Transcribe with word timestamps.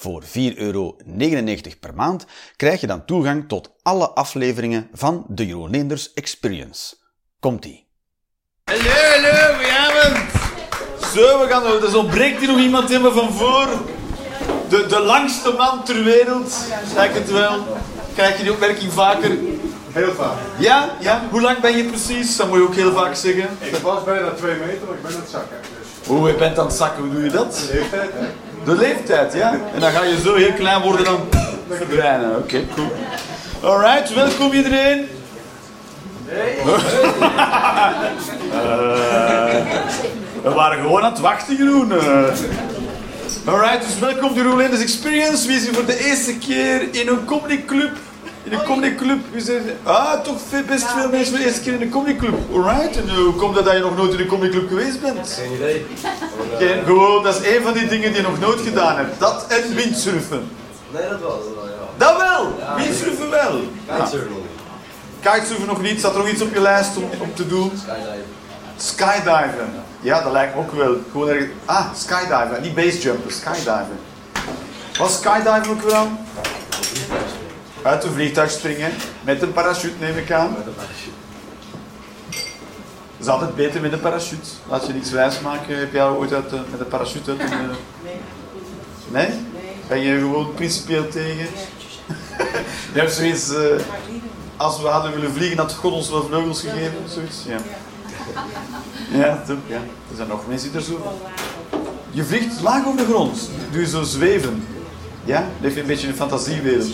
Voor 0.00 0.22
4,99 0.22 0.30
euro 0.56 0.96
per 1.80 1.94
maand 1.94 2.26
krijg 2.56 2.80
je 2.80 2.86
dan 2.86 3.04
toegang 3.04 3.48
tot 3.48 3.70
alle 3.82 4.08
afleveringen 4.10 4.88
van 4.92 5.24
de 5.28 5.46
Jeroen 5.46 5.70
Leenders 5.70 6.12
Experience. 6.12 6.96
Komt-ie. 7.40 7.88
Hallo, 8.64 8.82
hallo, 8.82 9.54
goedenavond. 9.54 10.16
Zo, 11.14 11.40
we 11.40 11.46
gaan 11.48 11.66
er. 11.66 11.80
Dus 11.80 11.94
ontbreekt 11.94 12.38
hier 12.38 12.48
nog 12.48 12.58
iemand 12.58 12.88
helemaal 12.88 13.12
van 13.12 13.32
voor? 13.32 13.68
De, 14.68 14.86
de 14.86 15.00
langste 15.00 15.52
man 15.52 15.84
ter 15.84 16.04
wereld, 16.04 16.54
lijkt 16.94 17.14
het 17.14 17.30
wel. 17.30 17.66
Krijg 18.14 18.36
je 18.36 18.42
die 18.42 18.52
opmerking 18.52 18.92
vaker? 18.92 19.38
Heel 19.92 20.12
vaak. 20.12 20.36
Ja? 20.58 20.96
Ja? 21.00 21.22
Hoe 21.30 21.40
lang 21.40 21.60
ben 21.60 21.76
je 21.76 21.84
precies? 21.84 22.36
Dat 22.36 22.48
moet 22.48 22.56
je 22.58 22.64
ook 22.64 22.74
heel 22.74 22.92
vaak 22.92 23.14
zeggen. 23.14 23.48
Ik 23.60 23.76
was 23.76 24.04
bijna 24.04 24.30
2 24.30 24.54
meter, 24.54 24.86
maar 24.86 24.96
ik 24.96 25.02
ben 25.02 25.14
aan 25.14 25.20
het 25.20 25.30
zakken. 25.30 25.56
Dus 25.78 26.06
Hoe 26.08 26.28
je 26.28 26.34
bent 26.34 26.58
aan 26.58 26.66
het 26.66 26.74
zakken, 26.74 27.02
hoe 27.02 27.12
doe 27.12 27.22
je 27.24 27.30
dat? 27.30 27.68
leeftijd, 27.72 28.10
hè? 28.12 28.26
De 28.68 28.76
leeftijd, 28.76 29.32
ja? 29.32 29.52
En 29.74 29.80
dan 29.80 29.90
ga 29.90 30.02
je 30.04 30.20
zo 30.20 30.34
heel 30.34 30.52
klein 30.52 30.82
worden 30.82 31.04
dan 31.04 31.28
verdwijnen. 31.68 32.36
Oké, 32.36 32.66
cool. 32.74 32.92
Alright, 33.62 34.14
welkom 34.14 34.52
iedereen. 34.52 35.08
Eh, 36.28 36.66
we 40.42 40.50
waren 40.54 40.82
gewoon 40.82 41.02
aan 41.02 41.12
het 41.12 41.20
wachten, 41.20 41.56
Jeroen. 41.56 41.92
Alright, 43.44 43.86
dus 43.86 43.98
welkom 43.98 44.34
to 44.34 44.42
Rolanders 44.42 44.82
Experience. 44.82 45.46
We 45.46 45.58
zijn 45.58 45.74
voor 45.74 45.86
de 45.86 46.06
eerste 46.06 46.38
keer 46.38 46.88
in 46.90 47.08
een 47.08 47.24
comedyclub. 47.24 47.96
In 48.50 48.58
een 48.58 48.64
comedyclub. 48.64 49.18
Zijn, 49.36 49.62
ah, 49.82 50.20
toch 50.20 50.36
veel- 50.48 50.62
best 50.62 50.86
veel 50.90 51.08
mensen 51.08 51.26
voor 51.28 51.38
de 51.38 51.44
eerste 51.44 51.60
keer 51.60 51.72
in 51.72 51.80
een 51.82 51.90
comedyclub. 51.90 52.34
Alright, 52.52 52.96
en 52.96 53.14
hoe 53.14 53.32
komt 53.34 53.56
het 53.56 53.64
dat 53.64 53.74
je 53.74 53.80
nog 53.80 53.96
nooit 53.96 54.12
in 54.12 54.20
een 54.20 54.26
comedyclub 54.26 54.68
geweest 54.68 55.00
bent? 55.00 55.38
Geen 55.40 55.52
idee. 55.52 55.86
Geen- 56.58 56.84
gewoon, 56.84 57.22
dat 57.22 57.40
is 57.40 57.56
een 57.56 57.62
van 57.62 57.72
die 57.72 57.86
dingen 57.88 58.12
die 58.12 58.22
je 58.22 58.28
nog 58.28 58.40
nooit 58.40 58.60
gedaan 58.60 58.96
hebt. 58.96 59.20
Dat 59.20 59.44
en 59.48 59.74
windsurfen. 59.74 60.48
Nee, 60.90 61.08
dat 61.08 61.20
was 61.20 61.32
het 61.32 61.54
wel, 61.54 61.66
ja. 61.66 61.72
Dat 61.96 62.16
wel! 62.16 62.58
Windsurfen 62.76 63.30
wel! 63.30 63.60
Kitesurfen 63.86 64.28
nog 64.30 64.38
niet. 64.38 65.20
Kitesurfen 65.20 65.66
nog 65.66 65.82
niet. 65.82 65.98
Staat 65.98 66.12
er 66.12 66.18
nog 66.18 66.28
iets 66.28 66.42
op 66.42 66.54
je 66.54 66.60
lijst 66.60 66.96
om, 66.96 67.04
om 67.18 67.34
te 67.34 67.46
doen? 67.46 67.72
Skydive. 67.76 68.22
Skydiven. 68.76 69.72
Ja, 70.00 70.22
dat 70.22 70.32
lijkt 70.32 70.54
me 70.54 70.60
ook 70.60 70.72
wel. 70.72 70.96
Gewoon 71.10 71.28
ergens... 71.28 71.50
Ah, 71.64 71.84
skydiven. 71.96 72.58
Niet 72.62 72.74
basejumpen, 72.74 73.32
skydiven. 73.32 73.98
Wat 74.98 75.08
is 75.10 75.14
skydiven 75.16 75.70
ook 75.70 75.82
wel? 75.90 76.08
Uit 77.82 78.04
een 78.04 78.12
vliegtuig 78.12 78.50
springen. 78.50 78.92
Met 79.24 79.42
een 79.42 79.52
parachute 79.52 79.94
neem 80.00 80.16
ik 80.16 80.32
aan. 80.32 80.54
Met 80.56 80.66
een 80.66 80.74
parachute. 80.74 81.16
Dat 83.18 83.26
is 83.26 83.32
altijd 83.32 83.54
beter 83.54 83.80
met 83.80 83.92
een 83.92 84.00
parachute. 84.00 84.48
Laat 84.68 84.86
je 84.86 84.92
niks 84.92 85.10
wijs 85.10 85.40
maken. 85.40 85.78
Heb 85.78 85.92
jij 85.92 86.08
ooit 86.08 86.32
uit, 86.32 86.50
de- 86.50 86.60
met 86.70 86.80
een 86.80 86.88
parachute 86.88 87.30
uit 87.30 87.40
een... 87.40 87.46
eh, 87.52 87.76
Nee? 89.10 89.28
Ben 89.88 89.98
je 90.00 90.18
gewoon 90.18 90.54
principieel 90.54 91.08
tegen? 91.08 91.46
Je 92.94 93.00
hebt 93.00 93.12
zoiets... 93.12 93.54
eh, 93.54 93.62
als 94.56 94.80
we 94.80 94.86
hadden 94.86 95.12
willen 95.14 95.32
vliegen, 95.32 95.58
had 95.58 95.74
God 95.74 95.92
ons 95.92 96.10
wel 96.10 96.22
vleugels 96.26 96.60
gegeven? 96.60 96.94
Zoiets? 97.08 97.36
Ja. 97.46 97.56
Ja, 99.18 99.42
toch? 99.46 99.56
Ja. 99.66 99.76
Er 100.10 100.16
zijn 100.16 100.28
nog 100.28 100.46
mensen 100.48 100.68
die 100.70 100.78
er 100.78 100.84
zo... 100.84 101.18
Je 102.10 102.24
vliegt 102.24 102.60
laag 102.60 102.86
over 102.86 102.98
de 102.98 103.04
grond. 103.04 103.50
Doe 103.70 103.80
je 103.80 103.86
zo 103.86 104.02
zweven. 104.02 104.66
Ja? 105.28 105.44
Leef 105.60 105.74
je 105.74 105.80
een 105.80 105.86
beetje 105.86 106.06
in 106.06 106.12
een 106.12 106.18
fantasiewereld? 106.18 106.86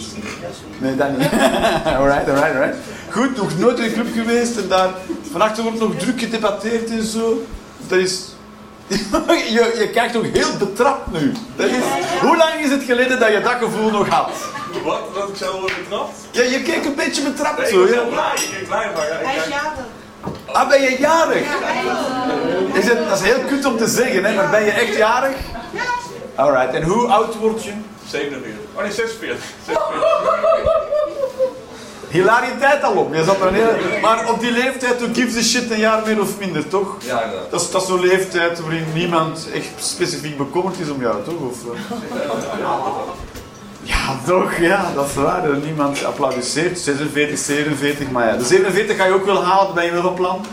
Nee, 0.79 0.97
dat 0.97 1.19
niet. 1.19 1.29
alright, 1.99 2.29
alright, 2.29 2.55
alright. 2.55 2.77
Goed, 3.11 3.37
nog 3.37 3.59
nooit 3.59 3.79
in 3.79 3.85
een 3.85 3.93
club 3.93 4.07
geweest 4.15 4.57
en 4.57 4.69
daar... 4.69 4.89
Vannacht 5.31 5.63
wordt 5.63 5.79
nog 5.79 5.97
druk 5.97 6.21
gedebatteerd 6.21 6.91
en 6.91 7.03
zo. 7.03 7.45
Dat 7.89 7.99
is... 7.99 8.25
je, 9.57 9.75
je 9.79 9.91
kijkt 9.93 10.17
ook 10.17 10.27
heel 10.27 10.57
betrapt 10.59 11.13
nu. 11.13 11.33
Dat 11.57 11.67
is... 11.67 11.83
Hoe 12.21 12.37
lang 12.37 12.55
is 12.55 12.71
het 12.71 12.83
geleden 12.83 13.21
dat 13.21 13.29
je 13.29 13.41
dat 13.41 13.53
gevoel 13.53 13.91
nog 13.91 14.09
had? 14.09 14.31
Wat? 14.85 15.15
Dat 15.15 15.29
ik 15.29 15.37
zo 15.37 15.61
word 15.61 15.73
betrapt? 15.83 16.17
Ja, 16.31 16.43
je 16.43 16.63
keek 16.63 16.85
een 16.85 16.95
beetje 16.95 17.23
betrapt 17.23 17.59
Nee, 17.59 17.67
ik 17.67 17.73
zo, 17.73 17.81
was 17.81 17.91
ja. 17.91 17.95
heel 17.95 18.09
blij. 18.09 18.33
Ik 18.35 18.51
keek 18.57 18.67
blij, 18.67 18.91
maar 18.95 19.09
ja, 19.09 19.19
ik 19.19 19.27
Hij 19.27 19.37
is 19.37 19.45
jarig. 19.45 19.85
Ah, 20.53 20.69
ben 20.69 20.83
je 20.83 20.97
jarig? 20.99 21.47
Is 22.73 22.89
het, 22.89 23.09
dat 23.09 23.21
is 23.21 23.25
heel 23.25 23.41
kut 23.49 23.65
om 23.65 23.77
te 23.77 23.87
zeggen, 23.87 24.25
hè, 24.25 24.35
maar 24.35 24.51
ben 24.51 24.65
je 24.65 24.71
echt 24.71 24.97
jarig? 24.97 25.37
Alright, 26.35 26.75
en 26.75 26.83
hoe 26.83 27.07
oud 27.07 27.39
word 27.39 27.65
je? 27.65 27.73
47. 28.09 28.61
Oh 28.75 28.83
nee, 28.83 28.93
46. 28.93 29.45
46. 29.67 30.03
Hilariteit 32.15 32.83
al 32.83 32.93
op. 32.93 33.15
Je 33.15 33.25
zat 33.25 33.41
er 33.41 33.47
een. 33.47 34.01
Maar 34.01 34.29
op 34.31 34.41
die 34.41 34.53
leeftijd, 34.53 35.01
who 35.01 35.09
gives 35.13 35.37
a 35.37 35.43
shit 35.43 35.71
een 35.71 35.79
jaar 35.79 36.03
meer 36.07 36.21
of 36.21 36.39
minder, 36.39 36.69
toch? 36.69 36.97
Ja, 36.99 37.23
inderdaad. 37.23 37.51
Dat 37.51 37.61
is, 37.61 37.71
dat 37.71 37.87
zo'n 37.87 38.01
leeftijd 38.01 38.61
waarin 38.61 38.87
niemand 38.95 39.49
echt 39.55 39.69
specifiek 39.77 40.37
bekommerd 40.37 40.79
is 40.79 40.91
om 40.91 41.01
jou, 41.01 41.25
toch? 41.25 41.41
Of, 41.51 41.59
eh? 41.65 41.81
Ja, 43.83 44.19
toch, 44.27 44.57
ja, 44.57 44.93
dat 44.95 45.07
is 45.07 45.15
waar. 45.15 45.45
Er 45.45 45.57
Niemand 45.57 46.05
applaudisseert. 46.05 46.79
46, 46.79 47.39
47, 47.39 48.11
maar 48.11 48.27
ja. 48.27 48.37
De 48.37 48.45
47 48.45 48.97
ga 48.97 49.05
je 49.05 49.13
ook 49.13 49.25
wel 49.25 49.45
halen, 49.45 49.65
dan 49.67 49.75
ben 49.75 49.85
je 49.85 49.93
wel 49.93 50.03
van 50.03 50.15
plan. 50.15 50.47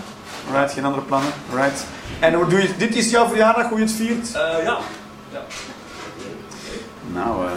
Alright, 0.48 0.74
geen 0.74 0.86
andere 0.86 1.04
plannen. 1.04 1.32
Alright. 1.52 1.86
En 2.20 2.34
hoe 2.34 2.48
doe 2.48 2.62
je, 2.62 2.70
dit 2.78 2.96
is 2.96 3.10
jouw 3.10 3.28
verjaardag, 3.28 3.70
hoe 3.70 3.78
je 3.78 3.84
het 3.84 3.94
viert? 3.94 4.36
Eh, 4.36 4.64
ja. 4.64 4.78
ja. 5.32 5.42
Nou, 7.14 7.46
eh, 7.46 7.52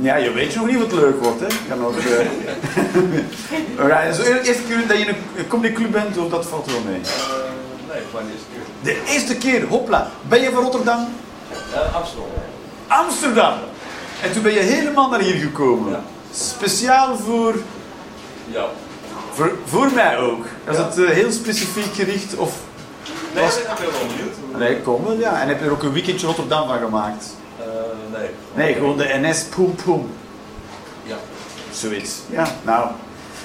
ja, 0.00 0.16
je 0.16 0.32
weet 0.32 0.54
nog 0.54 0.66
niet 0.66 0.78
wat 0.78 0.92
leuk 0.92 1.22
wordt, 1.22 1.40
hè? 1.40 1.46
Kan 1.68 1.84
ook, 1.84 1.96
eh. 1.96 3.80
Alright, 3.80 4.16
dus 4.16 4.24
de 4.26 4.40
eerste 4.44 4.62
keer 4.62 4.86
dat 4.88 4.98
je 4.98 5.04
in 5.04 5.14
een 5.36 5.48
comedyclub 5.48 5.90
bent, 5.92 6.16
of 6.18 6.28
dat 6.30 6.46
valt 6.46 6.66
wel 6.66 6.80
mee? 6.86 7.00
Eh, 7.00 7.92
nee, 7.92 8.02
gewoon 8.10 8.26
de 8.26 8.32
eerste 8.32 8.46
keer. 8.52 8.94
De 8.94 9.12
eerste 9.12 9.36
keer, 9.36 9.66
hopla. 9.68 10.10
Ben 10.28 10.40
je 10.40 10.50
van 10.50 10.62
Rotterdam? 10.62 11.08
Eh, 11.74 11.94
Amsterdam. 11.94 12.26
Amsterdam. 12.86 13.52
En 14.22 14.32
toen 14.32 14.42
ben 14.42 14.52
je 14.52 14.58
helemaal 14.60 15.10
naar 15.10 15.20
hier 15.20 15.34
gekomen. 15.40 15.90
Ja. 15.92 16.00
Speciaal 16.32 17.16
voor, 17.16 17.54
Ja. 18.46 18.64
voor, 19.32 19.52
voor 19.64 19.90
mij 19.94 20.18
ook. 20.18 20.44
Was 20.66 20.76
het 20.76 20.98
eh, 21.04 21.10
heel 21.10 21.32
specifiek 21.32 21.94
gericht? 21.94 22.36
Of... 22.36 22.52
Nee, 23.34 23.44
Was- 23.44 23.56
ik 23.58 23.64
ben 23.66 23.76
wel 23.90 24.00
benieuwd. 24.08 24.58
Nee, 24.68 24.80
kom 24.80 25.04
wel, 25.04 25.18
ja. 25.18 25.40
En 25.40 25.48
heb 25.48 25.58
je 25.60 25.64
er 25.66 25.72
ook 25.72 25.82
een 25.82 25.92
weekendje 25.92 26.26
Rotterdam 26.26 26.68
van 26.68 26.78
gemaakt? 26.78 27.26
Eh, 28.12 28.18
nee. 28.18 28.30
Nee, 28.54 28.74
gewoon 28.74 28.96
de 28.96 29.18
NS 29.20 29.42
Poem 29.42 29.74
Poem. 29.74 30.10
Ja. 31.02 31.16
Zoiets. 31.70 32.16
Ja, 32.30 32.46
nou. 32.62 32.88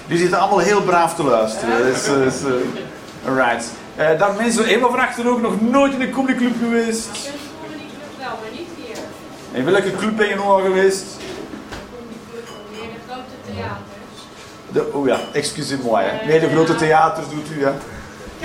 Die 0.08 0.18
zitten 0.18 0.40
allemaal 0.40 0.60
heel 0.60 0.82
braaf 0.82 1.16
te 1.16 1.24
luisteren. 1.24 1.78
Dat 1.78 1.96
is, 1.96 2.08
eh, 2.08 2.26
is, 2.26 2.44
eh, 2.44 3.30
alright. 3.30 3.66
Eh, 3.96 4.20
daar 4.20 4.34
mensen, 4.34 4.66
even 4.66 4.90
van 4.90 5.00
achter 5.00 5.30
ook 5.30 5.42
nog 5.42 5.62
nooit 5.62 5.94
in 5.94 6.02
een 6.02 6.12
comedyclub 6.12 6.54
geweest. 6.60 7.06
Ik 7.06 7.32
kom 7.62 7.78
niet 7.78 7.92
wel, 8.18 8.28
maar 8.28 8.52
niet 8.52 8.68
hier. 8.76 8.98
In 9.52 9.66
welke 9.66 9.96
club 9.96 10.18
ben 10.18 10.28
je 10.28 10.36
nog 10.36 10.46
al 10.46 10.62
geweest? 10.62 11.04
Hier 12.72 12.82
de 12.82 13.00
grote 13.08 13.54
theaters. 13.54 14.22
De, 14.72 14.92
oh 14.94 15.08
ja, 15.08 15.20
excusez-moi. 15.32 16.04
Hè. 16.04 16.26
Nee, 16.26 16.40
de 16.40 16.50
grote 16.50 16.76
theaters 16.76 17.30
doet 17.30 17.58
u, 17.58 17.60
ja. 17.60 17.74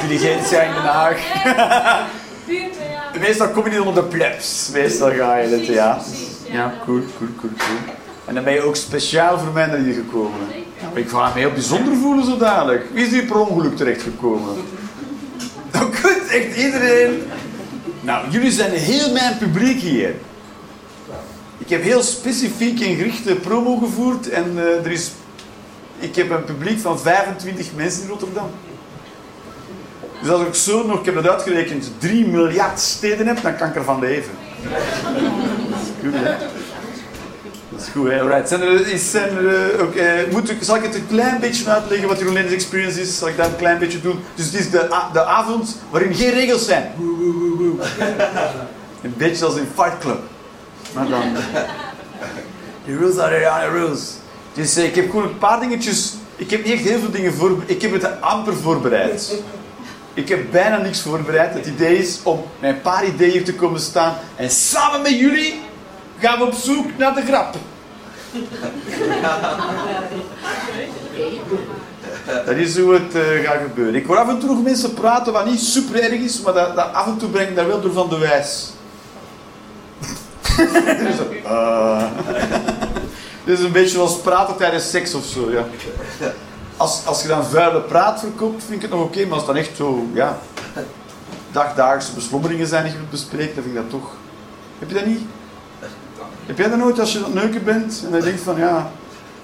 Diligentia 0.00 0.60
in 0.60 0.72
Den 0.72 0.82
Haag. 0.82 1.18
Buurtheater. 2.48 3.20
Meestal 3.20 3.48
kom 3.48 3.64
je 3.64 3.70
niet 3.70 3.80
onder 3.80 3.94
de 3.94 4.08
plebs. 4.08 4.70
Meestal 4.72 5.10
ga 5.10 5.36
je 5.36 5.46
in 5.46 5.52
het 5.52 5.64
theater. 5.66 6.12
ja. 6.12 6.52
Ja, 6.52 6.74
cool, 6.84 7.02
cool, 7.18 7.30
cool, 7.36 7.52
cool. 7.56 7.94
En 8.24 8.34
dan 8.34 8.44
ben 8.44 8.52
je 8.52 8.60
ook 8.62 8.76
speciaal 8.76 9.38
voor 9.38 9.52
mij 9.52 9.66
naar 9.66 9.78
hier 9.78 9.94
gekomen. 9.94 10.40
Ik 10.94 11.08
ga 11.08 11.32
me 11.34 11.40
heel 11.40 11.52
bijzonder 11.52 11.96
voelen 11.96 12.24
zo 12.24 12.36
dadelijk. 12.36 12.86
Wie 12.92 13.04
is 13.04 13.10
hier 13.10 13.24
per 13.24 13.36
ongeluk 13.38 13.76
terechtgekomen? 13.76 14.54
Nou 15.72 15.94
goed, 15.94 16.26
echt 16.30 16.56
iedereen. 16.56 17.22
Nou, 18.00 18.30
jullie 18.30 18.50
zijn 18.50 18.70
heel 18.70 19.12
mijn 19.12 19.38
publiek 19.38 19.80
hier. 19.80 20.14
Ik 21.58 21.68
heb 21.68 21.82
heel 21.82 22.02
specifiek 22.02 22.80
en 22.80 22.94
gerichte 22.96 23.34
promo 23.34 23.76
gevoerd 23.76 24.28
en 24.28 24.52
eh, 24.56 24.84
er 24.84 24.90
is... 24.90 25.10
Ik 25.98 26.16
heb 26.16 26.30
een 26.30 26.44
publiek 26.44 26.78
van 26.78 27.00
25 27.00 27.66
mensen 27.76 28.02
in 28.02 28.08
Rotterdam. 28.08 28.50
Dus 30.20 30.30
als 30.30 30.42
ik 30.46 30.54
zo 30.54 30.86
nog, 30.86 30.98
ik 30.98 31.04
heb 31.04 31.14
dat 31.14 31.28
uitgerekend, 31.28 31.90
3 31.98 32.26
miljard 32.26 32.80
steden 32.80 33.26
heb, 33.26 33.42
dan 33.42 33.56
kan 33.56 33.68
ik 33.68 33.74
ervan 33.74 34.00
leven. 34.00 34.32
Dat 34.62 35.80
is 35.80 35.88
goed, 36.02 36.14
hè? 36.14 36.34
Dat 37.68 37.80
is 37.80 37.88
goed, 37.88 38.08
hè? 38.08 38.92
Is, 38.92 39.10
zijn 39.10 39.30
eh, 39.96 40.50
ik, 40.50 40.58
zal 40.60 40.76
ik 40.76 40.82
het 40.82 40.94
een 40.94 41.06
klein 41.06 41.40
beetje 41.40 41.70
uitleggen 41.70 42.08
wat 42.08 42.18
de 42.18 42.38
Experience 42.38 43.00
is? 43.00 43.18
Zal 43.18 43.28
ik 43.28 43.36
dat 43.36 43.46
een 43.46 43.56
klein 43.56 43.78
beetje 43.78 44.00
doen? 44.00 44.20
Dus 44.34 44.44
het 44.44 44.54
is 44.54 44.70
de, 44.70 44.86
de 45.12 45.24
avond 45.24 45.76
waarin 45.90 46.14
geen 46.14 46.30
regels 46.30 46.64
zijn. 46.64 46.92
Een 49.02 49.14
beetje 49.16 49.36
zoals 49.36 49.56
in 49.56 49.68
Fight 49.74 49.98
Club. 49.98 50.18
Maar 50.94 51.08
dan... 51.08 51.22
The 52.86 52.96
rules 52.96 53.18
are 53.18 53.30
the 53.30 53.70
rules. 53.70 54.14
Dus 54.52 54.76
eh, 54.76 54.84
ik 54.84 54.94
heb 54.94 55.10
gewoon 55.10 55.24
een 55.24 55.38
paar 55.38 55.60
dingetjes 55.60 56.14
Ik 56.36 56.50
heb 56.50 56.64
niet 56.64 56.72
echt 56.72 56.82
heel 56.82 56.98
veel 56.98 57.10
dingen 57.10 57.34
voorbereid. 57.34 57.70
Ik 57.70 57.82
heb 57.82 57.92
het 57.92 58.20
amper 58.20 58.56
voorbereid. 58.56 59.42
Ik 60.18 60.28
heb 60.28 60.50
bijna 60.50 60.76
niks 60.76 61.00
voorbereid. 61.00 61.54
Het 61.54 61.66
idee 61.66 61.98
is 61.98 62.18
om 62.22 62.44
met 62.60 62.70
een 62.70 62.80
paar 62.80 63.06
ideeën 63.06 63.44
te 63.44 63.54
komen 63.54 63.80
staan. 63.80 64.16
En 64.36 64.50
samen 64.50 65.02
met 65.02 65.18
jullie 65.18 65.60
gaan 66.18 66.38
we 66.38 66.44
op 66.44 66.52
zoek 66.52 66.86
naar 66.96 67.14
de 67.14 67.22
grap. 67.22 67.54
Dat 72.46 72.56
is 72.56 72.78
hoe 72.78 72.92
het 72.92 73.14
eh, 73.14 73.48
gaat 73.48 73.60
gebeuren. 73.62 73.94
Ik 73.94 74.06
hoor 74.06 74.16
af 74.16 74.28
en 74.28 74.38
toe 74.38 74.48
nog 74.48 74.62
mensen 74.62 74.94
praten 74.94 75.32
wat 75.32 75.46
niet 75.46 75.60
super 75.60 76.02
erg 76.02 76.20
is, 76.20 76.40
maar 76.40 76.52
dat, 76.52 76.76
dat 76.76 76.92
af 76.92 77.06
en 77.06 77.16
toe 77.16 77.28
breng 77.28 77.48
ik 77.48 77.56
daar 77.56 77.66
wel 77.66 77.80
door 77.80 77.92
van 77.92 78.08
de 78.08 78.18
wijs. 78.18 78.70
Dus 81.06 81.42
eh. 81.44 82.04
Dit 83.44 83.58
is 83.58 83.64
een 83.64 83.72
beetje 83.72 83.88
zoals 83.88 84.20
praten 84.20 84.56
tijdens 84.56 84.90
seks 84.90 85.14
of 85.14 85.24
zo, 85.24 85.50
ja. 85.50 85.64
Als, 86.78 87.06
als 87.06 87.22
je 87.22 87.28
dan 87.28 87.44
vuile 87.44 87.80
praat 87.80 88.20
verkoopt, 88.20 88.62
vind 88.64 88.74
ik 88.76 88.82
het 88.82 88.90
nog 88.90 89.00
oké, 89.02 89.22
maar 89.24 89.32
als 89.38 89.46
het 89.46 89.46
dan 89.46 89.56
echt 89.56 89.76
zo, 89.76 90.06
ja, 90.12 90.38
dagdagelijkse 91.52 92.12
beslommeringen 92.14 92.66
zijn 92.66 92.84
die 92.84 92.92
je 92.92 92.98
bespreken, 93.10 93.54
dan 93.54 93.64
vind 93.64 93.76
ik 93.76 93.82
dat 93.82 93.90
toch... 94.00 94.10
Heb 94.78 94.88
je 94.88 94.94
dat 94.94 95.06
niet? 95.06 95.20
Heb 96.46 96.58
jij 96.58 96.68
dat 96.68 96.78
nooit 96.78 97.00
als 97.00 97.12
je 97.12 97.18
aan 97.18 97.24
het 97.24 97.34
neuken 97.34 97.64
bent 97.64 98.02
en 98.04 98.10
dan 98.12 98.20
denkt 98.20 98.40
van, 98.40 98.58
ja, 98.58 98.90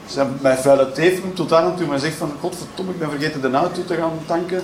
ze 0.06 0.24
mij 0.40 0.56
vuile 0.56 0.92
teef 0.92 1.20
tot 1.34 1.52
aan 1.52 1.64
en 1.70 1.76
toe, 1.76 1.86
maar 1.86 1.98
zegt 1.98 2.16
van, 2.16 2.32
godverdomme, 2.40 2.92
ik 2.92 2.98
ben 2.98 3.10
vergeten 3.10 3.40
de 3.40 3.50
auto 3.50 3.84
te 3.84 3.94
gaan 3.94 4.18
tanken. 4.26 4.62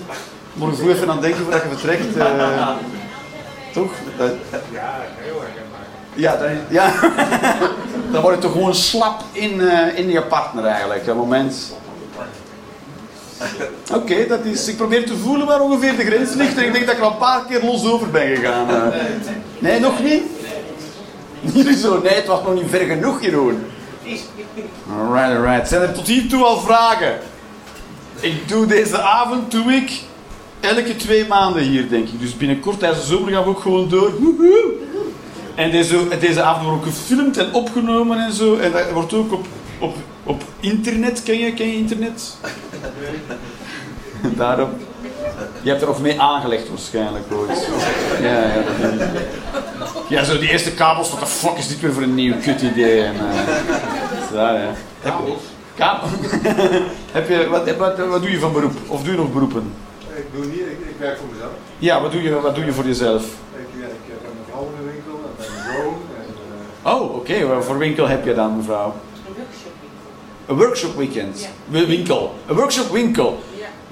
Morgen 0.52 0.76
vroeg 0.76 0.90
even 0.90 1.10
aan 1.10 1.20
denken 1.20 1.42
voordat 1.42 1.62
je 1.62 1.68
vertrekt. 1.68 2.16
eh, 2.16 2.68
toch? 3.72 3.92
Dat- 4.18 4.30
Ja, 4.72 4.94
heel 5.16 5.42
erg 5.42 5.50
ja, 6.14 6.36
dan, 6.36 6.50
ja. 6.68 6.92
dan 8.12 8.22
word 8.22 8.34
je 8.34 8.40
toch 8.40 8.52
gewoon 8.52 8.74
slap 8.74 9.20
in, 9.32 9.60
eh, 9.60 9.98
in 9.98 10.08
je 10.10 10.22
partner 10.22 10.64
eigenlijk. 10.64 11.06
Het 11.06 11.14
moment. 11.16 11.72
Oké, 13.94 14.26
dat 14.26 14.44
is. 14.44 14.68
Ik 14.68 14.76
probeer 14.76 15.06
te 15.06 15.16
voelen 15.16 15.46
waar 15.46 15.60
ongeveer 15.60 15.96
de 15.96 16.04
grens 16.04 16.34
ligt 16.34 16.56
en 16.56 16.64
ik 16.64 16.72
denk 16.72 16.86
dat 16.86 16.94
ik 16.94 17.00
er 17.00 17.06
al 17.06 17.12
een 17.12 17.18
paar 17.18 17.44
keer 17.48 17.64
los 17.64 17.86
over 17.86 18.10
ben 18.10 18.36
gegaan. 18.36 18.92
Nee, 19.58 19.80
nog 19.80 20.02
niet? 20.02 20.22
Niet 21.40 21.78
zo, 21.78 22.00
nee, 22.02 22.14
het 22.14 22.26
was 22.26 22.42
nog 22.42 22.54
niet 22.54 22.70
ver 22.70 22.86
genoeg, 22.86 23.22
Jeroen. 23.22 23.58
Alright, 24.98 25.36
alright. 25.36 25.68
Zijn 25.68 25.82
er 25.82 25.92
tot 25.92 26.06
hiertoe 26.06 26.44
al 26.44 26.60
vragen? 26.60 27.18
Ik 28.20 28.48
doe 28.48 28.66
deze 28.66 29.00
avond, 29.00 29.50
doe 29.50 29.72
ik 29.72 29.90
elke 30.60 30.96
twee 30.96 31.26
maanden 31.26 31.62
hier, 31.62 31.88
denk 31.88 32.08
ik. 32.08 32.20
Dus 32.20 32.36
binnenkort 32.36 32.78
tijdens 32.78 33.00
de 33.00 33.06
zomer 33.06 33.32
gaan 33.32 33.42
we 33.42 33.48
ook 33.48 33.60
gewoon 33.60 33.88
door. 33.88 34.12
Woehoe. 34.18 34.72
En 35.54 35.70
deze, 35.70 36.18
deze 36.20 36.42
avond 36.42 36.66
wordt 36.66 36.78
ook 36.86 36.92
gefilmd 36.92 37.36
en 37.36 37.52
opgenomen 37.52 38.18
en 38.18 38.32
zo. 38.32 38.56
En 38.56 38.72
dat 38.72 38.90
wordt 38.92 39.12
ook 39.12 39.32
op, 39.32 39.46
op, 39.78 39.96
op 40.30 40.42
internet. 40.60 41.22
Ken 41.22 41.38
je, 41.38 41.54
ken 41.54 41.66
je 41.66 41.76
internet? 41.76 42.36
Daarop. 44.36 44.70
Je 45.62 45.70
hebt 45.70 45.82
er 45.82 45.88
ook 45.88 45.98
mee 45.98 46.20
aangelegd 46.20 46.68
waarschijnlijk 46.68 47.24
ooit. 47.32 47.68
Ja, 48.22 48.42
ja, 48.42 48.54
dat 48.54 48.98
denk 48.98 49.00
ik. 49.00 49.20
Ja, 50.08 50.24
zo 50.24 50.38
die 50.38 50.50
eerste 50.50 50.72
kabels. 50.72 51.10
Wat 51.10 51.20
de 51.20 51.26
fuck 51.26 51.56
is 51.56 51.68
dit 51.68 51.80
weer 51.80 51.92
voor 51.92 52.02
een 52.02 52.14
nieuw 52.14 52.34
kut 52.42 52.60
idee? 52.62 53.02
En, 53.02 53.14
eh, 53.14 54.34
ja, 54.34 54.52
ja. 54.52 54.72
Kabels. 55.02 55.42
Kabel. 55.74 56.08
Heb 57.12 57.28
je, 57.28 57.48
wat, 57.48 57.76
wat, 57.76 57.98
wat 57.98 58.22
doe 58.22 58.30
je 58.30 58.38
van 58.38 58.52
beroep? 58.52 58.72
Of 58.86 59.02
doe 59.02 59.12
je 59.12 59.18
nog 59.18 59.32
beroepen? 59.32 59.72
Ik 60.14 60.24
doe 60.34 60.44
niet, 60.44 60.60
ik, 60.60 60.78
ik 60.88 60.96
werk 60.98 61.18
voor 61.18 61.28
mezelf. 61.32 61.50
Ja, 61.78 62.00
wat 62.00 62.12
doe 62.12 62.22
je, 62.22 62.40
wat 62.40 62.54
doe 62.54 62.64
je 62.64 62.72
voor 62.72 62.84
jezelf? 62.84 63.22
Ik, 63.22 63.66
ja, 63.80 63.86
ik 63.86 64.06
heb 64.06 64.20
een 64.24 64.44
vrouw 64.50 64.62
in 64.62 64.84
de 64.84 64.92
winkel 64.92 65.20
en 65.24 65.32
mijn 65.38 65.76
zoon. 65.76 65.94
En, 66.16 66.34
eh, 66.82 66.94
Oh, 66.94 67.14
oké. 67.14 67.46
Wat 67.46 67.64
voor 67.64 67.78
winkel 67.78 68.08
heb 68.08 68.24
je 68.24 68.34
dan, 68.34 68.56
mevrouw? 68.56 68.94
Een 70.50 70.56
workshop 70.56 70.96
weekend. 70.96 71.48
Wi- 71.68 71.86
Winkel. 71.86 72.34
Een 72.46 72.54
workshop 72.56 72.90
winkel. 72.92 73.42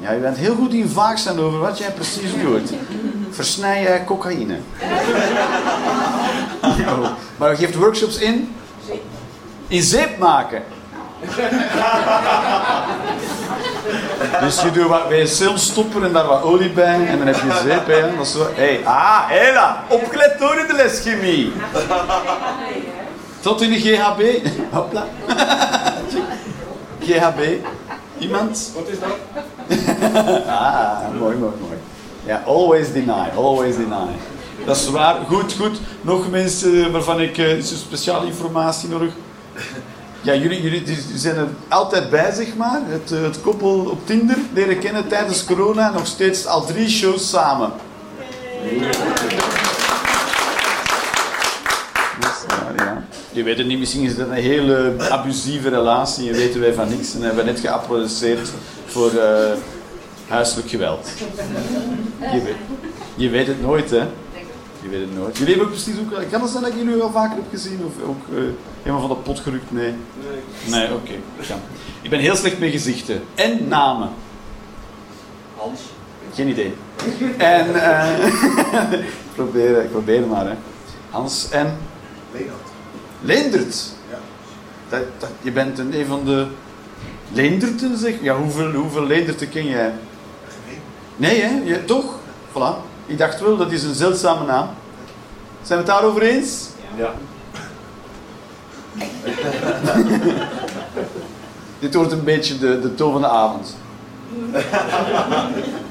Ja, 0.00 0.12
je 0.12 0.18
bent 0.20 0.36
heel 0.36 0.54
goed 0.54 0.72
in 0.72 0.88
vaag 0.88 1.18
zijn 1.18 1.40
over 1.40 1.58
wat 1.58 1.78
jij 1.78 1.90
precies 1.90 2.30
doet. 2.42 2.70
Versnijden 3.30 4.04
cocaïne. 4.04 4.58
Oh, 6.88 7.06
Maar 7.36 7.50
je 7.50 7.56
geeft 7.56 7.74
workshops 7.74 8.18
in? 8.18 8.54
In 9.68 9.82
zeep 9.82 10.18
maken. 10.18 10.62
Dus 14.40 14.60
je 14.62 14.70
doet 14.70 14.86
wat 14.86 15.08
wc 15.08 15.58
stoppen 15.58 16.04
en 16.04 16.12
daar 16.12 16.26
wat 16.26 16.42
olie 16.42 16.70
bij 16.70 17.06
en 17.06 17.18
dan 17.18 17.26
heb 17.26 17.36
je 17.36 17.60
zeep 17.68 17.86
bij. 17.86 18.00
Dat 18.16 18.26
is 18.26 18.32
zo. 18.32 18.46
Hey, 18.54 18.80
ah, 18.84 19.28
Hela, 19.28 19.84
opgelet 19.88 20.38
door 20.38 20.58
in 20.58 20.66
de 20.66 20.72
les 20.72 21.00
chemie. 21.00 21.52
Tot 23.40 23.60
in 23.62 23.70
de 23.70 23.80
GHB. 23.80 24.22
Hopla. 24.70 25.06
GHB. 27.08 27.40
Iemand? 28.18 28.72
Wat 28.74 28.88
is 28.88 28.98
dat? 29.00 29.16
Ah, 30.46 30.98
mooi, 31.18 31.36
mooi, 31.36 31.52
mooi. 31.60 31.78
Ja, 32.26 32.42
always 32.46 32.92
deny, 32.92 33.28
always 33.36 33.76
deny. 33.76 34.08
Dat 34.64 34.76
is 34.76 34.88
waar. 34.90 35.16
Goed, 35.28 35.52
goed. 35.52 35.80
Nog 36.00 36.30
mensen 36.30 36.92
waarvan 36.92 37.20
ik 37.20 37.38
eh, 37.38 37.56
er 37.56 37.62
speciale 37.62 38.26
informatie 38.26 38.88
nodig. 38.88 39.12
Ja, 40.20 40.34
jullie, 40.34 40.62
jullie 40.62 40.82
die 40.82 40.98
zijn 41.14 41.36
er 41.36 41.48
altijd 41.68 42.10
bij, 42.10 42.32
zeg 42.32 42.56
maar. 42.56 42.80
Het, 42.86 43.12
eh, 43.12 43.22
het 43.22 43.40
koppel 43.40 43.88
op 43.90 44.06
Tinder 44.06 44.36
leren 44.52 44.78
kennen 44.78 45.08
tijdens 45.08 45.44
corona. 45.44 45.90
Nog 45.90 46.06
steeds 46.06 46.46
al 46.46 46.64
drie 46.64 46.88
shows 46.88 47.28
samen 47.28 47.72
is 52.18 52.44
waar, 52.46 52.74
ja. 52.76 53.02
Je 53.38 53.44
weet 53.44 53.58
het 53.58 53.66
niet, 53.66 53.78
misschien 53.78 54.02
is 54.02 54.16
dat 54.16 54.28
een 54.28 54.32
hele 54.32 54.94
abusieve 55.10 55.68
relatie 55.68 56.28
en 56.28 56.34
weten 56.34 56.60
wij 56.60 56.74
van 56.74 56.88
niks 56.88 57.14
en 57.14 57.22
hebben 57.22 57.44
we 57.44 57.50
net 57.50 57.60
geapplaudisseerd 57.60 58.50
voor 58.86 59.10
eh, 59.10 59.52
huiselijk 60.28 60.68
geweld. 60.68 61.08
Je 62.20 62.42
weet, 62.42 62.54
je 63.14 63.28
weet 63.28 63.46
het 63.46 63.62
nooit, 63.62 63.90
hè? 63.90 64.06
Je 64.82 64.88
weet 64.90 65.00
het 65.00 65.14
nooit. 65.14 65.36
Jullie 65.36 65.54
hebben 65.54 65.72
ook 65.72 65.82
precies 65.82 66.00
ook... 66.00 66.30
Kan 66.30 66.40
het 66.40 66.50
zijn 66.50 66.62
dat 66.62 66.72
ik 66.72 66.78
jullie 66.78 66.96
wel 66.96 67.10
vaker 67.10 67.36
heb 67.36 67.44
gezien? 67.50 67.80
Of 67.86 68.08
ook 68.08 68.36
eh, 68.36 68.42
helemaal 68.82 69.08
van 69.08 69.16
de 69.16 69.22
pot 69.22 69.40
gerukt? 69.40 69.72
Nee. 69.72 69.94
Nee, 70.66 70.94
oké. 70.94 71.12
Ja. 71.48 71.56
Ik 72.02 72.10
ben 72.10 72.20
heel 72.20 72.36
slecht 72.36 72.58
met 72.58 72.70
gezichten. 72.70 73.22
En 73.34 73.68
namen. 73.68 74.08
Hans. 75.56 75.80
Geen 76.34 76.48
idee. 76.48 76.74
En... 77.36 77.82
eh 77.82 78.22
ik, 78.92 79.04
probeer, 79.34 79.86
probeer 79.90 80.26
maar, 80.26 80.46
hè. 80.46 80.54
Hans 81.10 81.48
en... 81.50 81.76
Leonard. 82.32 82.76
Leendert. 83.20 83.92
Ja. 84.10 84.18
Dat, 84.88 85.00
dat, 85.18 85.30
je 85.42 85.52
bent 85.52 85.78
een, 85.78 85.98
een 85.98 86.06
van 86.06 86.24
de 86.24 86.46
Leenderten, 87.32 87.98
zeg. 87.98 88.14
Ja, 88.20 88.36
hoeveel, 88.36 88.72
hoeveel 88.72 89.06
Leenderten 89.06 89.48
ken 89.48 89.66
jij? 89.66 89.92
Nee, 91.16 91.40
hè? 91.40 91.62
Je, 91.64 91.84
toch? 91.84 92.18
Voilà. 92.50 92.86
Ik 93.06 93.18
dacht 93.18 93.40
wel, 93.40 93.56
dat 93.56 93.72
is 93.72 93.82
een 93.82 93.94
zeldzame 93.94 94.46
naam. 94.46 94.68
Zijn 95.62 95.84
we 95.84 95.84
het 95.84 95.94
daarover 95.94 96.22
eens? 96.22 96.68
Ja. 96.96 97.12
Dit 101.78 101.94
wordt 101.94 102.12
een 102.12 102.24
beetje 102.24 102.58
de, 102.58 102.80
de 102.80 102.94
toon 102.94 103.12
van 103.12 103.20
de 103.20 103.28
avond. 103.28 103.76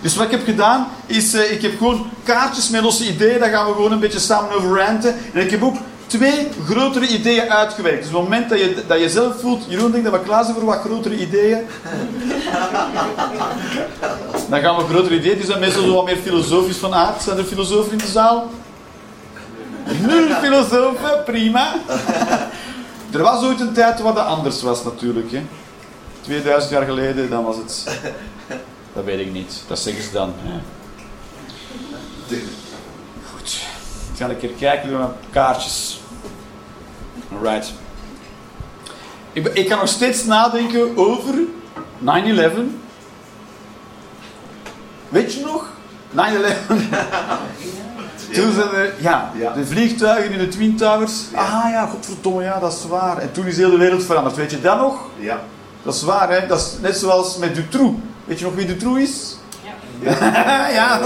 Dus 0.00 0.16
wat 0.16 0.24
ik 0.24 0.30
heb 0.30 0.44
gedaan, 0.44 0.86
is 1.06 1.34
eh, 1.34 1.52
ik 1.52 1.62
heb 1.62 1.78
gewoon 1.78 2.06
kaartjes 2.22 2.68
met 2.68 2.82
losse 2.82 3.08
ideeën, 3.08 3.38
daar 3.38 3.50
gaan 3.50 3.66
we 3.66 3.72
gewoon 3.72 3.92
een 3.92 4.00
beetje 4.00 4.18
samen 4.18 4.50
over 4.50 4.78
ranten. 4.78 5.14
En 5.32 5.40
ik 5.40 5.50
heb 5.50 5.62
ook 5.62 5.76
twee 6.06 6.48
grotere 6.66 7.06
ideeën 7.06 7.50
uitgewerkt. 7.50 8.02
Dus 8.02 8.12
op 8.12 8.20
het 8.20 8.22
moment 8.22 8.48
dat 8.48 8.58
je, 8.58 8.84
dat 8.86 9.00
je 9.00 9.08
zelf 9.08 9.40
voelt, 9.40 9.64
Jeroen 9.68 9.90
denkt 9.90 10.10
dat 10.10 10.20
we 10.20 10.26
klaar 10.26 10.44
zijn 10.44 10.56
voor 10.56 10.64
wat 10.64 10.80
grotere 10.80 11.16
ideeën, 11.16 11.58
dan 14.50 14.60
gaan 14.60 14.76
we 14.76 14.84
grotere 14.88 15.14
ideeën, 15.14 15.36
die 15.36 15.46
zijn 15.46 15.60
meestal 15.60 15.82
zo 15.82 15.94
wat 15.94 16.04
meer 16.04 16.16
filosofisch 16.16 16.76
van 16.76 16.94
aard. 16.94 17.22
Zijn 17.22 17.38
er 17.38 17.44
filosofen 17.44 17.92
in 17.92 17.98
de 17.98 18.06
zaal? 18.06 18.50
Nul 20.06 20.34
filosofen, 20.40 21.22
prima. 21.24 21.72
Er 23.12 23.22
was 23.22 23.44
ooit 23.44 23.60
een 23.60 23.72
tijd 23.72 24.00
waar 24.00 24.14
dat 24.14 24.26
anders 24.26 24.62
was 24.62 24.84
natuurlijk. 24.84 25.32
Hè. 25.32 25.42
2000 26.20 26.72
jaar 26.72 26.84
geleden, 26.84 27.30
dan 27.30 27.44
was 27.44 27.56
het... 27.56 27.84
Dat 28.94 29.04
weet 29.04 29.20
ik 29.20 29.32
niet. 29.32 29.62
Dat 29.66 29.78
zeggen 29.78 30.02
ze 30.02 30.12
dan. 30.12 30.32
Hè. 30.36 30.60
Goed. 33.34 33.60
Ik 34.12 34.16
ga 34.18 34.28
een 34.28 34.38
keer 34.38 34.50
kijken 34.58 34.90
naar 34.90 34.98
mijn 34.98 35.12
kaartjes. 35.30 36.00
Alright. 37.32 37.72
Ik, 39.32 39.46
ik 39.46 39.68
kan 39.68 39.78
nog 39.78 39.88
steeds 39.88 40.24
nadenken 40.24 40.96
over 40.96 41.34
9-11. 42.04 42.06
Weet 45.08 45.34
je 45.34 45.40
nog? 45.44 45.68
9-11. 46.12 46.16
Toen 48.32 48.52
zijn 48.52 48.74
er, 48.74 48.92
ja, 48.98 49.32
Ja. 49.38 49.52
de 49.52 49.66
vliegtuigen 49.66 50.32
in 50.32 50.38
de 50.38 50.48
Twin 50.48 50.76
Towers. 50.76 51.22
Ah 51.34 51.64
ja, 51.70 51.86
godverdomme, 51.86 52.42
ja, 52.42 52.58
dat 52.58 52.72
is 52.72 52.86
waar. 52.88 53.18
En 53.18 53.32
toen 53.32 53.46
is 53.46 53.56
heel 53.56 53.70
de 53.70 53.76
wereld 53.76 54.04
veranderd. 54.04 54.36
Weet 54.36 54.50
je 54.50 54.60
dat 54.60 54.78
nog? 54.78 55.00
Ja. 55.18 55.40
Dat 55.82 55.94
is 55.94 56.02
waar, 56.02 56.30
hè? 56.30 56.46
Dat 56.46 56.58
is 56.58 56.72
net 56.80 56.96
zoals 56.96 57.36
met 57.36 57.54
Dutroux. 57.54 57.98
Weet 58.24 58.38
je 58.38 58.44
nog 58.44 58.54
wie 58.54 58.66
Dutroux 58.66 59.00
is? 59.00 59.36
Ja. 60.00 60.68
ja. 60.78 61.00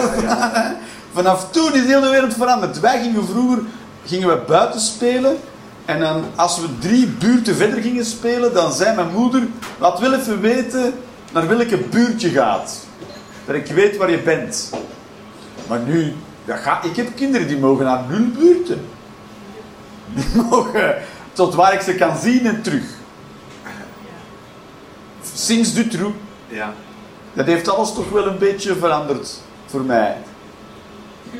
Vanaf 1.12 1.50
toen 1.50 1.74
is 1.74 1.84
heel 1.84 2.00
de 2.00 2.08
wereld 2.08 2.34
veranderd. 2.34 2.80
Wij 2.80 3.02
gingen 3.02 3.26
vroeger 3.26 3.62
gingen 4.04 4.28
we 4.28 4.42
buiten 4.46 4.80
spelen 4.80 5.36
En 5.84 6.00
dan, 6.00 6.24
als 6.34 6.60
we 6.60 6.78
drie 6.78 7.06
buurten 7.06 7.56
verder 7.56 7.82
gingen 7.82 8.04
spelen, 8.04 8.54
dan 8.54 8.72
zei 8.72 8.94
mijn 8.94 9.12
moeder: 9.12 9.42
Laat 9.78 9.98
wel 9.98 10.14
even 10.14 10.40
weten 10.40 10.92
naar 11.32 11.48
welke 11.48 11.76
buurt 11.76 12.20
je 12.20 12.30
gaat. 12.30 12.78
Dat 13.44 13.54
ik 13.54 13.66
weet 13.66 13.96
waar 13.96 14.10
je 14.10 14.18
bent. 14.18 14.70
Maar 15.68 15.78
nu, 15.78 16.12
ja, 16.44 16.56
ga, 16.56 16.82
ik 16.82 16.96
heb 16.96 17.16
kinderen 17.16 17.48
die 17.48 17.58
mogen 17.58 17.84
naar 17.84 18.04
nul 18.08 18.26
buurten. 18.38 18.86
Die 20.14 20.42
mogen 20.50 20.94
tot 21.32 21.54
waar 21.54 21.72
ik 21.72 21.80
ze 21.80 21.94
kan 21.94 22.16
zien 22.18 22.46
en 22.46 22.62
terug. 22.62 22.84
Sinds 25.34 25.74
Dutroux. 25.74 26.14
Ja. 26.48 26.74
Dat 27.32 27.46
heeft 27.46 27.68
alles 27.68 27.92
toch 27.92 28.10
wel 28.10 28.26
een 28.26 28.38
beetje 28.38 28.76
veranderd 28.76 29.40
voor 29.66 29.80
mij. 29.80 30.16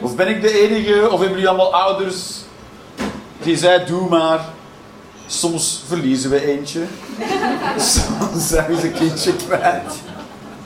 Of 0.00 0.16
ben 0.16 0.28
ik 0.28 0.42
de 0.42 0.60
enige, 0.60 1.04
of 1.04 1.10
hebben 1.10 1.28
jullie 1.28 1.48
allemaal 1.48 1.74
ouders 1.74 2.44
die 3.42 3.56
zei: 3.56 3.84
Doe 3.86 4.08
maar. 4.08 4.44
Soms 5.26 5.82
verliezen 5.86 6.30
we 6.30 6.46
eentje. 6.46 6.80
Soms 7.76 8.48
zijn 8.48 8.74
we 8.74 8.82
een 8.82 8.92
kindje 8.92 9.36
kwijt. 9.36 9.94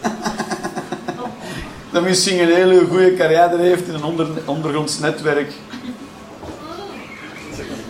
Dat 1.93 2.03
misschien 2.03 2.39
een 2.39 2.55
hele 2.55 2.87
goede 2.87 3.15
carrière 3.15 3.59
heeft 3.59 3.89
in 3.89 3.95
een 3.95 4.05
onder, 4.05 4.27
ondergronds 4.45 4.99
netwerk. 4.99 5.53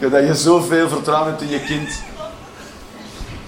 Dat 0.01 0.27
je 0.27 0.35
zoveel 0.35 0.89
vertrouwen 0.89 1.31
hebt 1.31 1.43
in 1.43 1.49
je 1.49 1.61
kind. 1.61 1.89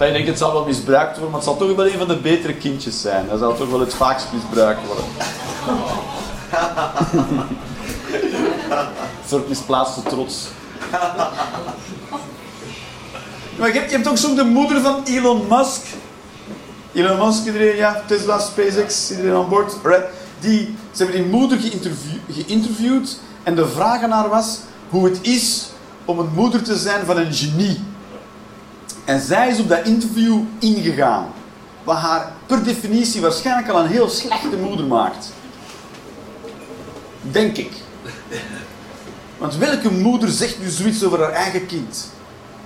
Dat 0.00 0.08
je 0.08 0.14
denkt, 0.14 0.28
het 0.28 0.38
zal 0.38 0.52
wel 0.52 0.64
misbruikt 0.64 1.10
worden, 1.12 1.30
maar 1.30 1.40
het 1.40 1.48
zal 1.48 1.56
toch 1.56 1.76
wel 1.76 1.86
een 1.86 1.98
van 1.98 2.08
de 2.08 2.16
betere 2.16 2.54
kindjes 2.54 3.00
zijn. 3.00 3.28
Dat 3.28 3.38
zal 3.38 3.56
toch 3.56 3.70
wel 3.70 3.80
het 3.80 3.94
vaakst 3.94 4.26
misbruikt 4.32 4.80
worden. 4.86 5.04
Een 9.22 9.28
soort 9.28 9.48
misplaatste 9.48 10.02
trots. 10.02 10.48
Maar 13.58 13.68
je 13.68 13.78
hebt, 13.78 13.90
je 13.90 13.96
hebt 13.96 14.08
ook 14.08 14.16
zo 14.16 14.34
de 14.34 14.44
moeder 14.44 14.80
van 14.80 15.02
Elon 15.04 15.46
Musk. 15.48 15.82
Elon 16.92 17.26
Musk, 17.26 17.44
iedereen, 17.46 17.76
ja, 17.76 18.02
Tesla, 18.06 18.38
SpaceX, 18.38 19.10
iedereen 19.10 19.34
aan 19.34 19.48
boord. 19.48 19.76
Right? 19.82 20.06
Die, 20.38 20.76
ze 20.90 21.02
hebben 21.04 21.22
die 21.22 21.30
moeder 21.30 21.58
geïnterview, 21.58 22.18
geïnterviewd 22.30 23.20
en 23.42 23.54
de 23.54 23.68
vraag 23.68 24.02
aan 24.02 24.10
haar 24.10 24.28
was 24.28 24.58
hoe 24.88 25.04
het 25.04 25.18
is 25.22 25.68
om 26.04 26.18
een 26.18 26.30
moeder 26.34 26.62
te 26.62 26.76
zijn 26.76 27.06
van 27.06 27.16
een 27.16 27.32
genie. 27.32 27.80
En 29.10 29.20
zij 29.20 29.48
is 29.48 29.58
op 29.58 29.68
dat 29.68 29.86
interview 29.86 30.38
ingegaan. 30.58 31.26
Wat 31.84 31.96
haar 31.96 32.32
per 32.46 32.64
definitie 32.64 33.20
waarschijnlijk 33.20 33.68
al 33.68 33.80
een 33.80 33.90
heel 33.90 34.08
slechte 34.08 34.56
moeder 34.56 34.86
maakt. 34.86 35.32
Denk 37.22 37.56
ik. 37.56 37.72
Want 39.38 39.56
welke 39.56 39.92
moeder 39.92 40.28
zegt 40.28 40.58
nu 40.60 40.68
zoiets 40.68 41.04
over 41.04 41.20
haar 41.20 41.32
eigen 41.32 41.66
kind? 41.66 42.10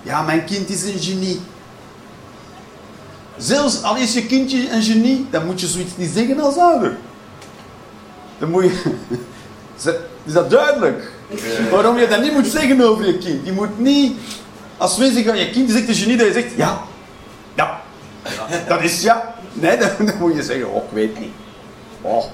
Ja, 0.03 0.23
mijn 0.23 0.45
kind 0.45 0.69
is 0.69 0.83
een 0.83 0.99
genie. 0.99 1.41
Zelfs 3.37 3.83
al 3.83 3.97
is 3.97 4.15
je 4.15 4.27
kindje 4.27 4.71
een 4.71 4.83
genie, 4.83 5.27
dan 5.31 5.47
moet 5.47 5.61
je 5.61 5.67
zoiets 5.67 5.97
niet 5.97 6.11
zeggen 6.15 6.41
als 6.41 6.57
ouder. 6.57 6.97
Dan 8.39 8.51
moet 8.51 8.63
je... 8.65 8.95
Is 10.25 10.33
dat 10.33 10.51
duidelijk? 10.51 11.13
Waarom 11.71 11.99
je 11.99 12.09
dat 12.09 12.21
niet 12.21 12.33
moet 12.33 12.47
zeggen 12.47 12.81
over 12.81 13.07
je 13.07 13.19
kind. 13.19 13.47
Je 13.47 13.53
moet 13.53 13.79
niet... 13.79 14.17
Als 14.77 14.97
mensen 14.97 15.25
zeggen, 15.25 15.39
je 15.39 15.51
kind 15.51 15.69
is 15.69 15.75
echt 15.75 15.89
een 15.89 15.95
genie, 15.95 16.17
dat 16.17 16.27
je 16.27 16.33
zegt, 16.33 16.53
ja. 16.57 16.83
Ja. 17.55 17.81
Dat 18.69 18.83
is 18.83 19.03
ja. 19.03 19.35
Nee, 19.53 19.79
dan, 19.99 20.07
dan 20.07 20.19
moet 20.19 20.35
je 20.35 20.43
zeggen, 20.43 20.73
oh, 20.73 20.85
ik 20.85 20.91
weet 20.93 21.19
niet. 21.19 21.33
Oh. 22.01 22.25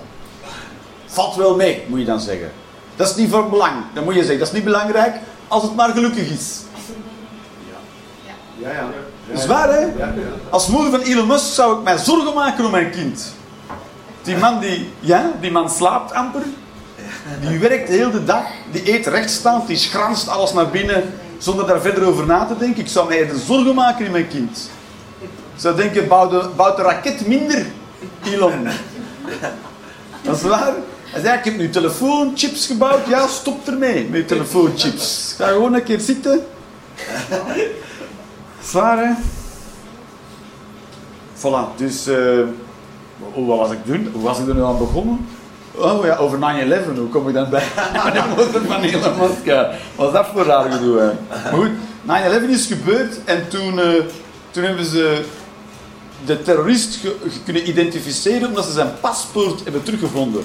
Valt 1.06 1.36
wel 1.36 1.56
mee, 1.56 1.84
moet 1.86 1.98
je 1.98 2.04
dan 2.04 2.20
zeggen. 2.20 2.52
Dat 2.96 3.10
is 3.10 3.16
niet 3.16 3.30
van 3.30 3.50
belang. 3.50 3.74
Dan 3.94 4.04
moet 4.04 4.14
je 4.14 4.20
zeggen, 4.20 4.38
dat 4.38 4.48
is 4.48 4.54
niet 4.54 4.64
belangrijk 4.64 5.14
als 5.48 5.62
het 5.62 5.74
maar 5.74 5.90
gelukkig 5.90 6.30
is. 6.30 6.60
Ja, 8.58 8.70
ja. 8.70 8.88
Dat 9.30 9.38
is 9.38 9.46
waar, 9.46 9.72
hè? 9.72 9.86
Als 10.50 10.66
moeder 10.66 10.90
van 10.90 11.00
Elon 11.00 11.26
Musk 11.26 11.54
zou 11.54 11.78
ik 11.78 11.82
mij 11.82 11.98
zorgen 11.98 12.34
maken 12.34 12.64
om 12.64 12.70
mijn 12.70 12.90
kind. 12.90 13.32
Die 14.22 14.36
man, 14.36 14.60
die, 14.60 14.92
ja, 15.00 15.30
die 15.40 15.50
man 15.50 15.70
slaapt 15.70 16.12
amper. 16.12 16.42
Die 17.40 17.58
werkt 17.58 17.86
de 17.86 17.92
hele 17.92 18.24
dag. 18.24 18.44
Die 18.72 18.92
eet 18.92 19.06
rechtstaand. 19.06 19.66
Die 19.66 19.76
schranst 19.76 20.28
alles 20.28 20.52
naar 20.52 20.68
binnen 20.68 21.14
zonder 21.40 21.66
daar 21.66 21.80
verder 21.80 22.06
over 22.06 22.26
na 22.26 22.44
te 22.46 22.56
denken. 22.58 22.82
Ik 22.82 22.88
zou 22.88 23.08
mij 23.08 23.18
eerder 23.18 23.38
zorgen 23.38 23.74
maken 23.74 24.04
in 24.04 24.10
mijn 24.12 24.28
kind. 24.28 24.70
Ik 25.20 25.28
zou 25.66 25.76
denken, 25.76 26.08
bouw 26.08 26.28
de, 26.28 26.48
bouw 26.56 26.76
de 26.76 26.82
raket 26.82 27.26
minder, 27.26 27.66
Elon. 28.24 28.68
Dat 30.22 30.36
is 30.36 30.42
waar. 30.42 30.72
Hij 31.04 31.20
zei, 31.22 31.38
ik 31.38 31.44
heb 31.44 31.56
nu 31.56 31.70
telefoonchips 31.70 32.66
gebouwd. 32.66 33.06
Ja, 33.06 33.26
stop 33.26 33.66
ermee 33.68 34.08
met 34.08 34.28
telefoonchips. 34.28 35.34
Ga 35.38 35.46
gewoon 35.48 35.74
een 35.74 35.82
keer 35.82 36.00
zitten. 36.00 36.40
Zwaar, 38.62 38.98
hè? 38.98 39.12
Voilà, 41.36 41.76
dus... 41.76 42.06
eh, 42.06 42.16
hoe 43.32 43.46
was 43.46 43.70
ik 43.70 43.78
doen? 43.84 44.08
Hoe 44.12 44.22
was 44.22 44.38
ik 44.38 44.48
er 44.48 44.54
nu 44.54 44.62
aan 44.62 44.78
begonnen? 44.78 45.26
Oh 45.80 46.04
ja, 46.04 46.16
over 46.16 46.38
9-11. 46.38 46.42
Hoe 46.96 47.08
kom 47.08 47.28
ik 47.28 47.34
dan 47.34 47.50
bij? 47.50 47.62
de 48.12 48.22
moeder 48.36 48.62
van 48.66 48.82
Elon 48.82 49.18
Musk. 49.18 49.44
ja. 49.44 49.70
Wat 49.94 50.06
is 50.06 50.12
dat 50.12 50.26
voor 50.32 50.44
raar 50.44 50.72
gedoe, 50.72 50.98
hè? 50.98 51.10
Maar 51.28 51.52
goed, 51.52 51.70
9-11 52.46 52.48
is 52.50 52.66
gebeurd 52.66 53.24
en 53.24 53.48
toen, 53.48 53.80
eh, 53.80 53.88
toen 54.50 54.62
hebben 54.64 54.84
ze 54.84 55.24
de 56.24 56.42
terrorist 56.42 56.96
ge- 56.96 57.16
kunnen 57.44 57.68
identificeren 57.68 58.48
omdat 58.48 58.64
ze 58.64 58.72
zijn 58.72 58.90
paspoort 59.00 59.62
hebben 59.64 59.82
teruggevonden. 59.82 60.44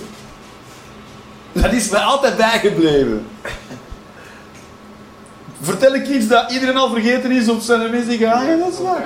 Dat 1.52 1.74
is 1.74 1.90
mij 1.90 2.02
altijd 2.02 2.38
bijgebleven. 2.38 3.26
Vertel 5.62 5.94
ik 5.96 6.08
iets 6.08 6.28
dat 6.28 6.52
iedereen 6.52 6.78
al 6.78 6.90
vergeten 6.90 7.32
is 7.32 7.50
of 7.50 7.64
zijn 7.64 7.92
mensen 7.92 8.18
gegaan? 8.18 8.46
Ja, 8.46 8.56
dat 8.58 8.74
is 8.74 8.80
waar. 8.80 9.04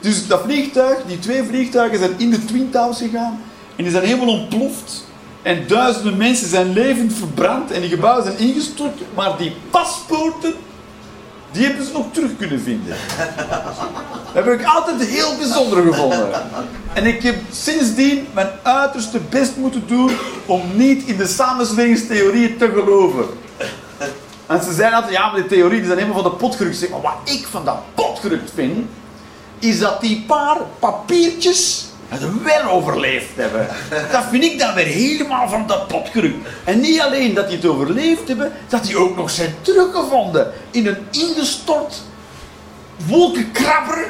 Dus 0.00 0.26
dat 0.26 0.40
vliegtuig, 0.44 0.98
die 1.06 1.18
twee 1.18 1.42
vliegtuigen 1.42 1.98
zijn 1.98 2.12
in 2.16 2.30
de 2.30 2.44
Twin 2.44 2.70
Towers 2.70 2.98
gegaan 2.98 3.40
en 3.76 3.82
die 3.84 3.92
zijn 3.92 4.04
helemaal 4.04 4.28
ontploft. 4.34 5.04
En 5.44 5.66
duizenden 5.66 6.16
mensen 6.16 6.48
zijn 6.48 6.72
levend 6.72 7.12
verbrand 7.12 7.70
en 7.70 7.80
die 7.80 7.90
gebouwen 7.90 8.24
zijn 8.24 8.38
ingestort, 8.38 9.00
maar 9.14 9.36
die 9.38 9.56
paspoorten, 9.70 10.54
die 11.52 11.66
hebben 11.66 11.86
ze 11.86 11.92
nog 11.92 12.06
terug 12.10 12.30
kunnen 12.38 12.60
vinden. 12.60 12.96
Dat 14.34 14.44
heb 14.44 14.60
ik 14.60 14.66
altijd 14.66 15.04
heel 15.04 15.36
bijzonder 15.38 15.82
gevonden. 15.82 16.28
En 16.92 17.06
ik 17.06 17.22
heb 17.22 17.36
sindsdien 17.50 18.26
mijn 18.34 18.48
uiterste 18.62 19.18
best 19.30 19.56
moeten 19.56 19.82
doen 19.86 20.10
om 20.46 20.62
niet 20.74 21.02
in 21.02 21.16
de 21.16 21.26
samenzweringstheorieën 21.26 22.56
te 22.58 22.70
geloven. 22.74 23.24
En 24.46 24.62
ze 24.62 24.72
zeiden 24.72 24.96
altijd, 24.96 25.14
ja, 25.14 25.26
maar 25.26 25.40
die 25.40 25.46
theorie 25.46 25.78
die 25.78 25.86
zijn 25.86 25.98
helemaal 25.98 26.22
van 26.22 26.30
de 26.30 26.36
pot 26.36 26.54
gerukt. 26.54 26.90
Maar 26.90 27.00
wat 27.00 27.18
ik 27.24 27.46
van 27.50 27.64
dat 27.64 27.78
pot 27.94 28.20
vind, 28.54 28.86
is 29.58 29.78
dat 29.78 30.00
die 30.00 30.24
paar 30.26 30.56
papiertjes 30.78 31.86
het 32.20 32.42
wel 32.42 32.70
overleefd 32.70 33.28
hebben. 33.34 33.68
Dat 34.12 34.24
vind 34.30 34.44
ik 34.44 34.58
dan 34.58 34.74
weer 34.74 34.86
helemaal 34.86 35.48
van 35.48 35.66
de 35.66 35.78
pot 35.88 36.08
gerukt. 36.08 36.48
En 36.64 36.80
niet 36.80 37.00
alleen 37.00 37.34
dat 37.34 37.46
die 37.48 37.56
het 37.56 37.66
overleefd 37.66 38.28
hebben, 38.28 38.52
dat 38.68 38.84
die 38.84 38.96
ook 38.96 39.16
nog 39.16 39.30
zijn 39.30 39.54
teruggevonden 39.60 40.52
in 40.70 40.86
een 40.86 40.98
ingestort 41.10 42.02
wolkenkrabber. 43.06 44.06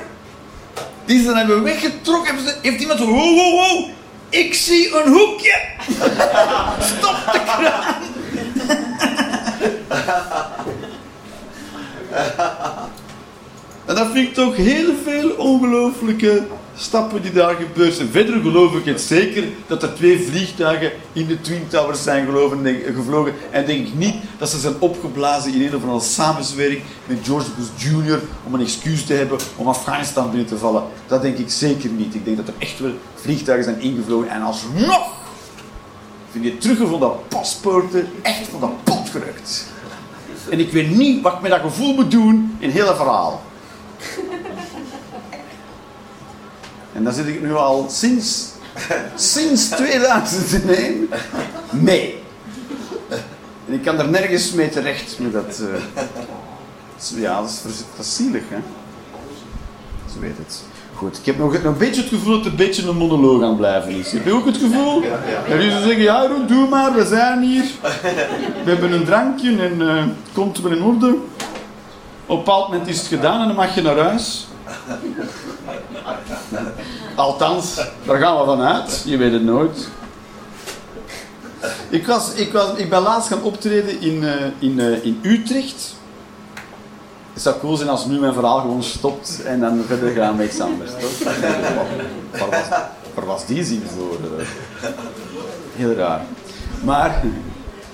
Die 1.04 1.18
ze 1.18 1.24
dan 1.24 1.36
hebben 1.36 1.62
weggetrokken. 1.62 2.34
Heeft 2.62 2.80
iemand 2.80 2.98
zo, 2.98 3.06
wow, 3.06 3.36
wow, 3.36 3.88
ik 4.28 4.54
zie 4.54 4.96
een 4.96 5.12
hoekje. 5.12 5.60
Stop 6.96 7.16
de 7.32 7.40
kraan. 7.44 7.94
En 13.84 13.94
dat 13.94 14.06
vind 14.12 14.28
ik 14.28 14.34
toch 14.34 14.56
heel 14.56 14.94
veel 15.04 15.30
ongelooflijke 15.30 16.42
stappen 16.76 17.22
die 17.22 17.32
daar 17.32 17.54
gebeurd. 17.54 18.02
Verder 18.10 18.40
geloof 18.40 18.74
ik 18.74 18.84
het 18.84 19.00
zeker 19.00 19.44
dat 19.66 19.82
er 19.82 19.94
twee 19.94 20.20
vliegtuigen 20.20 20.92
in 21.12 21.26
de 21.26 21.40
Twin 21.40 21.68
Towers 21.68 22.02
zijn 22.02 22.24
geloven, 22.24 22.82
gevlogen. 22.94 23.34
En 23.50 23.66
denk 23.66 23.86
ik 23.86 23.94
niet 23.94 24.14
dat 24.38 24.48
ze 24.50 24.58
zijn 24.58 24.74
opgeblazen 24.78 25.54
in 25.54 25.60
een 25.60 25.74
of 25.74 25.82
andere 25.82 26.00
samenzwering 26.00 26.82
met 27.06 27.18
George 27.22 27.50
Bush 27.56 27.84
Jr. 27.84 28.20
om 28.46 28.54
een 28.54 28.60
excuus 28.60 29.04
te 29.04 29.12
hebben 29.12 29.38
om 29.56 29.68
Afghanistan 29.68 30.30
binnen 30.30 30.46
te 30.46 30.58
vallen. 30.58 30.82
Dat 31.06 31.22
denk 31.22 31.38
ik 31.38 31.50
zeker 31.50 31.90
niet. 31.90 32.14
Ik 32.14 32.24
denk 32.24 32.36
dat 32.36 32.48
er 32.48 32.54
echt 32.58 32.78
wel 32.78 32.92
vliegtuigen 33.14 33.64
zijn 33.64 33.80
ingevlogen 33.80 34.28
en 34.28 34.42
alsnog 34.42 35.12
vind 36.30 36.44
je 36.44 36.58
teruggevonden 36.58 37.10
paspoorten 37.28 38.08
echt 38.22 38.48
van 38.48 38.60
de 38.60 38.66
pot 38.84 39.10
gerukt. 39.10 39.66
En 40.50 40.60
ik 40.60 40.72
weet 40.72 40.90
niet 40.90 41.22
wat 41.22 41.32
ik 41.32 41.40
met 41.40 41.50
dat 41.50 41.60
gevoel 41.60 41.94
moet 41.94 42.10
doen 42.10 42.56
in 42.58 42.70
het 42.70 42.96
verhaal. 42.96 43.42
En 46.94 47.04
daar 47.04 47.12
zit 47.12 47.26
ik 47.26 47.42
nu 47.42 47.54
al 47.54 47.86
sinds, 47.90 48.48
sinds 49.14 49.68
2001 49.68 51.08
mee. 51.70 52.22
En 53.68 53.72
ik 53.74 53.82
kan 53.82 53.98
er 53.98 54.08
nergens 54.08 54.52
mee 54.52 54.68
terecht 54.68 55.18
met 55.18 55.32
dat. 55.32 55.62
eh, 57.14 57.20
ja, 57.20 57.40
dat 57.40 57.48
is, 57.50 57.62
dat 57.96 58.04
is 58.04 58.16
zielig, 58.16 58.42
hè? 58.48 58.56
Ze 60.12 60.18
weet 60.20 60.36
het. 60.38 60.62
Goed, 60.94 61.18
ik 61.18 61.26
heb 61.26 61.38
nog, 61.38 61.52
nog 61.52 61.62
een 61.64 61.78
beetje 61.78 62.00
het 62.00 62.10
gevoel 62.10 62.32
dat 62.32 62.44
het 62.44 62.52
een 62.52 62.56
beetje 62.66 62.88
een 62.88 62.96
monoloog 62.96 63.42
aan 63.42 63.56
blijven 63.56 63.90
is. 63.92 64.12
Heb 64.12 64.24
je 64.24 64.32
ook 64.32 64.46
het 64.46 64.56
gevoel? 64.56 65.00
Dat 65.00 65.10
jullie 65.48 65.70
zeggen, 65.70 66.02
ja 66.02 66.26
Roel, 66.26 66.46
doe 66.46 66.68
maar, 66.68 66.94
we 66.94 67.06
zijn 67.06 67.42
hier. 67.42 67.64
We 68.64 68.70
hebben 68.70 68.92
een 68.92 69.04
drankje 69.04 69.56
en 69.58 69.80
het 69.80 70.08
komt 70.32 70.60
wel 70.60 70.72
in 70.72 70.82
orde. 70.82 71.06
Op 71.06 71.18
een 72.26 72.36
bepaald 72.36 72.68
moment 72.68 72.88
is 72.88 72.98
het 72.98 73.06
gedaan 73.06 73.40
en 73.40 73.46
dan 73.46 73.56
mag 73.56 73.74
je 73.74 73.82
naar 73.82 73.98
huis. 73.98 74.46
Althans, 77.14 77.74
daar 78.04 78.18
gaan 78.18 78.38
we 78.38 78.44
vanuit. 78.44 79.02
Je 79.06 79.16
weet 79.16 79.32
het 79.32 79.44
nooit. 79.44 79.88
Ik, 81.88 82.06
was, 82.06 82.32
ik, 82.34 82.52
was, 82.52 82.76
ik 82.76 82.90
ben 82.90 83.02
laatst 83.02 83.28
gaan 83.28 83.42
optreden 83.42 84.00
in, 84.00 84.24
eh, 84.24 84.46
in, 84.58 84.80
eh, 84.80 85.04
in 85.04 85.20
Utrecht. 85.22 85.94
Het 87.32 87.42
zou 87.42 87.58
cool 87.60 87.76
zijn 87.76 87.88
als 87.88 88.06
nu 88.06 88.18
mijn 88.18 88.32
verhaal 88.32 88.60
gewoon 88.60 88.82
stopt 88.82 89.42
en 89.44 89.60
dan 89.60 89.84
verder 89.86 90.10
gaan 90.10 90.36
met 90.36 90.46
iets 90.46 90.60
anders. 90.60 90.90
Was, 92.30 93.24
was 93.24 93.46
die 93.46 93.64
zin 93.64 93.82
voor? 93.96 94.18
Heel 95.76 95.94
raar. 95.94 96.24
Maar, 96.84 97.22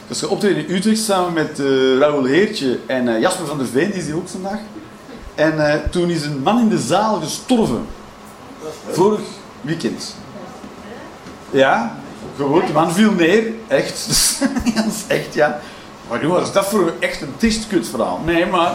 dus 0.08 0.22
ik 0.22 0.30
optreden 0.30 0.66
in 0.66 0.74
Utrecht 0.74 1.02
samen 1.02 1.32
met 1.32 1.60
eh 1.60 1.98
Raoul 1.98 2.24
Heertje 2.24 2.78
en 2.86 3.20
Jasper 3.20 3.46
van 3.46 3.58
der 3.58 3.66
Veen, 3.66 3.90
die 3.90 4.00
is 4.00 4.06
hier 4.06 4.16
ook 4.16 4.28
vandaag. 4.28 4.60
En 5.34 5.82
toen 5.90 6.10
is 6.10 6.24
een 6.24 6.42
man 6.42 6.60
in 6.60 6.68
de 6.68 6.78
zaal 6.78 7.20
gestorven. 7.20 7.86
Vorig 8.90 9.20
weekend. 9.60 10.14
Ja, 11.50 11.96
gewoon, 12.36 12.62
man 12.72 12.92
viel 12.92 13.12
neer. 13.12 13.44
Echt. 13.68 14.06
is 14.08 14.40
echt, 15.06 15.34
ja. 15.34 15.60
Maar 16.08 16.26
wat 16.26 16.42
is 16.42 16.52
dat 16.52 16.66
voor 16.66 16.92
echt 16.98 17.20
een 17.20 17.34
triest 17.36 17.66
kutverhaal? 17.66 18.20
Nee, 18.24 18.46
maar... 18.46 18.72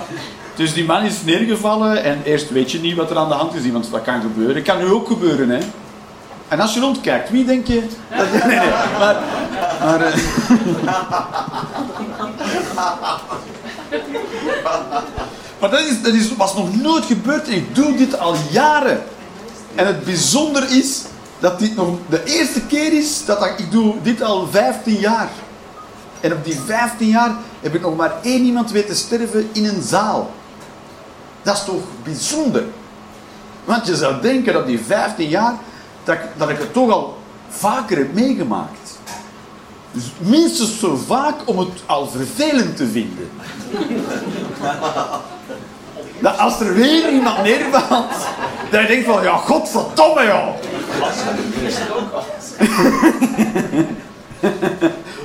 Dus 0.55 0.73
die 0.73 0.85
man 0.85 1.03
is 1.03 1.23
neergevallen 1.23 2.03
en 2.03 2.21
eerst 2.23 2.49
weet 2.49 2.71
je 2.71 2.79
niet 2.79 2.95
wat 2.95 3.09
er 3.09 3.17
aan 3.17 3.27
de 3.27 3.33
hand 3.33 3.53
is, 3.53 3.71
want 3.71 3.91
dat 3.91 4.01
kan 4.01 4.21
gebeuren. 4.21 4.55
Dat 4.55 4.63
kan 4.63 4.77
nu 4.77 4.85
ook 4.85 5.07
gebeuren, 5.07 5.49
hè. 5.49 5.59
En 6.47 6.59
als 6.59 6.73
je 6.73 6.79
rondkijkt, 6.79 7.29
wie 7.29 7.45
denk 7.45 7.67
je... 7.67 7.83
Dat, 8.17 8.31
nee, 8.31 8.41
nee, 8.57 8.69
maar... 8.99 9.15
maar 9.79 10.01
eh, 10.01 10.15
maar 15.59 15.69
dat, 15.69 15.79
is, 15.79 16.01
dat 16.01 16.13
is, 16.13 16.35
was 16.35 16.55
nog 16.55 16.81
nooit 16.81 17.05
gebeurd 17.05 17.47
en 17.47 17.53
ik 17.53 17.75
doe 17.75 17.95
dit 17.95 18.19
al 18.19 18.35
jaren. 18.49 19.03
En 19.75 19.87
het 19.87 20.03
bijzonder 20.03 20.71
is 20.71 21.01
dat 21.39 21.59
dit 21.59 21.75
nog 21.75 21.97
de 22.09 22.23
eerste 22.23 22.61
keer 22.61 22.93
is 22.93 23.25
dat 23.25 23.45
ik, 23.45 23.71
doe 23.71 23.95
dit 24.01 24.21
al 24.21 24.47
15 24.47 24.95
jaar. 24.95 25.29
En 26.19 26.33
op 26.33 26.43
die 26.43 26.59
15 26.65 27.07
jaar 27.07 27.35
heb 27.61 27.75
ik 27.75 27.81
nog 27.81 27.95
maar 27.95 28.13
één 28.21 28.43
iemand 28.43 28.71
weten 28.71 28.95
sterven 28.95 29.49
in 29.51 29.65
een 29.65 29.81
zaal. 29.81 30.31
Dat 31.41 31.55
is 31.55 31.63
toch 31.63 31.83
bijzonder? 32.03 32.63
Want 33.65 33.87
je 33.87 33.95
zou 33.95 34.21
denken 34.21 34.53
dat 34.53 34.65
die 34.65 34.79
15 34.79 35.29
jaar, 35.29 35.55
dat 36.03 36.17
dat 36.37 36.49
ik 36.49 36.57
het 36.57 36.73
toch 36.73 36.91
al 36.91 37.17
vaker 37.49 37.97
heb 37.97 38.13
meegemaakt. 38.13 38.99
Dus 39.91 40.11
minstens 40.17 40.79
zo 40.79 40.95
vaak 40.95 41.35
om 41.45 41.59
het 41.59 41.83
al 41.85 42.07
vervelend 42.07 42.77
te 42.77 42.87
vinden. 42.87 43.29
Dat 46.19 46.37
als 46.37 46.59
er 46.59 46.73
weer 46.73 47.09
iemand 47.09 47.43
neervalt, 47.43 48.11
dat 48.71 48.81
je 48.81 48.87
denkt 48.87 49.05
van, 49.05 49.23
ja, 49.23 49.35
godverdomme, 49.35 50.25
joh. 50.25 50.47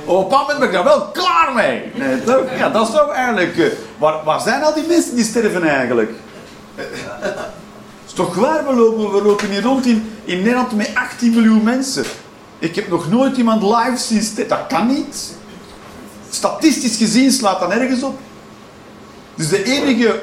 Op 0.05 0.17
een 0.17 0.23
bepaald 0.23 0.47
moment 0.47 0.59
ben 0.59 0.67
ik 0.67 0.73
daar 0.73 0.83
wel 0.83 1.01
klaar 1.01 1.51
mee. 1.55 1.91
Nee, 1.93 2.23
toch? 2.23 2.43
Ja, 2.57 2.69
dat 2.69 2.87
is 2.87 2.93
toch 2.93 3.09
eigenlijk... 3.09 3.57
eh, 3.57 3.65
waar, 3.97 4.23
waar 4.23 4.41
zijn 4.41 4.63
al 4.63 4.73
die 4.73 4.87
mensen 4.87 5.15
die 5.15 5.25
sterven 5.25 5.63
eigenlijk? 5.63 6.11
is 8.07 8.13
toch 8.13 8.35
waar, 8.35 8.67
we 8.67 8.73
lopen, 8.73 9.11
we 9.11 9.21
lopen 9.23 9.49
hier 9.49 9.61
rond 9.61 9.85
in, 9.85 10.11
in 10.23 10.37
Nederland 10.37 10.71
met 10.71 10.91
18 10.93 11.33
miljoen 11.33 11.63
mensen. 11.63 12.03
Ik 12.59 12.75
heb 12.75 12.87
nog 12.87 13.09
nooit 13.09 13.37
iemand 13.37 13.63
live 13.63 13.97
zien 13.97 14.21
sterven. 14.21 14.47
Dat 14.57 14.67
kan 14.67 14.87
niet. 14.87 15.33
Statistisch 16.29 16.97
gezien 16.97 17.31
slaat 17.31 17.59
dat 17.59 17.69
nergens 17.69 18.03
op. 18.03 18.19
Dus 19.35 19.49
de 19.49 19.63
enige, 19.63 20.21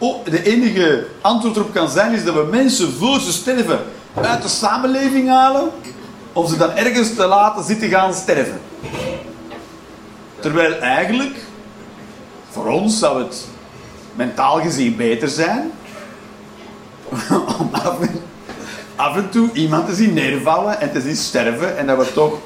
oh, 0.00 0.24
de 0.24 0.42
enige 0.42 1.06
antwoord 1.20 1.56
erop 1.56 1.72
kan 1.72 1.88
zijn 1.88 2.12
is 2.12 2.24
dat 2.24 2.34
we 2.34 2.46
mensen 2.50 2.92
voor 2.92 3.20
ze 3.20 3.32
sterven 3.32 3.80
uit 4.14 4.42
de 4.42 4.48
samenleving 4.48 5.28
halen, 5.28 5.70
om 6.32 6.46
ze 6.46 6.56
dan 6.56 6.70
ergens 6.70 7.14
te 7.14 7.26
laten 7.26 7.64
zitten 7.64 7.88
gaan 7.88 8.14
sterven. 8.14 8.60
Terwijl 10.40 10.78
eigenlijk, 10.78 11.36
voor 12.50 12.66
ons 12.66 12.98
zou 12.98 13.22
het 13.22 13.46
mentaal 14.14 14.60
gezien 14.60 14.96
beter 14.96 15.28
zijn 15.28 15.70
om 17.58 17.70
af 17.72 18.00
en, 18.00 18.22
af 18.96 19.16
en 19.16 19.30
toe 19.30 19.52
iemand 19.52 19.88
te 19.88 19.94
zien 19.94 20.14
neervallen 20.14 20.80
en 20.80 20.92
te 20.92 21.00
zien 21.00 21.16
sterven 21.16 21.78
en 21.78 21.86
dat 21.86 21.98
we 21.98 22.12
toch... 22.12 22.38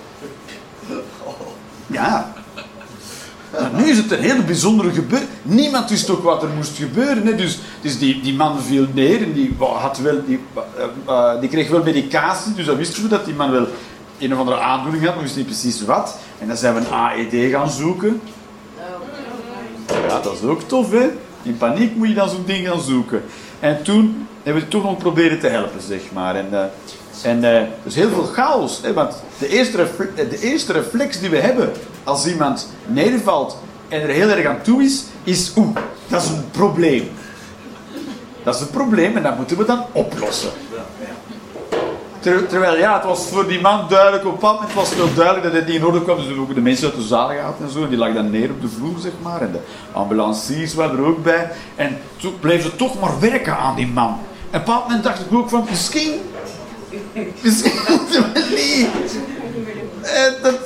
Ja. 1.87 2.33
Nu 3.77 3.85
is 3.91 3.97
het 3.97 4.11
een 4.11 4.21
hele 4.21 4.43
bijzondere 4.43 4.91
gebeuren. 4.91 5.29
Niemand 5.43 5.91
wist 5.91 6.11
ook 6.11 6.23
wat 6.23 6.43
er 6.43 6.49
moest 6.49 6.77
gebeuren. 6.77 7.27
Hè? 7.27 7.35
Dus, 7.35 7.59
dus 7.81 7.99
die, 7.99 8.21
die 8.21 8.35
man 8.35 8.63
viel 8.63 8.87
neer 8.93 9.23
en 9.23 9.33
die, 9.33 9.57
had 9.59 9.99
wel, 9.99 10.25
die, 10.27 10.41
eh, 11.07 11.41
die 11.41 11.49
kreeg 11.49 11.69
wel 11.69 11.83
medicatie. 11.83 12.55
Dus 12.55 12.67
dan 12.67 12.77
wisten 12.77 13.03
we 13.03 13.09
dat 13.09 13.25
die 13.25 13.35
man 13.35 13.51
wel 13.51 13.67
een 14.19 14.33
of 14.33 14.39
andere 14.39 14.61
aandoening 14.61 15.05
had, 15.05 15.15
maar 15.15 15.25
we 15.25 15.33
wisten 15.35 15.47
niet 15.47 15.61
precies 15.61 15.85
wat. 15.85 16.17
En 16.39 16.49
dan 16.49 16.57
zijn 16.57 16.75
we 16.75 16.81
een 16.81 16.93
AED 16.93 17.51
gaan 17.51 17.71
zoeken. 17.71 18.21
Ja, 20.09 20.21
dat 20.21 20.33
is 20.33 20.43
ook 20.43 20.63
tof, 20.63 20.91
hè? 20.91 21.11
In 21.43 21.57
paniek 21.57 21.97
moet 21.97 22.09
je 22.09 22.15
dan 22.15 22.29
zo'n 22.29 22.45
ding 22.47 22.69
gaan 22.69 22.81
zoeken. 22.81 23.23
En 23.61 23.83
toen 23.83 24.27
hebben 24.43 24.63
we 24.63 24.69
toch 24.69 24.83
nog 24.83 24.99
proberen 24.99 25.41
te 25.41 25.49
helpen, 25.49 25.81
zeg 25.83 26.01
maar. 26.13 26.37
En, 26.37 26.49
eh, 26.51 26.65
en 27.23 27.57
eh, 27.57 27.63
dus 27.83 27.95
heel 27.95 28.09
veel 28.09 28.25
chaos. 28.25 28.81
Hè? 28.83 28.93
Want 28.93 29.15
de 29.39 29.49
eerste, 29.49 29.77
refle- 29.77 30.15
de 30.15 30.41
eerste 30.41 30.73
reflex 30.73 31.21
die 31.21 31.31
we 31.31 31.39
hebben 31.39 31.73
als 32.05 32.27
iemand 32.27 32.69
nedervalt 32.87 33.57
en 33.89 34.01
er 34.01 34.09
heel 34.09 34.29
erg 34.29 34.47
aan 34.47 34.63
toe 34.63 34.83
is, 34.83 35.05
is 35.25 35.53
oeh, 35.57 35.77
dat 36.09 36.23
is 36.23 36.29
een 36.29 36.51
probleem. 36.51 37.11
Dat 38.43 38.55
is 38.55 38.61
een 38.61 38.71
probleem 38.71 39.17
en 39.17 39.23
dat 39.23 39.37
moeten 39.37 39.57
we 39.57 39.65
dan 39.65 39.85
oplossen. 39.93 40.51
Ter- 42.21 42.47
terwijl 42.47 42.77
ja, 42.79 42.95
het 42.95 43.05
was 43.05 43.27
voor 43.29 43.49
die 43.49 43.61
man 43.61 43.89
duidelijk, 43.89 44.25
op 44.25 44.33
bepaald 44.33 44.55
moment 44.59 44.75
was 44.75 44.89
het 44.89 44.99
wel 44.99 45.15
duidelijk 45.15 45.45
dat 45.45 45.53
het 45.53 45.67
niet 45.67 45.77
in 45.77 45.85
orde 45.85 46.03
kwam. 46.03 46.17
Dus 46.17 46.25
we 46.25 46.31
hebben 46.31 46.49
ook 46.49 46.55
de 46.55 46.61
mensen 46.61 46.87
uit 46.87 46.97
de 46.97 47.03
zaal 47.03 47.29
gehad 47.29 47.55
en 47.61 47.71
zo. 47.71 47.83
En 47.83 47.89
die 47.89 47.99
lag 47.99 48.13
dan 48.13 48.31
neer 48.31 48.51
op 48.51 48.61
de 48.61 48.69
vloer, 48.69 48.99
zeg 48.99 49.13
maar. 49.23 49.41
En 49.41 49.53
de 49.53 49.59
ambulanciers 49.93 50.75
waren 50.75 50.99
er 50.99 51.05
ook 51.05 51.23
bij. 51.23 51.51
En 51.77 51.99
toen 52.17 52.39
bleef 52.41 52.63
ze 52.63 52.77
toch 52.77 53.01
maar 53.01 53.21
werken 53.21 53.57
aan 53.57 53.75
die 53.75 53.87
man. 53.87 54.09
En 54.09 54.15
op 54.15 54.53
een 54.53 54.61
bepaald 54.61 54.83
moment 54.85 55.05
dacht 55.05 55.21
ik 55.21 55.33
ook 55.33 55.49
van, 55.49 55.67
misschien... 55.71 56.13
Misschien 57.41 57.81
moeten 57.89 58.33
we 58.33 58.41
niet... 58.57 59.19
Eh, 60.03 60.43
dat, 60.43 60.59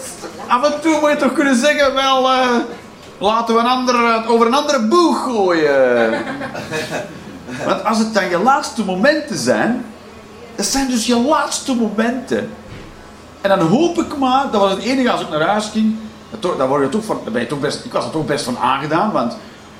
af 0.47 0.73
en 0.73 0.81
toe 0.81 1.01
moet 1.01 1.11
je 1.11 1.17
toch 1.17 1.33
kunnen 1.33 1.57
zeggen, 1.57 1.95
wel... 1.95 2.31
eh, 2.31 2.57
laten 3.19 3.55
we 3.55 3.61
een 3.61 3.67
ander, 3.67 4.15
het 4.15 4.27
over 4.27 4.47
een 4.47 4.55
andere 4.55 4.81
boeg 4.81 5.23
gooien. 5.25 6.25
Want 7.67 7.85
als 7.85 7.99
het 7.99 8.15
dan 8.15 8.29
je 8.29 8.39
laatste 8.39 8.85
momenten 8.85 9.39
zijn... 9.39 9.85
Dat 10.55 10.67
zijn 10.67 10.89
dus 10.89 11.07
je 11.07 11.17
laatste 11.17 11.75
momenten. 11.75 12.51
En 13.41 13.49
dan 13.49 13.61
hoop 13.61 13.99
ik 13.99 14.17
maar, 14.17 14.51
dat 14.51 14.61
was 14.61 14.71
het 14.71 14.83
enige 14.83 15.11
als 15.11 15.21
ik 15.21 15.29
naar 15.29 15.41
huis 15.41 15.69
ging. 15.73 15.97
Daar 16.59 16.69
word 16.69 16.83
je 16.83 16.89
toch 16.89 17.05
van, 17.05 17.21
ben 17.33 17.41
je 17.41 17.47
toch 17.47 17.61
best, 17.61 17.85
ik 17.85 17.93
was 17.93 18.05
er 18.05 18.11
toch 18.11 18.27
best 18.27 18.45
van 18.45 18.59
aangedaan, 18.59 19.13
want 19.13 19.37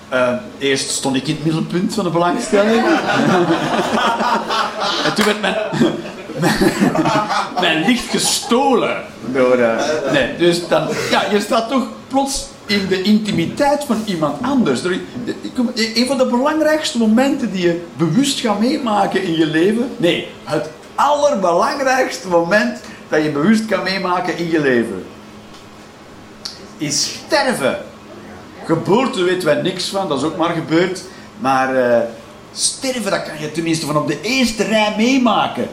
eh, 0.09 0.33
eerst 0.59 0.91
stond 0.91 1.17
ik 1.17 1.29
in 1.29 1.35
het 1.35 1.45
middelpunt 1.45 1.95
van 1.95 2.05
de 2.05 2.11
belangstelling. 2.11 2.85
en 5.07 5.15
toen 5.15 5.25
werd 5.25 5.41
mijn, 5.41 5.57
mijn, 7.61 7.85
licht 7.87 8.11
gestolen. 8.11 9.05
Door, 9.33 9.59
eh, 9.59 10.13
nee, 10.13 10.37
dus 10.37 10.69
dan, 10.69 10.89
ja, 11.11 11.23
je 11.31 11.41
staat 11.41 11.69
toch 11.69 11.87
plots 12.09 12.47
in 12.67 12.87
de 12.89 13.03
intimiteit 13.03 13.85
van 13.85 14.03
iemand 14.05 14.43
anders. 14.43 14.85
Er- 14.85 15.01
kom- 15.55 15.71
Een 15.75 16.07
van 16.07 16.19
de 16.19 16.27
belangrijkste 16.27 16.99
momenten 16.99 17.53
die 17.53 17.63
je 17.63 17.85
bewust 17.97 18.41
gaat 18.41 18.59
meemaken 18.61 19.23
in 19.23 19.37
je 19.37 19.47
leven. 19.47 19.91
Nee, 19.97 20.29
het 20.45 20.69
allerbelangrijkste 20.95 22.29
moment 22.29 22.81
dat 23.09 23.23
je 23.23 23.31
bewust 23.31 23.67
kan 23.67 23.83
meemaken 23.83 24.39
in 24.39 24.51
je 24.51 24.61
leven. 24.61 25.05
Is 26.79 27.21
sterven. 27.27 27.79
Geboorte 28.65 29.23
weten 29.23 29.45
wij 29.45 29.63
niks 29.63 29.89
van, 29.89 30.09
dat 30.09 30.19
is 30.19 30.25
ook 30.25 30.37
maar 30.37 30.55
gebeurd. 30.55 31.03
Maar 31.39 31.75
eh, 31.77 31.99
sterven, 32.53 33.11
dat 33.11 33.23
kan 33.23 33.41
je 33.41 33.53
tenminste 33.53 33.87
van 33.87 33.97
op 33.97 34.07
de 34.07 34.21
eerste 34.21 34.65
rij 34.65 34.95
meemaken. 34.97 35.69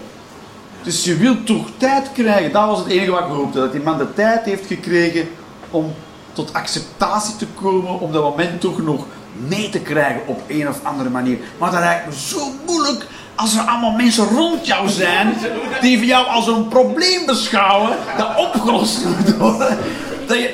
Dus 0.86 1.04
je 1.04 1.18
wilt 1.18 1.46
toch 1.46 1.68
tijd 1.78 2.12
krijgen. 2.14 2.52
Dat 2.52 2.68
was 2.68 2.80
het 2.80 2.88
enige 2.88 3.12
wat 3.12 3.20
ik 3.20 3.26
hoopte. 3.26 3.60
Dat 3.60 3.72
die 3.72 3.82
man 3.82 3.98
de 3.98 4.14
tijd 4.14 4.46
heeft 4.46 4.68
gekregen 4.68 5.28
om 5.70 5.94
tot 6.34 6.54
acceptatie 6.54 7.36
te 7.36 7.46
komen. 7.46 8.00
Om 8.00 8.12
dat 8.12 8.24
moment 8.24 8.62
toch 8.62 8.82
nog 8.82 9.06
mee 9.48 9.70
te 9.70 9.80
krijgen 9.80 10.22
op 10.26 10.42
een 10.48 10.68
of 10.68 10.80
andere 10.84 11.10
manier. 11.10 11.38
Maar 11.58 11.72
dat 11.72 11.80
lijkt 11.80 12.06
me 12.06 12.14
zo 12.14 12.52
moeilijk 12.66 13.08
als 13.36 13.56
er 13.56 13.62
allemaal 13.62 13.92
mensen 13.92 14.28
rond 14.28 14.66
jou 14.66 14.90
zijn. 14.90 15.38
Die 15.82 16.06
jou 16.06 16.28
als 16.28 16.48
een 16.48 16.68
probleem 16.68 17.26
beschouwen. 17.26 17.98
Dat 18.18 18.38
opgelost 18.38 19.06
moet 19.06 19.38
worden. 19.38 19.78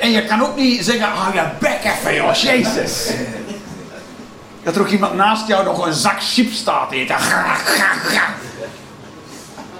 En 0.00 0.10
je 0.10 0.24
kan 0.24 0.42
ook 0.42 0.56
niet 0.56 0.84
zeggen, 0.84 1.08
hou 1.08 1.34
je 1.34 1.44
bek 1.58 1.80
even 1.84 2.14
joh, 2.14 2.34
jezus. 2.34 3.10
Dat 4.62 4.74
er 4.74 4.80
ook 4.80 4.88
iemand 4.88 5.14
naast 5.14 5.46
jou 5.48 5.64
nog 5.64 5.86
een 5.86 5.92
zak 5.92 6.22
chips 6.22 6.56
staat 6.56 6.88
te 6.88 6.96
eten. 6.96 7.16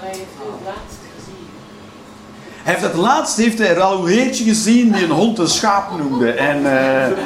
Het 0.09 0.65
laatst 0.65 0.99
gezien. 1.15 1.47
Hij 2.63 2.73
heeft 2.73 2.85
het 2.85 2.95
laatst 2.95 3.37
heeft 3.37 3.57
hij 3.57 3.73
Raoul 3.73 4.05
Heertje 4.05 4.43
gezien 4.43 4.91
die 4.91 5.03
een 5.03 5.11
hond 5.11 5.37
een 5.37 5.47
schaap 5.47 5.97
noemde. 5.97 6.31
En, 6.31 6.57
eh, 6.57 7.17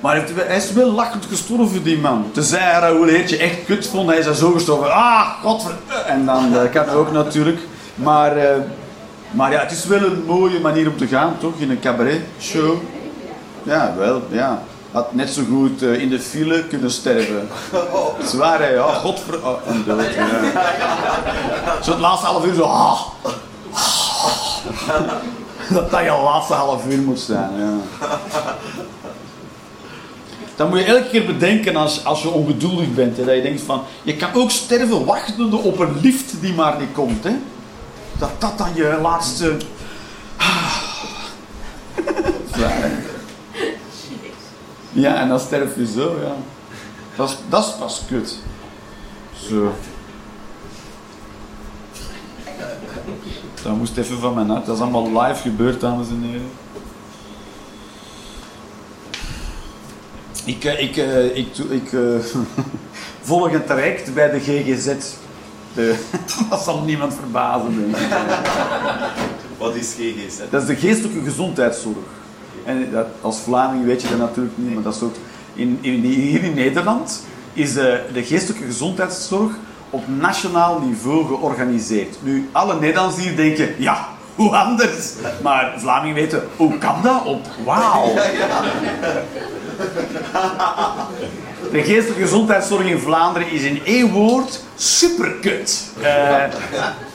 Maar 0.00 0.22
hij, 0.34 0.56
is 0.56 0.72
wel 0.72 0.90
lachend 0.90 1.24
gestorven, 1.24 1.82
die 1.82 1.98
man. 1.98 2.30
Tenzij 2.32 2.60
hij 2.60 2.80
Raoul 2.80 3.06
Heertje 3.06 3.36
echt 3.36 3.64
kut 3.64 3.86
vond, 3.86 4.08
hij 4.08 4.18
is 4.18 4.38
zo 4.38 4.50
gestorven. 4.50 4.92
Ah, 4.92 5.28
godver... 5.42 5.74
En 6.06 6.26
dan, 6.26 6.52
dat 6.52 6.70
kan 6.70 6.88
ook 6.88 7.12
natuurlijk. 7.12 7.58
Maar, 7.94 8.36
eh, 8.36 8.56
maar 9.30 9.52
ja, 9.52 9.60
het 9.60 9.70
is 9.70 9.84
wel 9.84 10.02
een 10.02 10.24
mooie 10.26 10.60
manier 10.60 10.88
om 10.88 10.96
te 10.96 11.06
gaan, 11.06 11.36
toch? 11.38 11.52
In 11.58 11.70
een 11.70 11.80
cabaret 11.80 12.20
show. 12.40 12.76
Ja, 13.62 13.94
wel, 13.96 14.22
ja. 14.30 14.62
Had 14.96 15.14
net 15.14 15.30
zo 15.30 15.42
goed 15.48 15.82
eh, 15.82 16.00
in 16.00 16.08
de 16.08 16.20
file 16.20 16.64
kunnen 16.64 16.90
sterven. 16.90 17.48
Zwaar, 18.32 18.60
hè? 18.60 18.68
Ja, 18.68 18.92
godver... 18.94 19.46
Oh, 19.46 19.86
dood, 19.86 20.14
ja. 20.14 20.26
Zo 21.82 21.90
het 21.90 22.00
laatste 22.00 22.26
half 22.26 22.44
uur 22.44 22.54
zo... 22.54 22.62
Ah, 22.62 23.00
dat 25.70 25.90
dat 25.90 26.00
je 26.00 26.20
laatste 26.24 26.54
half 26.54 26.86
uur 26.86 26.98
moet 26.98 27.18
zijn, 27.18 27.50
ja. 27.58 27.74
Dan 30.56 30.68
moet 30.68 30.78
je 30.78 30.84
elke 30.84 31.08
keer 31.08 31.26
bedenken 31.26 31.76
als, 31.76 32.04
als 32.04 32.22
je 32.22 32.28
ongeduldig 32.28 32.94
bent. 32.94 33.16
Hè, 33.16 33.24
dat 33.24 33.34
je 33.34 33.42
denkt 33.42 33.62
van, 33.62 33.82
je 34.02 34.16
kan 34.16 34.34
ook 34.34 34.50
sterven 34.50 35.04
wachtende 35.04 35.56
op 35.56 35.78
een 35.78 36.00
lift 36.00 36.40
die 36.40 36.54
maar 36.54 36.78
niet 36.78 36.92
komt. 36.92 37.24
Hè. 37.24 37.36
Dat 38.18 38.30
dat 38.38 38.58
dan 38.58 38.70
je 38.74 38.98
laatste... 39.02 39.56
Zwaar, 42.54 42.76
hè. 42.80 43.05
Ja, 44.96 45.20
en 45.20 45.28
dan 45.28 45.40
sterf 45.40 45.76
je 45.76 45.86
zo, 45.86 46.16
ja. 46.20 46.34
Dat 47.16 47.28
is, 47.28 47.36
dat 47.48 47.64
is 47.64 47.72
pas 47.78 48.02
kut. 48.08 48.38
Zo. 49.48 49.72
Dat 53.62 53.76
moest 53.76 53.96
even 53.96 54.18
van 54.18 54.34
mijn 54.34 54.48
hart. 54.48 54.66
Dat 54.66 54.76
is 54.76 54.82
allemaal 54.82 55.22
live 55.22 55.40
gebeurd, 55.40 55.80
dames 55.80 56.08
en 56.08 56.22
heren. 56.22 56.50
Ik, 60.44 60.64
eh, 60.64 60.82
ik, 60.82 60.96
eh, 60.96 61.36
ik, 61.36 61.58
ik 61.58 61.92
eh, 61.92 62.00
volg 63.28 63.52
een 63.52 63.64
traject 63.64 64.14
bij 64.14 64.30
de 64.30 64.40
GGZ. 64.40 64.94
De, 65.74 66.04
dat 66.50 66.62
zal 66.62 66.82
niemand 66.82 67.14
verbazen. 67.14 67.94
Wat 69.58 69.74
is 69.74 69.94
GGZ? 69.98 70.40
Dat 70.50 70.62
is 70.62 70.68
de 70.68 70.76
geestelijke 70.76 71.22
gezondheidszorg. 71.22 72.15
En 72.66 72.88
dat, 72.92 73.06
als 73.20 73.38
Vlaming 73.38 73.84
weet 73.84 74.02
je 74.02 74.08
dat 74.08 74.18
natuurlijk 74.18 74.58
niet, 74.58 74.74
maar 74.74 74.82
dat 74.82 74.94
is 74.94 75.02
ook... 75.02 75.14
In, 75.54 75.78
in, 75.80 76.00
hier 76.00 76.44
in 76.44 76.54
Nederland 76.54 77.24
is 77.52 77.72
de, 77.72 78.00
de 78.12 78.24
geestelijke 78.24 78.64
gezondheidszorg 78.64 79.52
op 79.90 80.02
nationaal 80.08 80.80
niveau 80.80 81.26
georganiseerd. 81.26 82.16
Nu, 82.22 82.48
alle 82.52 82.80
Nederlanders 82.80 83.24
hier 83.24 83.36
denken, 83.36 83.74
ja, 83.78 84.08
hoe 84.34 84.56
anders? 84.56 85.12
Maar 85.42 85.74
Vlamingen 85.76 86.14
weten, 86.14 86.42
hoe 86.56 86.78
kan 86.78 87.02
dat? 87.02 87.24
Op 87.24 87.46
wauw. 87.64 88.14
De 91.72 91.82
geestelijke 91.82 92.22
gezondheidszorg 92.22 92.86
in 92.86 92.98
Vlaanderen 92.98 93.50
is 93.50 93.62
in 93.62 93.80
één 93.84 94.12
woord 94.12 94.62
superkut. 94.74 95.90
Eh, 96.02 96.44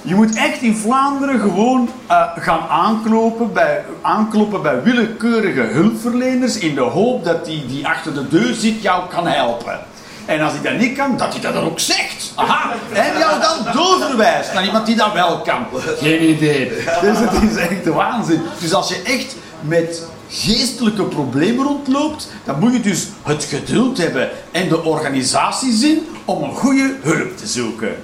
je 0.01 0.15
moet 0.15 0.35
echt 0.35 0.61
in 0.61 0.75
Vlaanderen 0.75 1.39
gewoon 1.39 1.89
eh, 2.07 2.23
gaan 2.35 2.67
aankloppen 2.69 3.53
bij, 3.53 3.83
aankloppen 4.01 4.61
bij 4.61 4.83
willekeurige 4.83 5.61
hulpverleners 5.61 6.57
in 6.57 6.75
de 6.75 6.81
hoop 6.81 7.23
dat 7.23 7.45
die 7.45 7.65
die 7.65 7.87
achter 7.87 8.13
de 8.13 8.27
deur 8.27 8.53
zit 8.53 8.81
jou 8.81 9.09
kan 9.09 9.27
helpen. 9.27 9.79
En 10.25 10.41
als 10.41 10.53
hij 10.53 10.61
dat 10.61 10.79
niet 10.79 10.97
kan, 10.97 11.17
dat 11.17 11.33
hij 11.33 11.41
dat 11.41 11.53
dan 11.53 11.63
ook 11.63 11.79
zegt. 11.79 12.31
Aha, 12.35 12.73
en 12.93 13.17
jou 13.17 13.41
dan 13.41 13.73
doorverwijst 13.73 14.53
naar 14.53 14.65
iemand 14.65 14.85
die 14.85 14.95
dat 14.95 15.13
wel 15.13 15.41
kan. 15.41 15.65
Geen 15.97 16.29
idee. 16.29 16.69
Dus 17.01 17.17
het 17.19 17.41
is 17.51 17.55
echt 17.55 17.83
de 17.83 17.93
waanzin. 17.93 18.41
Dus 18.59 18.73
als 18.73 18.89
je 18.89 19.01
echt 19.03 19.35
met 19.61 20.03
geestelijke 20.29 21.03
problemen 21.03 21.65
rondloopt, 21.65 22.31
dan 22.43 22.59
moet 22.59 22.73
je 22.73 22.79
dus 22.79 23.07
het 23.23 23.43
geduld 23.43 23.97
hebben 23.97 24.29
en 24.51 24.67
de 24.67 24.83
organisatiezin 24.83 26.07
om 26.25 26.43
een 26.43 26.55
goede 26.55 26.95
hulp 27.01 27.37
te 27.37 27.47
zoeken. 27.47 27.95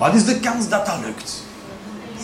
Wat 0.00 0.14
is 0.14 0.24
de 0.24 0.40
kans 0.40 0.68
dat 0.68 0.86
dat 0.86 0.98
lukt? 1.04 1.42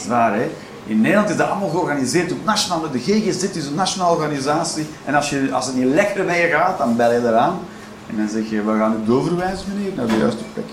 Zwaar, 0.04 0.34
hè? 0.34 0.50
In 0.86 1.00
Nederland 1.00 1.30
is 1.30 1.36
dat 1.36 1.48
allemaal 1.48 1.68
georganiseerd 1.68 2.32
op 2.32 2.44
nationale... 2.44 2.90
De 2.90 2.98
GGZ 2.98 3.42
is 3.42 3.66
een 3.66 3.74
nationale 3.74 4.16
organisatie. 4.16 4.86
En 5.04 5.14
als, 5.14 5.30
je, 5.30 5.48
als 5.52 5.66
het 5.66 5.74
niet 5.74 5.84
lekker 5.84 6.24
met 6.24 6.36
je 6.36 6.48
gaat, 6.52 6.78
dan 6.78 6.96
bel 6.96 7.12
je 7.12 7.18
eraan. 7.18 7.58
En 8.06 8.16
dan 8.16 8.28
zeg 8.28 8.50
je, 8.50 8.62
we 8.62 8.78
gaan 8.78 9.00
u 9.02 9.06
doorverwijzen, 9.06 9.66
meneer, 9.74 9.92
naar 9.94 10.06
de 10.06 10.16
juiste 10.16 10.44
plek. 10.52 10.64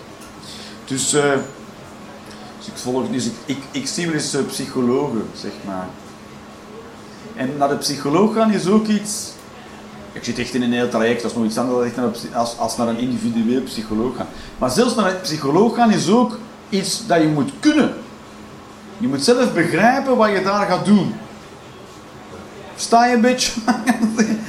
Dus, 0.85 1.13
eh, 1.13 1.31
dus 2.57 2.67
ik 2.67 2.73
volg... 2.75 3.09
Dus 3.09 3.25
ik, 3.25 3.33
ik, 3.45 3.63
ik 3.71 3.87
zie 3.87 4.13
eens 4.13 4.33
eh, 4.33 4.45
psychologen, 4.45 5.25
zeg 5.35 5.51
maar. 5.65 5.87
En 7.35 7.57
naar 7.57 7.69
de 7.69 7.77
psycholoog 7.77 8.33
gaan 8.33 8.51
is 8.51 8.67
ook 8.67 8.87
iets... 8.87 9.31
Ik 10.11 10.23
zit 10.23 10.39
echt 10.39 10.53
in 10.53 10.61
een 10.61 10.73
heel 10.73 10.89
traject, 10.89 11.21
dat 11.21 11.31
is 11.31 11.37
nog 11.37 11.45
iets 11.45 11.57
anders 11.57 11.95
dan 11.95 12.03
naar 12.03 12.37
als, 12.39 12.57
als 12.57 12.77
naar 12.77 12.87
een 12.87 12.99
individueel 12.99 13.61
psycholoog 13.61 14.15
gaan. 14.15 14.27
Maar 14.57 14.69
zelfs 14.69 14.95
naar 14.95 15.11
een 15.11 15.21
psycholoog 15.21 15.75
gaan 15.75 15.91
is 15.91 16.09
ook 16.09 16.37
iets 16.73 17.07
dat 17.07 17.21
je 17.21 17.27
moet 17.27 17.51
kunnen. 17.59 17.93
Je 18.97 19.07
moet 19.07 19.23
zelf 19.23 19.53
begrijpen 19.53 20.17
wat 20.17 20.31
je 20.31 20.43
daar 20.43 20.65
gaat 20.67 20.85
doen. 20.85 21.15
Sta 22.75 23.05
je 23.05 23.15
een 23.15 23.21
beetje? 23.21 23.51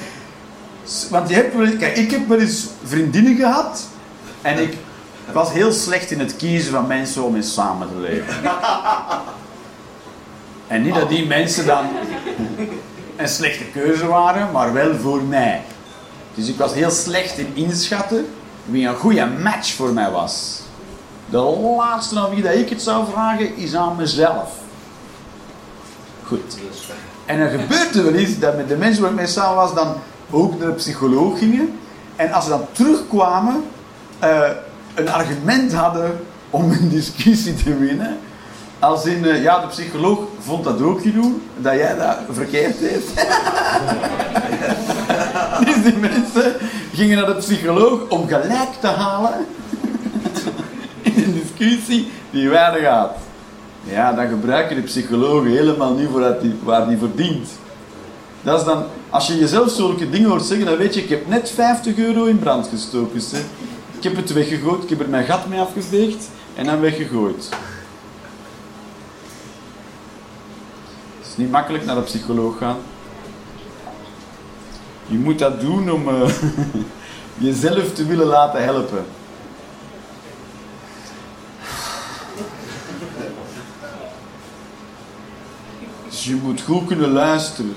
Want 1.11 1.29
je 1.29 1.35
hebt 1.35 1.55
wel, 1.57 1.77
kijk, 1.77 1.97
ik 1.97 2.11
heb 2.11 2.29
wel 2.29 2.39
eens 2.39 2.67
vriendinnen 2.85 3.37
gehad 3.37 3.87
en 4.43 4.63
ik 4.63 4.77
was 5.33 5.53
heel 5.53 5.73
slecht 5.73 6.11
in 6.11 6.19
het 6.19 6.37
kiezen 6.37 6.73
van 6.73 6.87
mensen 6.87 7.23
om 7.23 7.33
mee 7.33 7.43
samen 7.43 7.89
te 7.89 8.01
leven. 8.01 8.35
En 10.67 10.83
niet 10.83 10.95
dat 10.95 11.09
die 11.09 11.27
mensen 11.27 11.67
dan 11.67 11.87
een 13.17 13.29
slechte 13.29 13.65
keuze 13.65 14.07
waren, 14.07 14.53
maar 14.53 14.73
wel 14.73 14.95
voor 14.97 15.23
mij. 15.23 15.63
Dus 16.35 16.49
ik 16.49 16.57
was 16.57 16.75
heel 16.75 16.91
slecht 16.91 17.39
in 17.39 17.51
inschatten 17.55 18.27
wie 18.65 18.87
een 18.87 18.97
goede 18.97 19.27
match 19.27 19.73
voor 19.75 19.93
mij 19.93 20.11
was. 20.11 20.64
De 21.35 21.75
laatste 21.77 22.19
aan 22.19 22.31
wie 22.31 22.43
dat 22.43 22.55
ik 22.55 22.69
het 22.69 22.83
zou 22.83 23.05
vragen 23.13 23.57
is 23.57 23.75
aan 23.75 23.97
mezelf. 23.97 24.51
Goed. 26.27 26.57
En 27.25 27.39
er 27.39 27.51
gebeurde 27.51 28.03
wel 28.03 28.13
eens 28.13 28.39
dat 28.39 28.57
met 28.57 28.69
de 28.69 28.77
mensen 28.77 29.03
waar 29.03 29.11
ik 29.11 29.17
mee 29.17 29.27
samen 29.27 29.57
was, 29.57 29.75
dan 29.75 29.95
ook 30.31 30.59
naar 30.59 30.69
de 30.69 30.75
psycholoog 30.75 31.39
gingen. 31.39 31.79
En 32.17 32.33
als 32.33 32.45
ze 32.45 32.51
dan 32.51 32.67
terugkwamen, 32.73 33.65
eh, 34.19 34.51
een 34.95 35.09
argument 35.09 35.73
hadden 35.73 36.21
om 36.51 36.71
een 36.71 36.89
discussie 36.99 37.55
te 37.55 37.77
winnen. 37.77 38.19
Als 38.79 39.05
in, 39.05 39.25
eh, 39.25 39.43
ja, 39.43 39.61
de 39.61 39.67
psycholoog 39.67 40.19
vond 40.41 40.65
dat 40.65 40.83
ook 40.83 41.01
genoeg, 41.01 41.33
dat 41.57 41.75
jij 41.75 41.97
dat 41.97 42.17
verkeerd 42.31 42.79
deed. 42.79 43.05
dus 45.67 45.83
die 45.83 45.97
mensen 45.97 46.55
gingen 46.93 47.17
naar 47.17 47.27
de 47.27 47.37
psycholoog 47.39 48.09
om 48.09 48.29
gelijk 48.29 48.73
te 48.81 48.89
halen 48.89 49.47
een 51.17 51.43
discussie 51.43 52.09
die 52.31 52.49
weinig 52.49 52.83
gaat. 52.83 53.17
Ja, 53.85 54.13
dan 54.13 54.29
gebruiken 54.29 54.77
de 54.77 54.83
psychologen 54.83 55.51
helemaal 55.51 55.95
niet 55.95 56.09
voor 56.13 56.37
die, 56.43 56.55
waar 56.63 56.89
die 56.89 56.99
verdient. 56.99 57.49
Dat 58.43 58.61
is 58.61 58.67
dan, 58.67 58.85
als 59.11 59.27
je 59.27 59.39
jezelf 59.39 59.71
zulke 59.71 60.11
dingen 60.11 60.29
hoort 60.29 60.43
zeggen, 60.43 60.67
dan 60.67 60.77
weet 60.77 60.95
je, 60.95 61.03
ik 61.03 61.09
heb 61.09 61.29
net 61.29 61.51
50 61.51 61.97
euro 61.97 62.25
in 62.25 62.39
brand 62.39 62.69
gestoken. 62.69 63.21
Hè. 63.31 63.39
Ik 63.97 64.03
heb 64.03 64.17
het 64.17 64.33
weggegooid, 64.33 64.83
ik 64.83 64.89
heb 64.89 65.01
er 65.01 65.09
mijn 65.09 65.25
gat 65.25 65.49
mee 65.49 65.61
afgeveegd 65.61 66.29
en 66.55 66.67
dan 66.67 66.81
weggegooid. 66.81 67.49
Het 71.19 71.27
is 71.31 71.37
niet 71.37 71.51
makkelijk 71.51 71.85
naar 71.85 71.95
de 71.95 72.01
psycholoog 72.01 72.59
gaan. 72.59 72.77
Je 75.07 75.19
moet 75.19 75.39
dat 75.39 75.61
doen 75.61 75.91
om 75.91 76.09
eh, 76.09 76.31
jezelf 77.47 77.93
te 77.93 78.07
willen 78.07 78.27
laten 78.27 78.65
helpen. 78.65 79.05
Dus 86.25 86.33
je 86.33 86.39
moet 86.43 86.61
goed 86.61 86.87
kunnen 86.87 87.13
luisteren. 87.13 87.77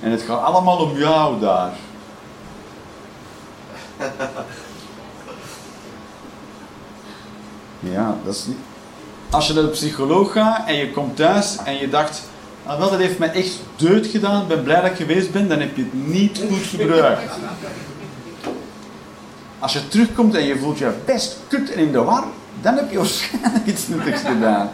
En 0.00 0.10
het 0.10 0.22
gaat 0.22 0.42
allemaal 0.42 0.78
om 0.78 0.96
jou 0.96 1.40
daar. 1.40 1.72
Ja, 7.80 8.16
dat 8.24 8.34
is 8.34 8.46
niet... 8.46 8.56
Als 9.30 9.46
je 9.46 9.54
naar 9.54 9.62
de 9.62 9.68
psycholoog 9.68 10.32
gaat 10.32 10.66
en 10.66 10.74
je 10.74 10.90
komt 10.90 11.16
thuis 11.16 11.56
en 11.64 11.78
je 11.78 11.88
dacht... 11.88 12.22
Ah, 12.66 12.78
wel, 12.78 12.90
dat 12.90 12.98
heeft 12.98 13.18
mij 13.18 13.32
echt 13.32 13.60
deut 13.76 14.06
gedaan, 14.06 14.42
ik 14.42 14.48
ben 14.48 14.62
blij 14.62 14.80
dat 14.80 14.90
ik 14.90 14.96
geweest 14.96 15.32
ben, 15.32 15.48
dan 15.48 15.60
heb 15.60 15.76
je 15.76 15.82
het 15.82 16.06
niet 16.06 16.40
goed 16.48 16.80
gebruikt. 16.80 17.32
Als 19.58 19.72
je 19.72 19.88
terugkomt 19.88 20.34
en 20.34 20.44
je 20.44 20.58
voelt 20.58 20.78
je 20.78 20.92
best 21.04 21.38
kut 21.48 21.72
en 21.72 21.78
in 21.78 21.92
de 21.92 22.02
war, 22.02 22.24
dan 22.60 22.76
heb 22.76 22.90
je 22.90 22.96
waarschijnlijk 22.96 23.66
iets 23.66 23.88
nuttigs 23.88 24.20
gedaan. 24.20 24.70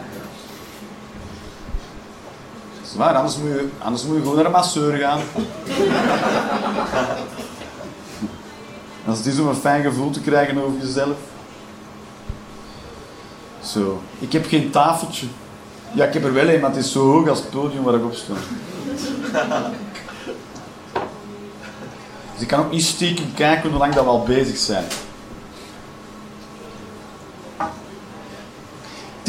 Dat 2.79 2.89
is 2.91 2.95
waar, 2.95 3.13
anders 3.13 3.37
moet 3.37 3.49
je, 3.49 3.69
anders 3.77 4.03
moet 4.03 4.15
je 4.15 4.21
gewoon 4.21 4.35
naar 4.35 4.45
een 4.45 4.51
masseur 4.51 4.97
gaan. 4.97 5.19
Als 9.05 9.17
het 9.17 9.27
is 9.27 9.39
om 9.39 9.47
een 9.47 9.55
fijn 9.55 9.83
gevoel 9.83 10.09
te 10.09 10.21
krijgen 10.21 10.63
over 10.63 10.79
jezelf. 10.81 11.17
Zo, 13.63 14.01
ik 14.19 14.31
heb 14.31 14.47
geen 14.47 14.69
tafeltje. 14.69 15.27
Ja, 15.91 16.05
ik 16.05 16.13
heb 16.13 16.23
er 16.23 16.33
wel 16.33 16.49
een, 16.49 16.59
maar 16.59 16.69
het 16.69 16.79
is 16.79 16.91
zo 16.91 17.11
hoog 17.11 17.29
als 17.29 17.39
het 17.39 17.49
podium 17.49 17.83
waar 17.83 17.93
ik 17.93 18.03
op 18.03 18.13
sta. 18.13 18.33
Dus 22.33 22.47
ik 22.47 22.47
kan 22.47 22.59
ook 22.59 22.71
niet 22.71 22.83
stiekem 22.83 23.33
kijken 23.33 23.69
hoe 23.69 23.79
lang 23.79 23.93
dat 23.93 24.03
we 24.03 24.09
al 24.09 24.23
bezig 24.23 24.57
zijn. 24.57 24.85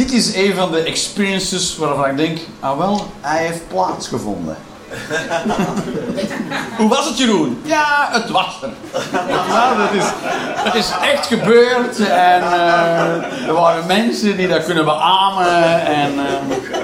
Dit 0.00 0.12
is 0.12 0.34
een 0.34 0.54
van 0.54 0.70
de 0.70 0.82
experiences 0.82 1.76
waarvan 1.76 2.10
ik 2.10 2.16
denk, 2.16 2.38
ah 2.60 2.78
wel, 2.78 3.06
hij 3.20 3.46
heeft 3.46 3.68
plaatsgevonden. 3.68 4.56
Hoe 6.78 6.88
was 6.88 7.06
het, 7.08 7.18
Jeroen? 7.18 7.60
Ja, 7.64 8.08
het 8.12 8.30
was 8.30 8.62
er. 8.62 8.70
Ja, 9.28 9.74
dat 9.76 9.92
is, 9.92 10.04
het 10.54 10.74
is 10.74 10.90
echt 11.02 11.26
gebeurd 11.26 11.98
en 11.98 12.42
eh, 12.42 13.46
er 13.46 13.52
waren 13.52 13.86
mensen 13.86 14.36
die 14.36 14.48
dat 14.48 14.64
kunnen 14.64 14.84
beamen 14.84 15.84
en... 15.86 16.12
eh, 16.18 16.74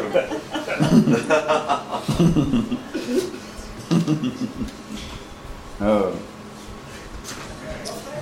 oh. 5.88 6.07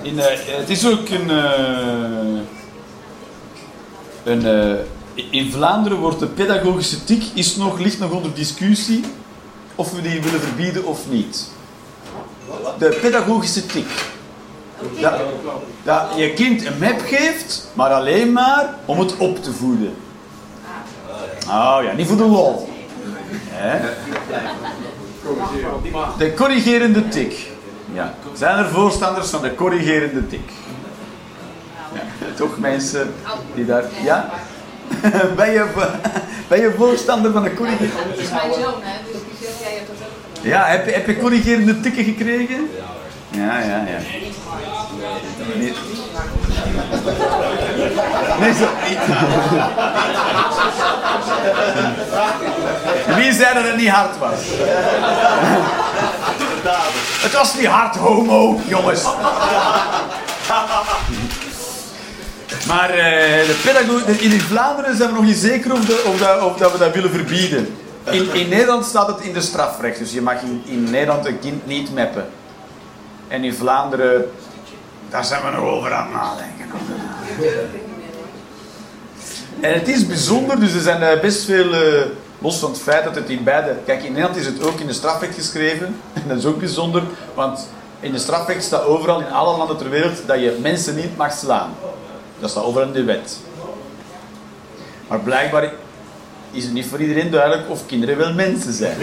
In, 0.02 0.20
eh, 0.20 0.38
het 0.46 0.70
is 0.70 0.86
ook 0.86 1.08
een... 1.08 1.30
een 4.24 4.46
eh, 4.46 5.24
in 5.30 5.52
Vlaanderen 5.52 5.98
wordt 5.98 6.18
de 6.18 6.26
pedagogische 6.26 6.96
ethiek 6.96 7.24
is 7.34 7.56
nog, 7.56 7.78
ligt 7.78 7.98
nog 7.98 8.10
onder 8.10 8.34
discussie 8.34 9.04
of 9.74 9.92
we 9.92 10.02
die 10.02 10.22
willen 10.22 10.40
verbieden 10.40 10.84
of 10.84 11.00
niet. 11.10 11.48
De 12.78 12.98
pedagogische 13.00 13.62
ethiek. 13.62 14.12
Dat, 15.00 15.14
dat 15.82 16.02
je 16.16 16.32
kind 16.32 16.66
een 16.66 16.78
map 16.78 17.00
geeft, 17.00 17.68
maar 17.72 17.90
alleen 17.90 18.32
maar 18.32 18.74
om 18.84 18.98
het 18.98 19.16
op 19.16 19.42
te 19.42 19.52
voeden. 19.52 19.94
Oh 21.48 21.78
ja, 21.82 21.92
niet 21.96 22.06
voor 22.06 22.16
de 22.16 22.24
lol. 22.24 22.68
Hè? 23.48 23.90
De 26.18 26.34
corrigerende 26.34 27.08
tik. 27.08 27.52
Ja. 27.92 28.14
Zijn 28.32 28.58
er 28.58 28.68
voorstanders 28.68 29.28
van 29.28 29.42
de 29.42 29.54
corrigerende 29.54 30.26
tik? 30.26 30.50
Ja, 31.94 32.00
toch 32.36 32.58
mensen 32.58 33.14
die 33.54 33.66
daar... 33.66 33.84
Ja? 34.02 34.30
ben, 35.36 35.50
je, 35.52 35.66
ben 36.48 36.60
je 36.60 36.74
voorstander 36.76 37.32
van 37.32 37.42
de 37.42 37.54
corrigerende 37.54 37.92
Dat 38.10 38.18
is 38.18 38.30
mijn 38.30 38.52
zoon, 38.52 38.74
hè, 38.82 38.96
dus 39.12 39.58
jij 39.60 39.72
hebt 39.74 39.86
dat 39.86 39.96
ook 40.06 40.36
gedaan. 40.36 40.50
Ja, 40.50 40.64
heb, 40.66 40.86
je- 40.86 40.92
heb 40.92 41.06
je 41.06 41.16
corrigerende 41.18 41.80
tikken 41.80 42.04
gekregen? 42.04 42.70
Ja, 43.30 43.58
ja, 43.58 43.84
ja. 43.86 43.98
Niet. 45.54 45.76
Nee, 48.40 48.52
zo. 48.54 48.66
Wie 53.16 53.32
zei 53.32 53.54
dat 53.54 53.64
het 53.64 53.76
niet 53.76 53.88
hard 53.88 54.18
was? 54.18 54.38
Het 57.22 57.32
was 57.32 57.54
niet 57.54 57.66
hard, 57.66 57.96
homo, 57.96 58.60
jongens. 58.66 59.02
Maar 62.66 62.90
eh, 62.90 63.46
de 64.06 64.16
in 64.20 64.40
Vlaanderen 64.40 64.96
zijn 64.96 65.08
we 65.08 65.14
nog 65.14 65.24
niet 65.24 65.36
zeker 65.36 65.72
of, 65.72 65.84
de- 65.84 66.04
of, 66.06 66.18
dat, 66.18 66.42
of 66.42 66.56
dat 66.56 66.72
we 66.72 66.78
dat 66.78 66.94
willen 66.94 67.10
verbieden. 67.10 67.76
In, 68.10 68.34
in 68.34 68.48
Nederland 68.48 68.84
staat 68.84 69.06
het 69.06 69.20
in 69.20 69.32
de 69.32 69.40
strafrecht, 69.40 69.98
dus 69.98 70.12
je 70.12 70.22
mag 70.22 70.42
in, 70.42 70.62
in 70.64 70.90
Nederland 70.90 71.26
een 71.26 71.38
kind 71.38 71.66
niet 71.66 71.92
meppen. 71.94 72.26
En 73.28 73.44
in 73.44 73.54
Vlaanderen, 73.54 74.30
daar 75.10 75.24
zijn 75.24 75.42
we 75.44 75.50
nog 75.50 75.64
over 75.64 75.92
aan 75.92 76.06
het 76.06 76.14
nadenken. 76.14 76.66
En 79.60 79.74
het 79.74 79.88
is 79.88 80.06
bijzonder, 80.06 80.60
dus 80.60 80.72
er 80.74 80.80
zijn 80.80 81.02
eh, 81.02 81.20
best 81.20 81.44
veel, 81.44 81.72
eh, 81.72 82.02
los 82.38 82.58
van 82.58 82.70
het 82.70 82.80
feit 82.80 83.04
dat 83.04 83.14
het 83.14 83.28
in 83.28 83.44
beide... 83.44 83.76
Kijk, 83.86 84.02
in 84.02 84.12
Nederland 84.12 84.36
is 84.36 84.46
het 84.46 84.62
ook 84.62 84.80
in 84.80 84.86
de 84.86 84.92
strafrecht 84.92 85.34
geschreven. 85.34 85.96
En 86.12 86.22
dat 86.28 86.38
is 86.38 86.44
ook 86.44 86.58
bijzonder, 86.58 87.02
want 87.34 87.68
in 88.00 88.12
de 88.12 88.18
strafrecht 88.18 88.64
staat 88.64 88.84
overal 88.84 89.20
in 89.20 89.30
alle 89.32 89.56
landen 89.56 89.76
ter 89.76 89.90
wereld 89.90 90.26
dat 90.26 90.40
je 90.40 90.58
mensen 90.60 90.94
niet 90.96 91.16
mag 91.16 91.32
slaan. 91.32 91.70
Dat 92.44 92.52
staat 92.52 92.64
overal 92.64 92.86
in 92.86 92.92
de 92.92 93.04
wet. 93.04 93.38
Maar 95.08 95.20
blijkbaar 95.20 95.72
is 96.50 96.64
het 96.64 96.72
niet 96.72 96.86
voor 96.86 97.00
iedereen 97.00 97.30
duidelijk 97.30 97.70
of 97.70 97.86
kinderen 97.86 98.16
wel 98.16 98.34
mensen 98.34 98.72
zijn. 98.72 98.96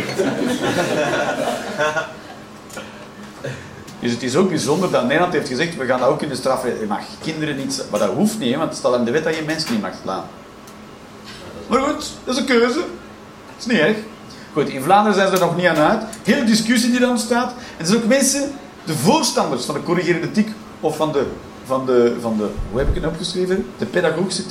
Dus 4.00 4.12
het 4.12 4.24
is 4.24 4.36
ook 4.36 4.50
bijzonder 4.50 4.92
dat 4.92 5.04
Nederland 5.04 5.34
heeft 5.34 5.48
gezegd, 5.48 5.78
we 5.78 5.86
gaan 5.86 6.00
dat 6.00 6.10
ook 6.10 6.22
in 6.22 6.30
de 6.30 6.36
strafrecht. 6.36 6.80
Je 6.80 6.86
mag 6.86 7.02
kinderen 7.22 7.56
niet. 7.56 7.86
Maar 7.92 8.00
dat 8.00 8.14
hoeft 8.14 8.40
niet, 8.40 8.56
want 8.56 8.70
het 8.70 8.78
staat 8.78 8.96
in 8.96 9.06
de 9.06 9.12
wet 9.12 9.24
dat 9.24 9.36
je 9.36 9.44
mensen 9.46 9.72
niet 9.72 9.82
mag 9.82 9.94
slaan. 10.04 10.24
Maar 11.68 11.80
goed, 11.80 12.12
dat 12.24 12.36
is 12.36 12.40
een 12.42 12.48
keuze. 12.48 12.80
Dat 12.80 12.86
is 13.60 13.66
niet 13.66 13.80
erg. 13.80 13.98
Goed, 14.54 14.70
in 14.70 14.84
Vlaanderen 14.84 15.16
zijn 15.16 15.28
ze 15.28 15.34
er 15.34 15.40
nog 15.40 15.56
niet 15.56 15.68
aan 15.68 15.78
uit. 15.78 16.04
Hele 16.24 16.44
discussie 16.44 16.92
die 16.92 17.02
er 17.02 17.10
ontstaat. 17.10 17.52
En 17.52 17.58
er 17.78 17.86
zijn 17.86 17.98
ook 17.98 18.08
mensen, 18.08 18.52
de 18.86 18.94
voorstanders 18.94 19.66
van 19.66 19.76
de 19.76 19.84
corrigerende 19.84 20.28
ethiek, 20.28 20.50
of 20.80 20.96
van 20.96 21.12
de, 21.12 21.26
van 21.72 21.86
de, 21.86 22.18
van 22.22 22.38
de 22.38 22.50
hoe 22.70 22.80
heb 22.80 22.90
ik 22.90 22.96
het 22.96 23.06
opgeschreven? 23.06 23.66
De 23.78 23.86
pedagogische. 23.86 24.44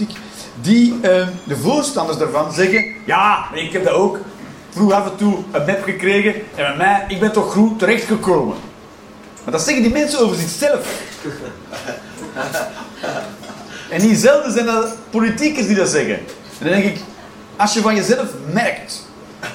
Die, 0.60 0.98
eh, 1.02 1.26
de 1.44 1.56
voorstanders 1.56 2.18
daarvan 2.18 2.52
zeggen, 2.52 2.84
ja, 3.06 3.46
ik 3.54 3.72
heb 3.72 3.84
dat 3.84 3.92
ook 3.92 4.18
vroeg 4.70 4.92
af 4.92 5.04
en 5.04 5.16
toe 5.16 5.36
een 5.50 5.64
map 5.66 5.82
gekregen. 5.82 6.34
En 6.34 6.42
bij 6.54 6.76
mij, 6.76 7.04
ik 7.08 7.20
ben 7.20 7.32
toch 7.32 7.52
goed 7.52 7.78
terechtgekomen. 7.78 8.56
Maar 9.44 9.52
dat 9.52 9.62
zeggen 9.62 9.82
die 9.82 9.92
mensen 9.92 10.20
over 10.20 10.36
zichzelf. 10.36 10.86
En 13.90 14.02
niet 14.02 14.18
zelden 14.18 14.52
zijn 14.52 14.66
dat 14.66 14.96
politiekers 15.10 15.66
die 15.66 15.76
dat 15.76 15.88
zeggen. 15.88 16.14
En 16.14 16.24
dan 16.58 16.68
denk 16.70 16.84
ik, 16.84 17.00
als 17.56 17.74
je 17.74 17.80
van 17.80 17.94
jezelf 17.94 18.28
merkt 18.52 19.09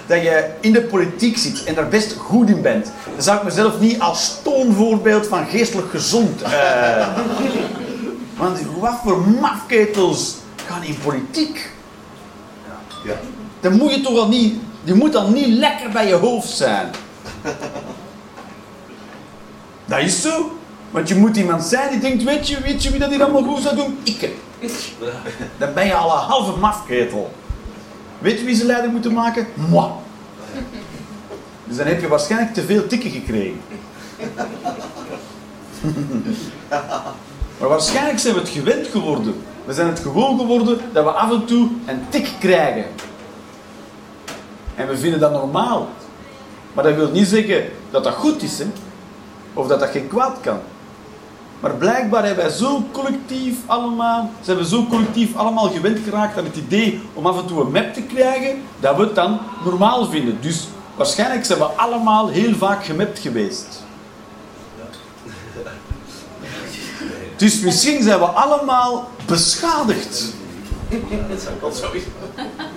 dat 0.07 0.21
je 0.21 0.49
in 0.59 0.71
de 0.73 0.81
politiek 0.81 1.37
zit 1.37 1.63
en 1.63 1.75
daar 1.75 1.87
best 1.87 2.13
goed 2.13 2.49
in 2.49 2.61
bent, 2.61 2.85
dan 3.13 3.23
zou 3.23 3.37
ik 3.37 3.43
mezelf 3.43 3.79
niet 3.79 3.99
als 3.99 4.39
toonvoorbeeld 4.43 5.27
van 5.27 5.45
geestelijk 5.45 5.89
gezond. 5.89 6.41
eh 6.41 7.07
want 8.37 8.59
wat 8.79 8.99
voor 9.03 9.21
mafketels 9.41 10.35
gaan 10.65 10.83
in 10.83 10.97
politiek? 11.03 11.71
Ja. 13.05 13.13
Dan 13.59 13.73
moet 13.73 13.93
je 13.95 14.01
toch 14.01 14.13
wel 14.13 14.27
niet, 14.27 14.59
die 14.83 14.93
moet 14.93 15.13
dan 15.13 15.33
niet 15.33 15.47
lekker 15.47 15.89
bij 15.89 16.07
je 16.07 16.13
hoofd 16.13 16.49
zijn. 16.49 16.89
Dat 19.85 19.99
is 19.99 20.21
zo. 20.21 20.57
Want 20.91 21.07
je 21.07 21.15
moet 21.15 21.37
iemand 21.37 21.63
zijn 21.63 21.89
die 21.89 21.99
denkt, 21.99 22.23
weet 22.23 22.47
je, 22.47 22.61
weet 22.61 22.83
je 22.83 22.89
wie 22.89 22.99
dat 22.99 23.09
hier 23.09 23.23
allemaal 23.23 23.53
goed 23.53 23.61
zou 23.63 23.75
doen? 23.75 23.97
Ik. 24.03 24.29
Dan 25.57 25.73
ben 25.73 25.85
je 25.85 25.93
al 25.93 26.11
een 26.11 26.23
halve 26.23 26.59
mafketel. 26.59 27.31
Weet 28.19 28.39
je 28.39 28.45
wie 28.45 28.55
ze 28.55 28.65
leider 28.65 28.91
moeten 28.91 29.13
maken? 29.13 29.47
Moi. 29.69 29.89
Dus 31.67 31.77
dan 31.77 31.87
heb 31.87 32.01
je 32.01 32.07
waarschijnlijk 32.07 32.53
te 32.53 32.61
veel 32.61 32.87
tikken 32.87 33.11
gekregen. 33.11 33.59
Maar 37.59 37.69
waarschijnlijk 37.69 38.19
zijn 38.19 38.33
we 38.33 38.39
het 38.39 38.49
gewend 38.49 38.87
geworden. 38.87 39.35
We 39.65 39.73
zijn 39.73 39.87
het 39.87 39.99
gewoon 39.99 40.39
geworden 40.39 40.79
dat 40.93 41.03
we 41.03 41.09
af 41.09 41.31
en 41.31 41.45
toe 41.45 41.69
een 41.85 41.99
tik 42.09 42.29
krijgen. 42.39 42.85
En 44.75 44.87
we 44.87 44.97
vinden 44.97 45.19
dat 45.19 45.31
normaal. 45.31 45.89
Maar 46.73 46.83
dat 46.83 46.95
wil 46.95 47.11
niet 47.11 47.27
zeggen 47.27 47.65
dat 47.91 48.03
dat 48.03 48.13
goed 48.13 48.41
is, 48.41 48.59
hè? 48.59 48.65
of 49.53 49.67
dat 49.67 49.79
dat 49.79 49.89
geen 49.89 50.07
kwaad 50.07 50.37
kan. 50.41 50.59
Maar 51.59 51.73
blijkbaar 51.75 52.25
hebben 52.25 52.45
wij 52.45 52.53
zo 52.53 52.83
collectief 52.91 53.57
allemaal, 53.65 54.31
zijn 54.41 54.57
we 54.57 54.67
zo 54.67 54.85
collectief 54.89 55.35
allemaal 55.35 55.69
gewend 55.69 55.99
geraakt 56.03 56.37
aan 56.37 56.45
het 56.45 56.55
idee 56.55 57.01
om 57.13 57.25
af 57.25 57.37
en 57.37 57.45
toe 57.45 57.61
een 57.61 57.71
map 57.71 57.93
te 57.93 58.01
krijgen, 58.01 58.61
dat 58.79 58.95
we 58.95 59.03
het 59.03 59.15
dan 59.15 59.39
normaal 59.63 60.05
vinden. 60.05 60.37
Dus 60.41 60.67
waarschijnlijk 60.95 61.45
zijn 61.45 61.59
we 61.59 61.65
allemaal 61.65 62.27
heel 62.27 62.55
vaak 62.55 62.85
gemapt 62.85 63.19
geweest. 63.19 63.83
Dus 67.35 67.59
misschien 67.59 68.03
zijn 68.03 68.19
we 68.19 68.25
allemaal 68.25 69.09
beschadigd. 69.25 70.33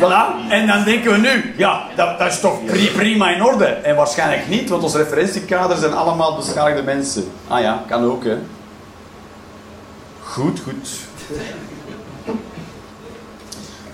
Voilà. 0.00 0.50
En 0.50 0.66
dan 0.66 0.84
denken 0.84 1.12
we 1.12 1.18
nu, 1.18 1.54
ja, 1.56 1.82
dat, 1.96 2.18
dat 2.18 2.32
is 2.32 2.40
toch 2.40 2.64
pri- 2.64 2.90
prima 2.90 3.30
in 3.34 3.44
orde. 3.44 3.64
En 3.64 3.96
waarschijnlijk 3.96 4.48
niet, 4.48 4.68
want 4.68 4.82
onze 4.82 4.98
referentiekader 4.98 5.76
zijn 5.76 5.92
allemaal 5.94 6.36
beschadigde 6.36 6.82
mensen. 6.82 7.24
Ah 7.48 7.60
ja, 7.60 7.82
kan 7.88 8.04
ook, 8.04 8.24
hè. 8.24 8.38
Goed, 10.22 10.60
goed. 10.64 10.88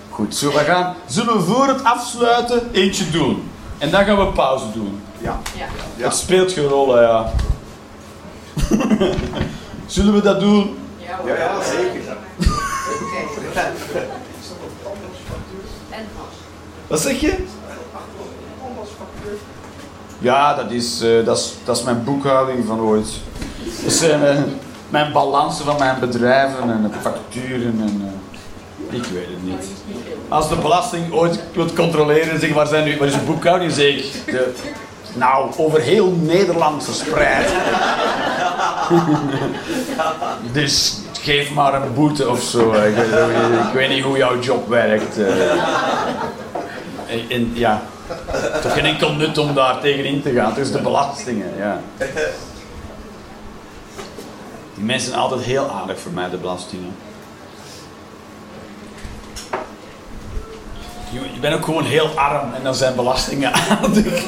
Goed, 0.09 0.35
zo, 0.35 0.51
we 0.51 0.57
gaan, 0.59 0.95
zullen 1.05 1.33
we 1.37 1.41
voor 1.43 1.67
het 1.67 1.83
afsluiten 1.83 2.69
eentje 2.71 3.09
doen. 3.09 3.49
En 3.77 3.89
dan 3.91 4.05
gaan 4.05 4.17
we 4.17 4.25
pauze 4.27 4.71
doen. 4.73 5.01
Ja. 5.19 5.39
Ja. 5.95 6.03
Het 6.05 6.15
speelt 6.15 6.51
geen 6.51 6.65
rol, 6.67 6.93
hè, 6.95 7.01
ja. 7.01 7.31
zullen 9.85 10.13
we 10.13 10.21
dat 10.21 10.39
doen? 10.39 10.77
Ja, 10.97 11.19
ja, 11.35 11.63
zeker. 11.63 12.01
Wat 16.93 17.01
zeg 17.01 17.19
je? 17.19 17.35
Ja, 20.19 20.53
dat 20.53 20.71
is, 20.71 21.01
eh, 21.01 21.25
dat 21.25 21.37
is, 21.37 21.53
dat 21.63 21.77
is 21.77 21.83
mijn 21.83 22.03
boekhouding 22.03 22.65
van 22.65 22.79
ooit. 22.79 23.07
Dat 23.83 23.93
zijn 23.93 24.25
eh, 24.25 24.37
mijn 24.89 25.11
balansen 25.11 25.65
van 25.65 25.75
mijn 25.79 25.99
bedrijven 25.99 26.69
en 26.69 26.91
facturen. 27.01 27.79
En, 27.81 28.17
eh. 28.89 28.97
Ik 28.97 29.05
weet 29.05 29.25
het 29.25 29.43
niet. 29.43 29.65
Als 30.27 30.49
de 30.49 30.55
belasting 30.55 31.13
ooit 31.13 31.39
wilt 31.53 31.73
controleren, 31.73 32.39
zeg 32.39 32.53
waar, 32.53 32.67
zijn 32.67 32.83
nu, 32.83 32.97
waar 32.97 33.07
is 33.07 33.13
de 33.13 33.19
boekhouding? 33.19 33.71
Zeg 33.71 34.03
nou, 35.13 35.51
over 35.57 35.81
heel 35.81 36.11
Nederland 36.11 36.83
verspreid. 36.83 37.49
dus 40.59 40.97
geef 41.21 41.53
maar 41.53 41.73
een 41.73 41.93
boete 41.93 42.29
of 42.29 42.41
zo. 42.41 42.71
Ik 42.71 42.97
ik 43.67 43.73
weet 43.73 43.89
niet 43.89 44.03
hoe 44.03 44.17
jouw 44.17 44.39
job 44.39 44.69
werkt. 44.69 45.17
En, 47.29 47.51
ja, 47.53 47.81
toch 48.61 48.73
geen 48.73 48.85
enkel 48.85 49.13
nut 49.13 49.37
om 49.37 49.53
daar 49.53 49.79
tegenin 49.79 50.21
te 50.21 50.31
gaan. 50.31 50.57
Is 50.57 50.71
de 50.71 50.81
belastingen, 50.81 51.49
ja. 51.57 51.81
Die 54.75 54.83
mensen 54.83 55.09
zijn 55.09 55.21
altijd 55.21 55.41
heel 55.41 55.69
aardig 55.69 55.99
voor 55.99 56.11
mij, 56.11 56.29
de 56.29 56.37
belastingen. 56.37 56.95
Je, 61.09 61.39
bent 61.39 61.55
ook 61.55 61.65
gewoon 61.65 61.85
heel 61.85 62.09
arm 62.15 62.53
en 62.53 62.63
dan 62.63 62.75
zijn 62.75 62.95
belastingen 62.95 63.53
aardig. 63.53 64.25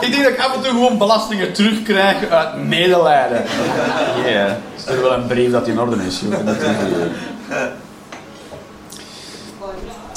ik 0.00 0.10
denk 0.10 0.22
dat 0.22 0.32
ik 0.32 0.38
af 0.38 0.54
en 0.54 0.60
toe 0.62 0.70
gewoon 0.70 0.98
belastingen 0.98 1.52
terugkrijg 1.52 2.28
uit 2.28 2.56
medelijden. 2.56 3.44
Ja, 4.26 4.58
stuur 4.88 5.02
wel 5.02 5.12
een 5.12 5.26
brief 5.26 5.50
dat 5.50 5.66
in 5.66 5.80
orde 5.80 5.96
is. 6.06 6.20
joh. 6.20 6.46
Dat 6.46 6.56
is, 6.56 6.62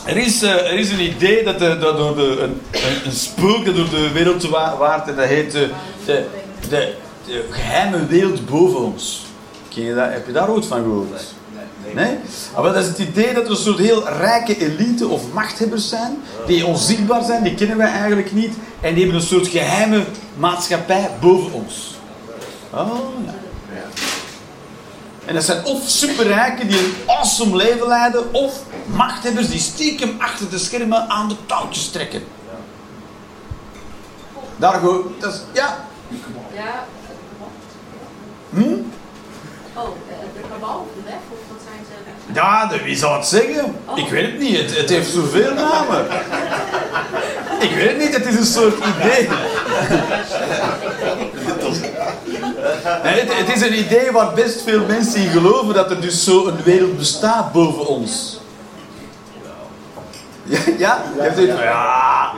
er 0.05 0.17
is, 0.17 0.41
eh, 0.43 0.49
er 0.71 0.73
is 0.79 0.91
een 0.91 1.01
idee 1.01 1.43
dat, 1.43 1.59
de, 1.59 1.77
dat 1.79 1.97
door 1.97 2.15
de, 2.15 2.21
een, 2.41 2.61
een, 2.71 3.05
een 3.05 3.11
spook 3.11 3.65
dat 3.65 3.75
door 3.75 3.89
de 3.89 4.11
wereld 4.11 4.43
wa- 4.49 4.77
waart 4.77 5.07
en 5.07 5.15
dat 5.15 5.25
heet 5.25 5.51
de, 5.51 5.69
de, 6.05 6.25
de, 6.69 6.93
de 7.25 7.45
geheime 7.49 8.05
wereld 8.05 8.45
boven 8.49 8.79
ons. 8.79 9.25
Ken 9.73 9.83
je 9.83 9.95
dat? 9.95 10.11
Heb 10.11 10.25
je 10.25 10.31
daar 10.31 10.49
ooit 10.49 10.65
van 10.65 10.77
gehoord? 10.81 11.23
Nee? 11.93 12.15
Ah, 12.53 12.63
wel, 12.63 12.73
dat 12.73 12.81
is 12.83 12.87
het 12.87 12.97
idee 12.99 13.33
dat 13.33 13.43
er 13.43 13.49
een 13.49 13.55
soort 13.55 13.77
heel 13.79 14.07
rijke 14.09 14.57
elite 14.57 15.07
of 15.07 15.21
machthebbers 15.33 15.89
zijn, 15.89 16.17
die 16.47 16.65
onzichtbaar 16.65 17.23
zijn, 17.23 17.43
die 17.43 17.55
kennen 17.55 17.77
wij 17.77 17.87
eigenlijk 17.91 18.31
niet, 18.31 18.53
en 18.81 18.93
die 18.93 19.03
hebben 19.03 19.21
een 19.21 19.27
soort 19.27 19.47
geheime 19.47 20.03
maatschappij 20.37 21.09
boven 21.19 21.51
ons. 21.53 21.95
Oh 22.73 22.89
ja. 23.25 23.33
En 25.31 25.37
dat 25.37 25.45
zijn 25.45 25.65
of 25.65 25.81
superrijken 25.89 26.67
die 26.67 26.77
een 26.79 26.93
awesome 27.07 27.55
leven 27.55 27.87
leiden, 27.87 28.33
of 28.33 28.53
machthebbers 28.85 29.49
die 29.49 29.59
stiekem 29.59 30.15
achter 30.19 30.49
de 30.49 30.57
schermen 30.57 31.09
aan 31.09 31.29
de 31.29 31.35
touwtjes 31.45 31.89
trekken. 31.89 32.23
Daar 34.57 34.73
gewoon, 34.73 35.15
dat 35.19 35.33
is, 35.33 35.39
ja. 35.53 35.85
Ja. 36.53 36.85
Hm? 38.49 38.59
Oh, 38.59 38.67
eh, 38.67 40.15
de 40.33 40.41
kabal 40.51 40.87
de 40.95 41.01
weg, 41.05 41.13
of 41.29 41.37
wat 41.49 41.61
zijn 41.63 41.85
ze? 41.87 42.33
Ja, 42.33 42.65
de- 42.65 42.83
wie 42.83 42.95
zou 42.95 43.15
het 43.17 43.25
zeggen? 43.25 43.75
Ik 43.95 44.09
weet 44.09 44.25
het 44.31 44.39
niet, 44.39 44.57
het, 44.57 44.77
het 44.77 44.89
heeft 44.89 45.11
zoveel 45.11 45.53
namen. 45.53 46.05
Ik 47.59 47.71
weet 47.75 47.87
het 47.89 47.97
niet, 47.97 48.13
het 48.15 48.25
is 48.25 48.35
een 48.35 48.45
soort 48.45 48.75
idee. 48.85 49.27
Nee, 53.03 53.19
het, 53.19 53.33
het 53.47 53.55
is 53.55 53.61
een 53.61 53.79
idee 53.79 54.11
waar 54.11 54.33
best 54.33 54.61
veel 54.61 54.85
mensen 54.87 55.21
in 55.21 55.29
geloven 55.29 55.73
dat 55.73 55.91
er 55.91 56.01
dus 56.01 56.23
zo 56.23 56.47
een 56.47 56.63
wereld 56.63 56.97
bestaat 56.97 57.51
boven 57.51 57.85
ons. 57.87 58.39
Ja? 60.43 60.57
ja? 60.77 61.03
Je 61.15 61.21
hebt 61.21 61.39
ja. 61.63 62.31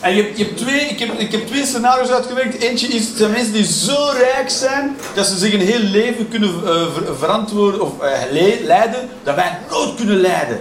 En 0.00 0.14
je, 0.16 0.22
hebt- 0.22 0.38
je 0.38 0.44
hebt 0.44 0.56
twee, 0.56 0.80
ik, 0.80 0.98
heb, 0.98 1.18
ik 1.18 1.32
heb 1.32 1.46
twee 1.46 1.66
scenario's 1.66 2.08
uitgewerkt. 2.10 2.62
Eentje 2.62 2.86
is, 2.86 3.06
het 3.08 3.16
zijn 3.16 3.30
mensen 3.30 3.52
die 3.52 3.64
zo 3.66 4.10
rijk 4.18 4.50
zijn 4.50 4.96
dat 5.14 5.26
ze 5.26 5.36
zich 5.38 5.52
een 5.52 5.60
heel 5.60 5.78
leven 5.78 6.28
kunnen 6.28 6.50
eh, 6.66 6.74
ver- 6.94 7.16
verantwoorden 7.16 7.80
of 7.80 8.00
eh, 8.00 8.18
le- 8.30 8.58
leiden 8.66 9.08
dat 9.22 9.34
wij 9.34 9.58
nooit 9.70 9.94
kunnen 9.94 10.16
leiden. 10.20 10.60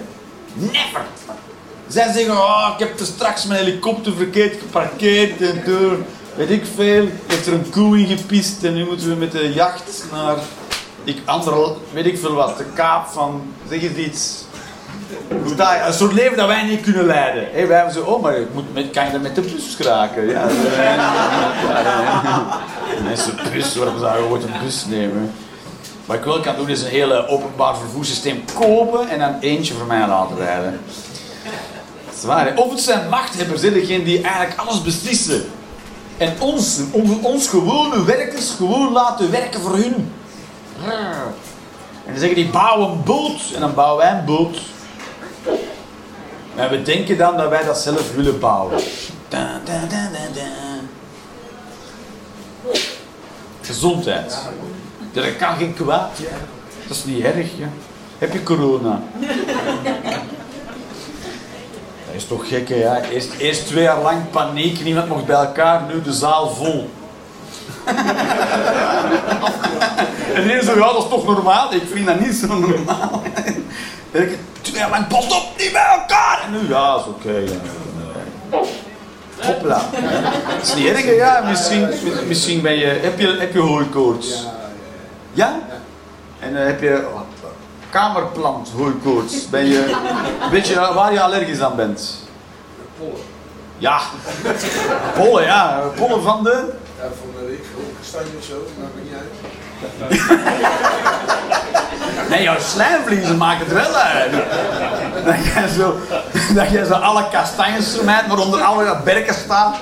Never. 0.53 1.01
Zij 1.87 2.11
zeggen, 2.13 2.31
oh, 2.37 2.69
ik 2.73 2.79
heb 2.87 2.99
er 2.99 3.05
straks 3.05 3.45
mijn 3.45 3.65
helikopter 3.65 4.13
verkeerd 4.17 4.55
geparkeerd 4.59 5.41
en 5.41 5.61
door, 5.65 5.97
weet 6.35 6.49
ik 6.49 6.63
veel, 6.75 7.07
heeft 7.27 7.47
er 7.47 7.53
een 7.53 7.69
koe 7.69 7.99
in 7.99 8.17
gepist 8.17 8.63
en 8.63 8.73
nu 8.73 8.85
moeten 8.85 9.09
we 9.09 9.15
met 9.15 9.31
de 9.31 9.53
jacht 9.53 10.03
naar, 10.11 10.35
ik, 11.03 11.17
ander, 11.25 11.53
weet 11.91 12.05
ik 12.05 12.17
veel 12.19 12.33
wat, 12.33 12.57
de 12.57 12.65
kaap 12.73 13.07
van, 13.07 13.41
zeg 13.69 13.81
eens 13.81 13.97
iets. 13.97 14.43
Een 15.87 15.93
soort 15.93 16.13
leven 16.13 16.37
dat 16.37 16.47
wij 16.47 16.63
niet 16.63 16.81
kunnen 16.81 17.05
leiden. 17.05 17.67
Wij 17.67 17.77
hebben 17.77 17.93
zo, 17.93 18.01
oh, 18.03 18.21
maar 18.21 18.37
ik 18.37 18.53
moet 18.53 18.73
met, 18.73 18.91
kan 18.91 19.05
je 19.05 19.11
er 19.11 19.21
met 19.21 19.35
de 19.35 19.41
bus 19.41 19.75
geraken? 19.75 20.27
Ja, 20.27 20.45
Mensen, 23.03 23.35
bus, 23.53 23.75
waarom 23.75 23.99
zou 23.99 24.23
je 24.23 24.29
ooit 24.29 24.43
een 24.43 24.53
bus 24.63 24.85
nemen? 24.85 25.33
Wat 26.05 26.17
ik 26.17 26.23
wel 26.23 26.39
kan 26.39 26.55
doen 26.55 26.69
is 26.69 26.81
een 26.81 26.89
hele 26.89 27.27
openbaar 27.27 27.77
vervoerssysteem 27.77 28.43
kopen 28.53 29.09
en 29.09 29.19
dan 29.19 29.35
eentje 29.39 29.73
voor 29.73 29.87
mij 29.87 30.07
laten 30.07 30.37
rijden. 30.37 30.79
Dat 32.05 32.15
is 32.15 32.23
waar, 32.23 32.45
hè? 32.45 32.53
Of 32.55 32.71
het 32.71 32.79
zijn 32.79 33.09
machthebbers, 33.09 33.61
hè, 33.61 33.71
degene 33.71 34.03
die 34.03 34.21
eigenlijk 34.21 34.59
alles 34.59 34.81
beslissen. 34.81 35.45
En 36.17 36.33
ons, 36.39 36.79
on- 36.91 37.19
ons 37.23 37.47
gewone 37.47 38.03
werkers 38.03 38.49
gewoon 38.49 38.91
laten 38.91 39.31
werken 39.31 39.61
voor 39.61 39.75
hun. 39.75 40.11
En 42.05 42.11
dan 42.11 42.17
zeggen 42.19 42.35
die 42.35 42.49
bouwen 42.49 42.89
een 42.91 43.03
boot 43.03 43.41
en 43.55 43.59
dan 43.59 43.73
bouwen 43.73 43.97
wij 44.05 44.17
een 44.19 44.25
boot. 44.25 44.57
En 46.55 46.69
we 46.69 46.81
denken 46.81 47.17
dan 47.17 47.37
dat 47.37 47.49
wij 47.49 47.63
dat 47.63 47.77
zelf 47.77 48.15
willen 48.15 48.39
bouwen. 48.39 48.79
Gezondheid. 53.61 54.37
Dat 55.13 55.35
kan 55.37 55.55
geen 55.57 55.73
kwaad. 55.73 56.17
Dat 56.87 56.97
is 56.97 57.03
niet 57.05 57.23
erg. 57.23 57.47
Ja. 57.57 57.67
Heb 58.17 58.33
je 58.33 58.43
corona? 58.43 59.01
Dat 62.13 62.21
is 62.21 62.27
toch 62.27 62.47
gek, 62.47 62.69
hè? 62.69 62.75
Ja? 62.75 63.01
Eerst, 63.01 63.33
eerst 63.37 63.67
twee 63.67 63.83
jaar 63.83 64.01
lang 64.01 64.29
paniek, 64.29 64.83
niemand 64.83 65.07
mocht 65.07 65.25
bij 65.25 65.35
elkaar, 65.35 65.81
nu 65.93 66.01
de 66.01 66.13
zaal 66.13 66.49
vol. 66.49 66.89
en 70.35 70.41
iedereen 70.41 70.63
zo, 70.63 70.77
ja, 70.77 70.93
dat 70.93 71.03
is 71.03 71.09
toch 71.09 71.25
normaal? 71.25 71.73
Ik 71.73 71.81
vind 71.91 72.05
dat 72.05 72.19
niet 72.19 72.35
zo 72.35 72.47
normaal. 72.47 73.21
En 74.11 74.21
ik, 74.21 74.37
twee 74.61 74.79
jaar 74.79 74.89
lang, 74.89 75.07
pas 75.07 75.25
op, 75.25 75.43
niet 75.57 75.71
bij 75.71 75.99
elkaar! 75.99 76.43
En 76.45 76.51
nu, 76.51 76.69
ja, 76.69 76.95
is 76.95 77.05
oké. 77.05 77.37
ja. 77.37 78.59
Hopla. 79.39 79.81
Dat 80.57 80.67
is 80.67 80.75
niet 80.75 80.87
erg, 80.87 81.15
ja. 81.15 81.43
Misschien, 81.49 81.87
misschien 82.27 82.61
ben 82.61 82.77
je, 82.77 82.85
heb 82.85 83.19
je, 83.19 83.35
heb 83.39 83.53
je 83.53 83.59
hooikoorts. 83.59 84.47
Ja? 85.31 85.59
En 86.39 86.57
eh, 86.57 86.65
heb 86.65 86.81
je 86.81 87.07
kamerplant 87.93 88.69
hooikoorts? 88.75 89.49
Ben 89.49 89.65
je, 89.65 89.95
weet 90.51 90.67
je 90.67 90.75
waar 90.93 91.13
je 91.13 91.21
allergisch 91.21 91.61
aan 91.61 91.75
bent? 91.75 92.27
Pollen. 92.97 93.21
Ja. 93.77 93.99
Pollen, 95.15 95.43
ja. 95.43 95.79
Pollen 95.95 96.23
van 96.23 96.43
de... 96.43 96.73
Ja, 96.97 97.03
van 97.03 97.29
de 97.39 97.45
week, 97.45 97.63
kastanje 97.99 98.37
of 98.37 98.43
zo, 98.45 98.67
maakt 98.79 98.93
niet 99.03 99.13
uit. 99.13 99.31
Nee, 102.29 102.43
jouw 102.43 102.59
slijmvliezen 102.59 103.37
maken 103.37 103.65
het 103.65 103.73
wel 103.73 103.95
uit. 103.95 104.31
Dat 105.25 105.45
jij 105.53 105.67
zo, 105.67 105.95
dat 106.53 106.69
jij 106.69 106.85
zo 106.85 106.93
alle 106.93 107.29
kastanjes 107.31 107.95
vermijdt, 107.95 108.27
maar 108.27 108.37
onder 108.37 108.61
alle 108.61 108.97
berken 109.03 109.33
staat. 109.33 109.75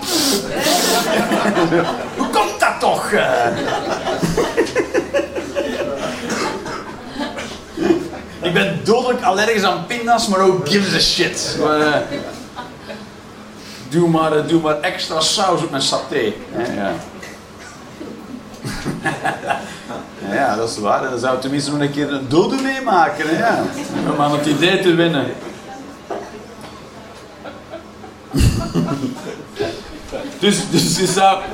Hoe 2.17 2.29
komt 2.29 2.59
dat 2.59 2.79
toch? 2.79 3.11
Ik 8.41 8.53
ben 8.53 8.79
dodelijk 8.83 9.23
allergisch 9.23 9.63
aan 9.63 9.85
pinda's, 9.85 10.27
maar 10.27 10.39
ook 10.39 10.69
gives 10.69 10.93
a 10.93 10.99
shit. 10.99 11.57
Maar, 11.59 11.79
eh, 11.79 11.95
doe, 13.89 14.09
maar, 14.09 14.37
eh, 14.37 14.47
doe 14.47 14.61
maar 14.61 14.79
extra 14.79 15.19
saus 15.19 15.63
op 15.63 15.69
mijn 15.69 15.81
saté. 15.81 16.33
Ja, 16.57 16.73
ja. 16.75 16.93
Ja, 20.31 20.55
dat 20.55 20.69
is 20.69 20.77
waar. 20.77 21.09
Dan 21.09 21.19
zou 21.19 21.39
tenminste 21.39 21.71
nog 21.71 21.79
een 21.79 21.91
keer 21.91 22.13
een 22.13 22.29
dode 22.29 22.61
meemaken. 22.61 23.37
Ja. 23.37 23.63
Om 24.13 24.21
aan 24.21 24.31
het 24.31 24.45
idee 24.45 24.81
te 24.81 24.93
winnen. 24.93 25.25
dus, 30.39 30.69
dus 30.69 30.97
je 30.97 31.05
zou... 31.05 31.41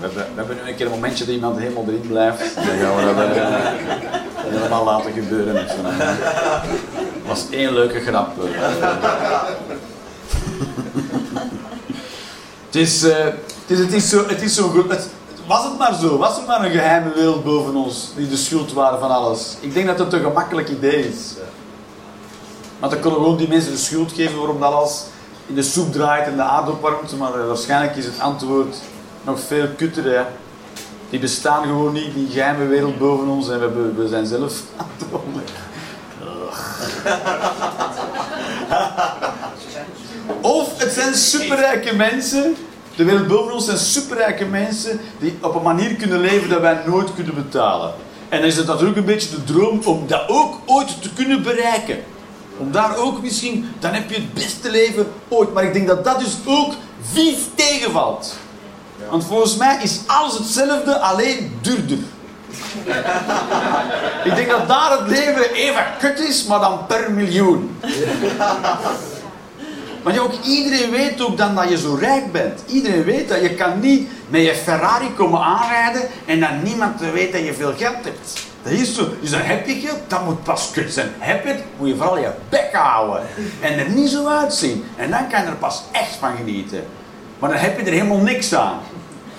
We, 0.00 0.06
hebben, 0.06 0.26
we 0.34 0.38
hebben 0.38 0.56
nu 0.56 0.70
een 0.70 0.76
keer 0.76 0.86
een 0.86 0.92
momentje 0.92 1.24
dat 1.24 1.34
iemand 1.34 1.58
helemaal 1.58 1.84
erin 1.86 2.06
blijft. 2.08 2.54
Dan 2.54 2.64
gaan 2.64 2.96
we 2.96 3.14
dat 4.44 4.52
helemaal 4.52 4.84
laten 4.84 5.12
gebeuren. 5.12 5.54
met 5.54 5.70
z'n 5.70 5.84
allen. 5.84 5.98
Dat 5.98 7.26
was 7.26 7.44
één 7.50 7.72
leuke 7.72 8.00
grap. 8.00 8.32
Het 12.66 12.76
is, 12.76 13.02
eh, 13.02 13.24
het 13.24 13.34
is, 13.66 13.78
het 13.78 13.92
is 13.92 14.08
zo, 14.08 14.26
het 14.26 14.42
is 14.42 14.54
zo 14.54 14.68
goed. 14.68 14.90
Het, 14.90 15.08
was 15.46 15.64
het 15.64 15.78
maar 15.78 15.94
zo? 15.94 16.18
Was 16.18 16.38
er 16.38 16.46
maar 16.46 16.64
een 16.64 16.70
geheime 16.70 17.12
wereld 17.14 17.44
boven 17.44 17.76
ons 17.76 18.12
die 18.16 18.28
de 18.28 18.36
schuld 18.36 18.72
waren 18.72 18.98
van 18.98 19.10
alles? 19.10 19.56
Ik 19.60 19.74
denk 19.74 19.86
dat 19.86 19.98
het 19.98 20.12
een 20.12 20.20
gemakkelijk 20.20 20.68
idee 20.68 21.08
is. 21.08 21.34
Want 22.78 22.92
dan 22.92 23.00
kunnen 23.00 23.18
we 23.18 23.24
gewoon 23.24 23.38
die 23.38 23.48
mensen 23.48 23.72
de 23.72 23.78
schuld 23.78 24.12
geven 24.12 24.38
waarom 24.38 24.60
dat 24.60 24.72
alles 24.72 25.04
in 25.46 25.54
de 25.54 25.62
soep 25.62 25.92
draait 25.92 26.26
en 26.26 26.36
de 26.36 26.42
aarde 26.42 26.70
opwarmt. 26.70 27.18
Maar 27.18 27.40
eh, 27.40 27.46
waarschijnlijk 27.46 27.96
is 27.96 28.04
het 28.04 28.20
antwoord 28.20 28.76
nog 29.24 29.40
veel 29.40 29.66
kutter, 29.76 30.04
hè. 30.04 30.22
Die 31.10 31.20
bestaan 31.20 31.62
gewoon 31.62 31.92
niet, 31.92 32.14
die 32.14 32.28
geheime 32.30 32.66
wereld 32.66 32.98
boven 32.98 33.28
ons 33.28 33.48
en 33.48 33.60
we, 33.60 33.92
we 34.02 34.08
zijn 34.08 34.26
zelf 34.26 34.62
rollen. 35.10 35.42
Of 40.40 40.78
het 40.78 40.92
zijn 40.92 41.14
superrijke 41.14 41.94
mensen, 41.96 42.56
de 42.96 43.04
wereld 43.04 43.26
boven 43.26 43.52
ons 43.52 43.64
zijn 43.64 43.78
superrijke 43.78 44.44
mensen 44.44 45.00
die 45.18 45.38
op 45.40 45.54
een 45.54 45.62
manier 45.62 45.94
kunnen 45.94 46.20
leven 46.20 46.48
dat 46.48 46.60
wij 46.60 46.82
nooit 46.86 47.14
kunnen 47.14 47.34
betalen. 47.34 47.92
En 48.28 48.38
dan 48.38 48.48
is 48.48 48.56
het 48.56 48.66
natuurlijk 48.66 48.96
een 48.96 49.04
beetje 49.04 49.30
de 49.30 49.44
droom 49.44 49.80
om 49.84 50.06
dat 50.06 50.28
ook 50.28 50.58
ooit 50.66 51.02
te 51.02 51.12
kunnen 51.12 51.42
bereiken. 51.42 51.98
Om 52.58 52.72
daar 52.72 52.96
ook 52.96 53.22
misschien, 53.22 53.68
dan 53.78 53.92
heb 53.92 54.10
je 54.10 54.14
het 54.14 54.34
beste 54.34 54.70
leven 54.70 55.06
ooit. 55.28 55.52
Maar 55.52 55.64
ik 55.64 55.72
denk 55.72 55.86
dat 55.86 56.04
dat 56.04 56.18
dus 56.18 56.36
ook 56.44 56.74
vies 57.12 57.38
tegenvalt. 57.54 58.36
Want 59.10 59.24
volgens 59.24 59.56
mij 59.56 59.78
is 59.82 60.00
alles 60.06 60.38
hetzelfde, 60.38 60.98
alleen 60.98 61.58
duurder. 61.60 61.98
ik 64.24 64.34
denk 64.34 64.50
dat 64.50 64.68
daar 64.68 64.98
het 64.98 65.08
leven 65.08 65.52
even 65.52 65.84
kut 65.98 66.20
is, 66.20 66.44
maar 66.44 66.60
dan 66.60 66.86
per 66.86 67.12
miljoen. 67.12 67.78
Ja, 70.12 70.20
ook 70.20 70.32
iedereen 70.44 70.90
weet 70.90 71.20
ook 71.20 71.36
dan 71.36 71.54
dat 71.54 71.68
je 71.68 71.78
zo 71.78 71.94
rijk 71.94 72.32
bent. 72.32 72.60
Iedereen 72.66 73.04
weet 73.04 73.28
dat 73.28 73.40
je 73.40 73.54
kan 73.54 73.80
niet 73.80 74.08
met 74.28 74.44
je 74.44 74.54
Ferrari 74.54 75.14
komen 75.16 75.40
aanrijden 75.40 76.02
en 76.26 76.40
dat 76.40 76.62
niemand 76.62 77.00
weet 77.00 77.32
dat 77.32 77.44
je 77.44 77.54
veel 77.54 77.72
geld 77.76 78.04
hebt. 78.04 78.46
Dat 78.62 78.72
is 78.72 78.94
zo. 78.94 79.08
Dus 79.20 79.30
dan 79.30 79.40
heb 79.40 79.66
je 79.66 79.74
geld, 79.74 79.98
dat 80.06 80.24
moet 80.24 80.42
pas 80.42 80.70
kut 80.72 80.92
zijn. 80.92 81.08
Heb 81.18 81.44
je 81.44 81.50
het, 81.50 81.62
moet 81.78 81.88
je 81.88 81.96
vooral 81.96 82.18
je 82.18 82.30
bek 82.48 82.72
houden. 82.72 83.26
En 83.60 83.78
er 83.78 83.88
niet 83.88 84.10
zo 84.10 84.26
uitzien. 84.26 84.84
En 84.96 85.10
dan 85.10 85.28
kan 85.28 85.40
je 85.40 85.46
er 85.46 85.54
pas 85.54 85.82
echt 85.92 86.16
van 86.20 86.36
genieten. 86.36 86.84
Maar 87.38 87.50
dan 87.50 87.58
heb 87.58 87.78
je 87.78 87.84
er 87.84 87.92
helemaal 87.92 88.18
niks 88.18 88.54
aan. 88.54 88.78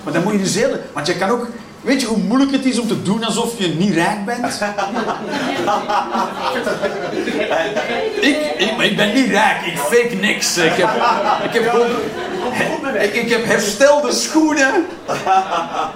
Maar 0.04 0.12
dan 0.12 0.22
moet 0.22 0.32
je 0.32 0.38
dus 0.38 0.54
heel... 0.54 0.76
Want 0.92 1.06
je 1.06 1.16
kan 1.16 1.28
ook... 1.28 1.46
Weet 1.80 2.00
je 2.00 2.06
hoe 2.06 2.18
moeilijk 2.18 2.52
het 2.52 2.64
is 2.64 2.78
om 2.78 2.88
te 2.88 3.02
doen 3.02 3.24
alsof 3.24 3.58
je 3.58 3.68
niet 3.68 3.94
rijk 3.94 4.24
bent? 4.24 4.44
ik, 8.20 8.36
ik, 8.80 8.96
ben 8.96 9.14
niet 9.14 9.30
rijk, 9.30 9.66
ik 9.66 9.78
fake 9.78 10.14
niks. 10.20 10.56
Ik 10.56 10.72
heb, 10.72 10.90
ik 11.44 11.52
heb. 11.52 11.74
Ik, 13.02 13.14
ik 13.14 13.30
heb 13.30 13.44
herstelde 13.44 14.12
schoenen, 14.12 14.86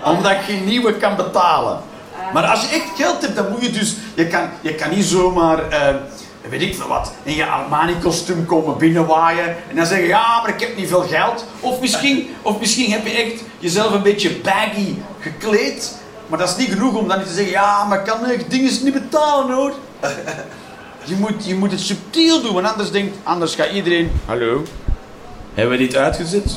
omdat 0.05 0.31
ik 0.31 0.41
geen 0.47 0.65
nieuwe 0.65 0.95
kan 0.95 1.17
betalen. 1.17 1.81
Maar 2.33 2.45
als 2.47 2.61
je 2.61 2.69
echt 2.75 2.91
geld 2.97 3.23
hebt, 3.23 3.37
dan 3.37 3.51
moet 3.51 3.65
je 3.65 3.71
dus... 3.71 3.97
Je 4.15 4.27
kan, 4.27 4.49
je 4.61 4.75
kan 4.75 4.91
niet 4.91 5.05
zomaar... 5.05 5.69
eh, 5.69 5.95
weet 6.51 6.63
ik 6.63 6.75
veel 6.75 6.89
wat, 6.89 7.13
in 7.23 7.35
je 7.35 7.47
Armani-kostuum 7.47 8.47
komen 8.47 8.77
binnenwaaien 8.77 9.57
en 9.69 9.77
dan 9.77 9.87
zeggen, 9.87 10.07
ja, 10.07 10.41
maar 10.41 10.55
ik 10.55 10.61
heb 10.61 10.77
niet 10.77 10.89
veel 10.89 11.03
geld. 11.03 11.45
Of 11.61 11.81
misschien, 11.81 12.29
of 12.43 12.61
misschien 12.61 12.91
heb 12.91 13.07
je 13.07 13.13
echt 13.13 13.43
jezelf 13.59 13.93
een 13.93 14.03
beetje 14.03 14.31
baggy 14.31 14.95
gekleed, 15.21 15.99
maar 16.27 16.39
dat 16.39 16.49
is 16.49 16.57
niet 16.57 16.73
genoeg 16.73 16.95
om 16.95 17.09
dan 17.09 17.19
niet 17.19 17.27
te 17.27 17.35
zeggen, 17.35 17.53
ja, 17.53 17.85
maar 17.85 17.99
ik 17.99 18.05
kan 18.05 18.25
echt 18.25 18.51
dingen 18.51 18.73
niet 18.83 18.93
betalen 18.93 19.55
hoor. 19.55 19.73
Je 21.07 21.15
moet, 21.15 21.47
je 21.47 21.55
moet 21.55 21.71
het 21.71 21.81
subtiel 21.81 22.43
doen, 22.43 22.53
want 22.53 22.67
anders, 22.67 22.91
denkt, 22.91 23.17
anders 23.23 23.55
gaat 23.55 23.71
iedereen, 23.71 24.21
hallo, 24.27 24.63
hebben 25.55 25.79
we 25.79 25.85
dit 25.85 25.97
uitgezet? 25.97 26.57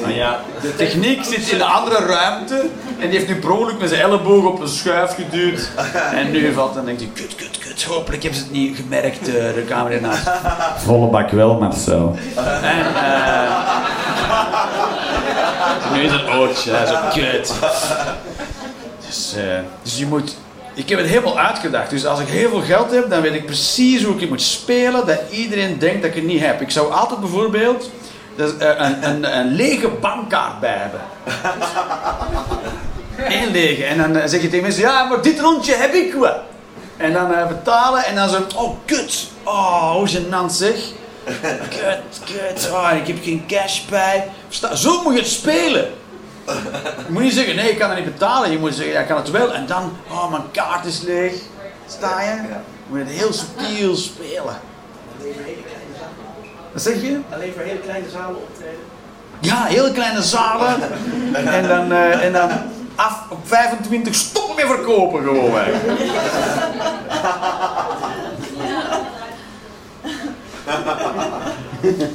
Nou 0.00 0.12
ja, 0.12 0.40
de 0.60 0.76
techniek 0.76 1.24
zit 1.24 1.48
in 1.48 1.60
een 1.60 1.66
andere 1.66 2.06
ruimte 2.06 2.68
en 2.98 3.10
die 3.10 3.18
heeft 3.18 3.28
nu 3.28 3.34
per 3.34 3.76
met 3.78 3.88
zijn 3.88 4.00
elleboog 4.00 4.44
op 4.44 4.60
een 4.60 4.68
schuif 4.68 5.14
geduwd. 5.14 5.68
En 6.20 6.30
nu 6.30 6.52
valt 6.52 6.74
dan 6.74 6.84
denkt 6.84 7.00
hij, 7.00 7.10
kut, 7.14 7.34
kut, 7.34 7.58
kut, 7.58 7.82
hopelijk 7.82 8.22
hebben 8.22 8.40
ze 8.40 8.46
het 8.46 8.54
niet 8.54 8.76
gemerkt, 8.76 9.28
eh, 9.28 9.34
de 9.34 9.64
camera 9.68 9.94
ernaast. 10.00 10.30
Volle 10.76 11.06
bak 11.06 11.30
wel, 11.30 11.58
Marcel. 11.58 12.16
En 12.62 12.86
eh 12.94 13.34
nu 15.92 16.02
is 16.02 16.12
het 16.12 16.28
oortje, 16.28 16.70
dat 16.70 16.88
is 16.88 16.90
ook 16.90 17.10
kut. 17.10 17.52
Dus, 19.06 19.34
eh, 19.36 19.42
dus 19.82 19.98
je 19.98 20.06
moet... 20.06 20.36
Ik 20.74 20.88
heb 20.88 20.98
het 20.98 21.08
helemaal 21.08 21.38
uitgedacht. 21.38 21.90
Dus 21.90 22.06
als 22.06 22.20
ik 22.20 22.26
heel 22.26 22.48
veel 22.48 22.60
geld 22.62 22.90
heb, 22.90 23.10
dan 23.10 23.20
weet 23.22 23.34
ik 23.34 23.46
precies 23.46 24.02
hoe 24.04 24.14
ik 24.14 24.20
het 24.20 24.28
moet 24.28 24.42
spelen, 24.42 25.06
dat 25.06 25.20
iedereen 25.30 25.78
denkt 25.78 26.02
dat 26.02 26.10
ik 26.10 26.16
het 26.16 26.24
niet 26.24 26.40
heb. 26.40 26.60
Ik 26.60 26.70
zou 26.70 26.92
altijd 26.92 27.20
bijvoorbeeld 27.20 27.90
dus, 28.36 28.56
eh, 28.56 28.68
een, 28.76 29.08
een, 29.08 29.38
een 29.38 29.46
lege 29.54 29.88
bankkaart 29.88 30.60
bij 30.60 30.76
hebben. 30.78 31.00
Eén 33.16 33.50
lege. 33.50 33.84
En 33.84 33.98
dan 33.98 34.16
eh, 34.16 34.28
zeg 34.28 34.42
je 34.42 34.48
tegen 34.48 34.62
mensen, 34.62 34.82
ja, 34.82 35.04
maar 35.04 35.22
dit 35.22 35.40
rondje 35.40 35.74
heb 35.74 35.94
ik 35.94 36.14
wel. 36.14 36.40
En 36.96 37.12
dan 37.12 37.34
eh, 37.34 37.46
betalen 37.46 38.04
en 38.04 38.14
dan 38.14 38.28
zo, 38.28 38.46
oh 38.56 38.76
kut. 38.84 39.28
Oh, 39.42 39.90
hoe 39.92 40.08
gênant 40.08 40.50
zeg. 40.52 40.74
Kut, 41.68 42.20
kut. 42.24 42.70
Oh, 42.72 42.90
ik 43.00 43.06
heb 43.06 43.16
geen 43.22 43.44
cash 43.48 43.80
bij. 43.84 44.28
Versta- 44.46 44.74
Zo 44.74 45.02
moet 45.02 45.12
je 45.14 45.18
het 45.20 45.28
spelen. 45.28 45.90
Je 46.46 47.08
moet 47.08 47.22
niet 47.22 47.32
zeggen, 47.32 47.56
nee, 47.56 47.70
ik 47.70 47.78
kan 47.78 47.88
het 47.90 47.98
niet 47.98 48.12
betalen. 48.12 48.50
Je 48.50 48.58
moet 48.58 48.74
zeggen, 48.74 48.92
ja, 48.94 49.00
ik 49.00 49.06
kan 49.06 49.16
het 49.16 49.30
wel. 49.30 49.52
En 49.54 49.66
dan, 49.66 49.96
oh, 50.10 50.30
mijn 50.30 50.42
kaart 50.52 50.84
is 50.84 51.00
leeg. 51.00 51.32
Sta 51.88 52.22
je? 52.22 52.28
Je 52.30 52.54
moet 52.88 52.98
het 52.98 53.08
heel 53.08 53.32
subtiel 53.32 53.96
spelen. 53.96 54.56
Wat 56.74 56.82
zeg 56.82 57.02
je? 57.02 57.20
Alleen 57.30 57.52
voor 57.52 57.62
hele 57.62 57.80
kleine 57.80 58.10
zalen 58.10 58.36
optreden. 58.36 58.80
Ja, 59.40 59.64
hele 59.64 59.92
kleine 59.92 60.22
zalen. 60.22 60.76
En 61.58 61.68
dan, 61.68 61.92
eh, 61.92 62.24
en 62.24 62.32
dan 62.32 62.50
af 62.94 63.30
op 63.30 63.38
25 63.44 64.14
stoppen 64.14 64.56
met 64.56 64.66
verkopen 64.66 65.22
gewoon. 65.22 65.50
Hè. 65.54 65.72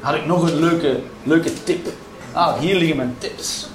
Had 0.00 0.14
ik 0.14 0.26
nog 0.26 0.42
een 0.42 0.60
leuke, 0.60 1.00
leuke 1.22 1.62
tip. 1.62 1.88
Ah, 2.32 2.58
hier 2.58 2.76
liggen 2.76 2.96
mijn 2.96 3.16
tips. 3.18 3.68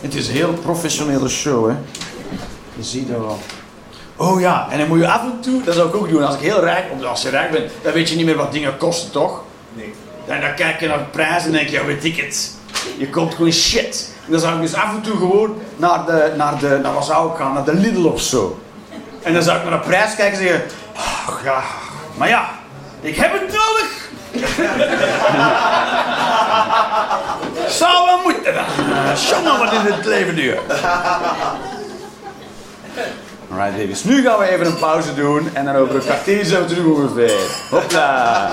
Het 0.00 0.14
is 0.14 0.28
een 0.28 0.34
heel 0.34 0.52
professionele 0.52 1.28
show, 1.28 1.68
hè. 1.68 1.76
Je 2.76 2.82
ziet 2.82 3.08
er 3.08 3.20
wel. 3.20 3.38
Oh 4.20 4.40
ja, 4.40 4.66
en 4.70 4.78
dan 4.78 4.88
moet 4.88 4.98
je 4.98 5.08
af 5.08 5.20
en 5.22 5.40
toe, 5.40 5.62
dat 5.62 5.74
zou 5.74 5.88
ik 5.88 5.94
ook 5.94 6.08
doen, 6.08 6.24
als 6.26 6.34
ik 6.34 6.40
heel 6.40 6.60
rijk, 6.60 6.84
als 7.04 7.22
je 7.22 7.28
rijk 7.28 7.50
bent, 7.50 7.70
dan 7.82 7.92
weet 7.92 8.08
je 8.08 8.16
niet 8.16 8.26
meer 8.26 8.36
wat 8.36 8.52
dingen 8.52 8.76
kosten, 8.76 9.10
toch? 9.10 9.42
Nee. 9.72 9.94
En 10.26 10.40
dan 10.40 10.54
kijk 10.54 10.80
je 10.80 10.88
naar 10.88 10.98
de 10.98 11.04
prijs 11.04 11.44
en 11.44 11.52
denk 11.52 11.68
je, 11.68 11.76
ja, 11.76 11.84
weet 11.84 12.04
ik 12.04 12.16
het. 12.16 12.50
Je 12.96 13.08
koopt 13.10 13.34
gewoon 13.34 13.52
shit. 13.52 14.10
En 14.24 14.32
dan 14.32 14.40
zou 14.40 14.54
ik 14.54 14.60
dus 14.60 14.74
af 14.74 14.94
en 14.94 15.00
toe 15.02 15.16
gewoon 15.16 15.58
naar 15.76 16.06
de, 16.06 16.32
naar 16.36 16.58
de, 16.58 16.78
naar 16.82 16.94
wat 16.94 17.04
zou 17.04 17.30
ik 17.30 17.36
gaan, 17.36 17.52
naar 17.52 17.64
de 17.64 17.74
Lidl 17.74 18.06
of 18.06 18.20
zo. 18.20 18.58
En 19.22 19.32
dan 19.32 19.42
zou 19.42 19.58
ik 19.58 19.64
naar 19.64 19.80
de 19.80 19.86
prijs 19.86 20.14
kijken 20.14 20.38
en 20.38 20.44
zeggen, 20.44 20.62
"Ach, 20.96 21.40
ja, 21.44 21.62
maar 22.16 22.28
ja, 22.28 22.48
ik 23.00 23.16
heb 23.16 23.32
het 23.32 23.42
nodig. 23.42 23.96
Zou 27.68 28.06
wel 28.06 28.20
moeten 28.24 28.54
dan. 28.54 28.64
Uh, 28.90 29.16
Jongen, 29.30 29.58
wat 29.58 29.72
is 29.72 29.94
het 29.94 30.04
leven 30.04 30.34
duur. 30.34 30.58
Alright 33.50 33.76
baby's, 33.76 34.04
nu 34.04 34.22
gaan 34.22 34.38
we 34.38 34.48
even 34.48 34.66
een 34.66 34.78
pauze 34.78 35.14
doen 35.14 35.48
en 35.52 35.64
dan 35.64 35.76
over 35.76 35.94
een 35.94 36.00
kwartier 36.00 36.44
zijn 36.44 36.62
we 36.62 36.68
terug 36.68 36.84
ongeveer. 36.84 37.40
Hopla. 37.70 38.50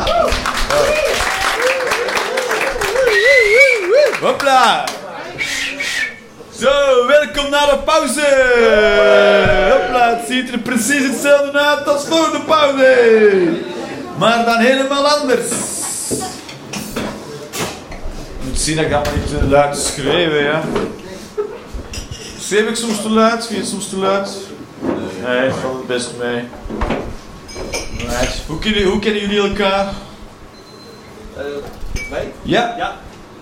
Hopla. 4.21 4.83
Zo, 6.59 7.07
welkom 7.07 7.49
naar 7.49 7.69
de 7.69 7.77
pauze. 7.85 8.27
Hopla, 9.71 10.15
het 10.15 10.27
ziet 10.27 10.51
er 10.51 10.59
precies 10.59 11.07
hetzelfde 11.11 11.59
uit 11.59 11.87
als 11.87 12.05
voor 12.05 12.31
de 12.31 12.41
pauze. 12.45 13.47
Maar 14.17 14.45
dan 14.45 14.59
helemaal 14.59 15.07
anders. 15.07 15.49
Je 18.39 18.45
moet 18.47 18.59
zien 18.59 18.75
dat 18.75 18.85
ik 18.85 18.93
allemaal 18.93 19.13
niet 19.13 19.27
te 19.27 19.45
luid 19.47 19.77
schreeuwen, 19.77 20.43
ja. 20.43 20.61
Schreef 22.39 22.69
ik 22.69 22.75
soms 22.75 23.01
te 23.01 23.09
luid? 23.09 23.45
Vind 23.45 23.49
je 23.49 23.55
het 23.55 23.67
soms 23.67 23.89
te 23.89 23.97
luid? 23.97 24.29
Nee, 25.25 25.49
valt 25.51 25.77
het 25.77 25.87
best 25.87 26.11
mee. 26.19 26.43
Hoe, 28.47 28.59
kennen, 28.59 28.83
hoe 28.83 28.99
kennen 28.99 29.21
jullie 29.21 29.49
elkaar? 29.49 29.93
Eh, 31.37 31.43
wij? 32.09 32.31
Ja? 32.41 32.73
Ja. 32.77 32.95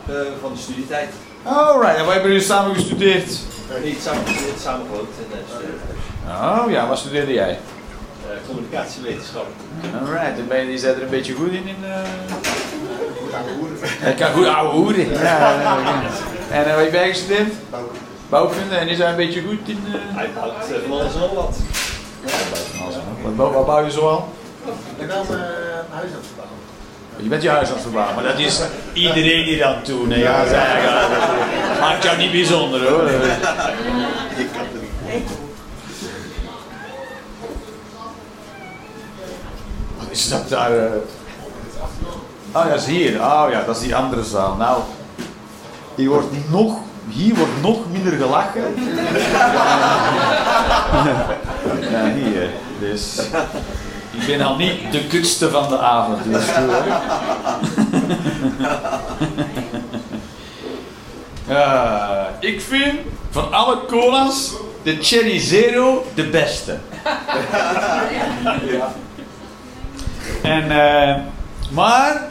Eh, 0.08 0.16
van 0.42 0.54
de 0.54 0.60
studietijd. 0.60 1.10
Alright, 1.44 1.98
en 1.98 2.06
waar 2.06 2.14
hebben 2.14 2.32
jullie 2.32 2.46
samen 2.46 2.76
gestudeerd? 2.76 3.40
Niet 3.84 4.02
samen 4.02 4.26
gestudeerd, 4.26 4.60
samen 4.60 4.86
gewoond 4.86 5.08
in. 5.18 5.26
Oh 6.28 6.66
ja, 6.70 6.88
wat 6.88 6.98
studeerde 6.98 7.34
jij? 7.34 7.50
Eh, 7.50 7.58
communicatiewetenschap. 8.48 9.48
Alright, 10.00 10.40
en 10.40 10.48
ben 10.48 10.72
je, 10.72 10.82
bent 10.82 10.96
er 10.96 11.04
een 11.04 11.10
beetje 11.10 11.34
goed 11.34 11.52
in? 11.52 11.68
in 11.68 11.78
uh... 11.84 12.00
Ik 14.10 14.16
kan 14.16 14.32
goed 14.32 14.46
ouwe 14.46 14.74
hoeren. 14.74 15.10
Ja, 15.10 15.22
ja, 15.22 15.52
ja. 15.62 16.02
En 16.52 16.68
uh, 16.68 16.76
wat 16.76 16.84
heb 16.84 16.94
jij 16.94 17.10
gestudeerd? 17.10 17.54
Bouwkunde. 17.70 18.13
En 18.30 18.88
is 18.88 18.98
hij 18.98 19.10
een 19.10 19.16
beetje 19.16 19.42
goed 19.42 19.68
in... 19.70 19.84
Uh... 19.88 19.94
Hij 20.16 20.30
bouwt 20.36 20.52
eh, 20.72 20.78
van 20.88 21.00
alles 21.00 21.14
en 21.14 21.20
nog 21.20 21.34
wat. 21.34 21.58
Wat, 23.24 23.36
bouw- 23.36 23.52
wat 23.52 23.66
bouw 23.66 23.86
je 23.86 23.92
zoal? 23.92 24.34
Ik 24.66 24.98
ben 24.98 25.08
dan 25.08 25.26
uh, 25.30 25.42
het. 25.92 26.08
Je 27.18 27.30
bent 27.30 27.42
je 27.44 27.50
huis 27.50 27.68
aan 27.68 27.74
het 27.74 27.82
verbouwen, 27.82 28.16
maar 28.16 28.24
dat 28.24 28.40
is 28.40 28.62
iedereen 28.94 29.46
die 29.46 29.58
dat 29.58 29.86
doet. 29.86 30.08
Nee, 30.08 30.20
ja, 30.20 30.48
zeg, 30.48 30.84
ja, 30.84 31.08
dat 31.70 31.80
maakt 31.80 32.04
jou 32.04 32.18
niet 32.18 32.32
bijzonder 32.32 32.90
hoor. 32.90 33.10
Wat 39.98 40.08
is 40.10 40.30
dat 40.30 40.50
daar? 40.50 40.78
eh? 40.78 40.92
Ah 42.52 42.64
ja, 42.66 42.70
dat 42.72 42.80
is 42.80 42.86
hier. 42.86 43.20
Ah 43.20 43.52
ja, 43.52 43.64
dat 43.66 43.76
is 43.76 43.82
die 43.82 43.96
andere 43.96 44.24
zaal. 44.24 44.56
Nou, 44.56 44.82
hier 45.96 46.10
wordt 46.10 46.50
nog, 46.50 46.78
hier 47.14 47.36
wordt 47.36 47.62
nog 47.62 47.80
minder 47.92 48.12
gelachen. 48.12 48.76
Ja, 51.92 52.14
hier. 52.14 52.50
Dus 52.80 53.20
ik 54.12 54.26
ben 54.28 54.42
al 54.42 54.56
niet 54.56 54.92
de 54.92 55.08
kutste 55.08 55.50
van 55.50 55.70
de 55.70 55.80
avond. 55.80 56.24
Dus. 56.24 56.46
Ja, 61.48 62.30
ik 62.40 62.62
vind 62.62 63.00
van 63.30 63.52
alle 63.52 63.86
cola's 63.88 64.52
de 64.84 64.98
Cherry 65.02 65.40
Zero 65.40 66.06
de 66.14 66.24
beste. 66.24 66.78
En, 70.42 70.72
eh, 70.72 71.16
maar 71.72 72.22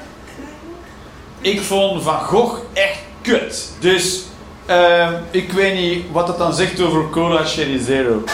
ik 1.40 1.62
vond 1.62 2.02
Van 2.02 2.20
Gogh 2.20 2.58
echt 2.72 2.98
kut. 3.22 3.72
Dus 3.78 4.22
eh, 4.66 5.08
ik 5.30 5.52
weet 5.52 5.74
niet 5.74 6.04
wat 6.12 6.28
het 6.28 6.38
dan 6.38 6.54
zegt 6.54 6.80
over 6.80 7.10
cola 7.10 7.44
Cherry 7.44 7.78
Zero. 7.84 8.24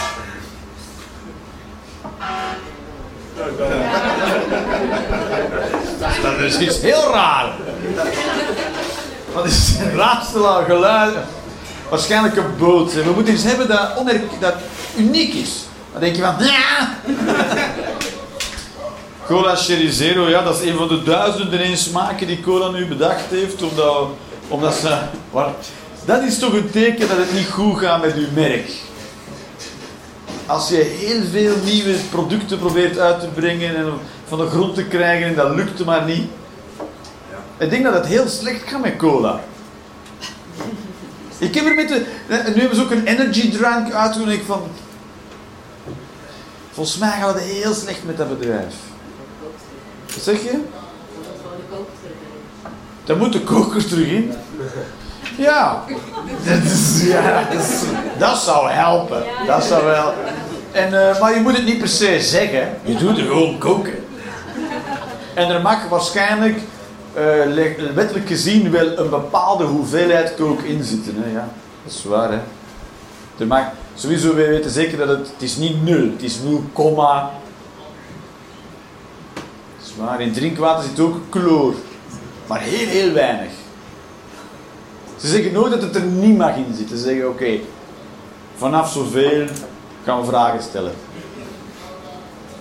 Dat 6.21 6.39
is 6.39 6.57
iets 6.59 6.81
heel 6.81 7.11
raar. 7.11 7.51
Wat 9.33 9.45
is 9.45 9.75
het 9.77 9.93
raarste 9.95 10.63
geluid? 10.67 11.13
Waarschijnlijk 11.89 12.35
een 12.35 12.57
boot. 12.57 12.93
We 12.93 13.11
moeten 13.15 13.33
iets 13.33 13.43
hebben 13.43 13.67
dat, 13.67 13.89
dat 14.39 14.53
uniek 14.97 15.33
is. 15.33 15.51
Dan 15.91 16.01
denk 16.01 16.15
je 16.15 16.21
van... 16.21 16.35
Ja. 16.39 16.93
Cola 19.25 19.55
Cherry 19.55 19.91
Zero, 19.91 20.27
ja, 20.29 20.41
dat 20.41 20.61
is 20.61 20.69
een 20.69 20.77
van 20.77 20.87
de 20.87 21.03
duizenden 21.03 21.77
smaken 21.77 22.27
die 22.27 22.41
cola 22.41 22.69
nu 22.69 22.85
bedacht 22.87 23.25
heeft. 23.29 23.61
Omdat, 23.63 24.07
omdat 24.47 24.73
ze... 24.75 24.97
waar- 25.31 25.53
dat 26.09 26.23
is 26.23 26.39
toch 26.39 26.53
een 26.53 26.69
teken 26.69 27.07
dat 27.07 27.17
het 27.17 27.33
niet 27.33 27.49
goed 27.49 27.79
gaat 27.79 28.01
met 28.01 28.15
uw 28.15 28.31
merk. 28.33 28.71
Als 30.45 30.69
je 30.69 30.75
heel 30.75 31.21
veel 31.31 31.55
nieuwe 31.63 31.95
producten 32.09 32.59
probeert 32.59 32.97
uit 32.97 33.19
te 33.19 33.27
brengen 33.27 33.75
en 33.75 33.93
van 34.27 34.37
de 34.37 34.47
grond 34.47 34.75
te 34.75 34.85
krijgen 34.85 35.27
en 35.27 35.35
dat 35.35 35.55
lukt 35.55 35.85
maar 35.85 36.05
niet. 36.05 36.29
Ik 37.57 37.69
denk 37.69 37.83
dat 37.83 37.93
het 37.93 38.05
heel 38.05 38.27
slecht 38.27 38.69
gaat 38.69 38.81
met 38.81 38.95
cola. 38.95 39.39
Ik 41.37 41.55
heb 41.55 41.65
er 41.65 41.75
met 41.75 41.87
de... 41.87 42.05
Nu 42.27 42.59
hebben 42.59 42.75
ze 42.75 42.83
ook 42.83 42.91
een 42.91 43.05
energy 43.05 43.51
drank 43.51 43.93
uit 43.93 44.13
toen 44.13 44.29
ik 44.29 44.43
van... 44.45 44.61
Volgens 46.71 46.97
mij 46.97 47.19
gaat 47.19 47.33
het 47.33 47.43
heel 47.43 47.73
slecht 47.73 48.05
met 48.05 48.17
dat 48.17 48.39
bedrijf. 48.39 48.75
Wat 50.13 50.23
zeg 50.23 50.43
je? 50.43 50.51
Dat 50.51 50.61
gewoon 51.41 51.57
de 51.57 51.63
koker 51.69 51.93
terug. 52.01 52.71
Dan 53.03 53.17
moet 53.17 53.33
de 53.33 53.41
koker 53.41 53.87
terug 53.87 54.07
in. 54.07 54.33
Ja. 55.39 55.83
Dat, 56.45 56.63
is, 56.63 57.03
ja, 57.07 57.43
dat, 57.51 57.61
is- 57.61 57.81
dat 58.17 58.37
zou 58.37 58.69
helpen. 58.69 59.23
Dat 59.47 59.63
zou 59.63 59.85
wel... 59.85 60.13
En, 60.71 61.09
eh, 61.09 61.19
maar 61.21 61.33
je 61.35 61.39
moet 61.41 61.55
het 61.55 61.65
niet 61.65 61.77
per 61.79 61.87
se 61.87 62.21
zeggen. 62.21 62.69
Je 62.83 62.95
doet 62.95 63.17
er 63.17 63.23
gewoon 63.25 63.57
koken. 63.57 64.03
En 65.33 65.49
er 65.49 65.61
mag 65.61 65.87
waarschijnlijk, 65.89 66.57
eh, 67.13 67.23
le- 67.45 67.93
wettelijk 67.93 68.27
gezien, 68.27 68.71
wel 68.71 68.97
een 68.97 69.09
bepaalde 69.09 69.63
hoeveelheid 69.63 70.35
kook 70.35 70.61
in 70.61 70.83
zitten. 70.83 71.15
Hè? 71.23 71.31
Ja, 71.31 71.47
dat 71.83 71.93
is 71.93 72.03
waar. 72.03 72.31
Hè? 72.31 72.39
Er 73.39 73.47
mag, 73.47 73.63
sowieso, 73.95 74.35
wij 74.35 74.47
weten 74.49 74.71
zeker 74.71 74.97
dat 74.97 75.07
het, 75.07 75.19
het 75.33 75.41
is 75.41 75.55
niet 75.57 75.83
nul. 75.83 76.09
Het 76.11 76.23
is 76.23 76.39
0, 76.43 76.63
komma. 76.73 77.31
Dat 79.33 79.87
is 79.87 79.93
waar. 79.97 80.21
In 80.21 80.33
drinkwater 80.33 80.83
zit 80.89 80.99
ook 80.99 81.15
chloor. 81.29 81.73
Maar 82.47 82.59
heel, 82.59 82.87
heel 82.87 83.13
weinig. 83.13 83.51
Ze 85.21 85.27
zeggen 85.27 85.51
nooit 85.51 85.71
dat 85.71 85.81
het 85.81 85.95
er 85.95 86.03
niet 86.03 86.37
mag 86.37 86.55
in 86.55 86.73
zitten. 86.75 86.97
Ze 86.97 87.03
zeggen, 87.03 87.29
oké, 87.29 87.59
vanaf 88.55 88.91
zoveel 88.91 89.45
gaan 90.03 90.19
we 90.19 90.25
vragen 90.25 90.63
stellen. 90.63 90.91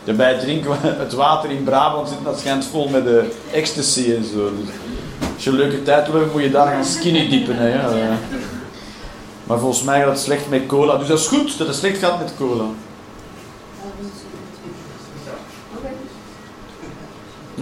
Bij 0.05 0.33
het 0.33 0.41
drinken, 0.41 0.71
het 1.05 1.13
water 1.13 1.51
in 1.51 1.65
Brabant 1.65 2.09
zit 2.09 2.19
dat 2.25 2.39
schijnt 2.39 2.65
vol 2.65 2.89
met 2.89 3.05
de 3.05 3.31
ecstasy 3.53 4.15
en 4.15 4.25
zo. 4.25 4.51
Dus 4.57 4.75
als 5.35 5.45
je 5.45 5.51
een 5.51 5.57
leuke 5.57 5.83
tijd 5.83 6.07
wil 6.07 6.15
hebben, 6.15 6.33
moet 6.33 6.43
je 6.43 6.51
daar 6.51 6.73
gaan 6.73 6.85
skinny 6.85 7.29
diepen. 7.29 7.57
Hè, 7.57 7.69
ja. 7.69 8.19
Maar 9.45 9.59
volgens 9.59 9.83
mij 9.83 10.01
gaat 10.01 10.09
het 10.09 10.19
slecht 10.19 10.49
met 10.49 10.67
cola. 10.67 10.97
Dus 10.97 11.09
dat 11.09 11.19
is 11.19 11.27
goed 11.27 11.59
dat 11.59 11.67
het 11.67 11.77
slecht 11.77 11.99
gaat 11.99 12.19
met 12.19 12.33
cola. 12.39 12.65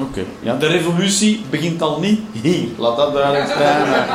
Oké. 0.01 0.25
Ja, 0.41 0.57
de 0.57 0.67
revolutie 0.67 1.45
begint 1.51 1.83
al 1.83 2.01
niet 2.01 2.21
hier. 2.33 2.69
Laat 2.79 2.97
dat 2.97 3.13
duidelijk 3.13 3.53
zijn. 3.53 4.07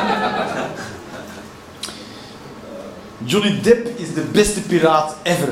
Johnny 3.24 3.60
Depp 3.62 3.98
is 3.98 4.14
de 4.14 4.24
beste 4.32 4.60
piraat 4.60 5.16
ever. 5.22 5.48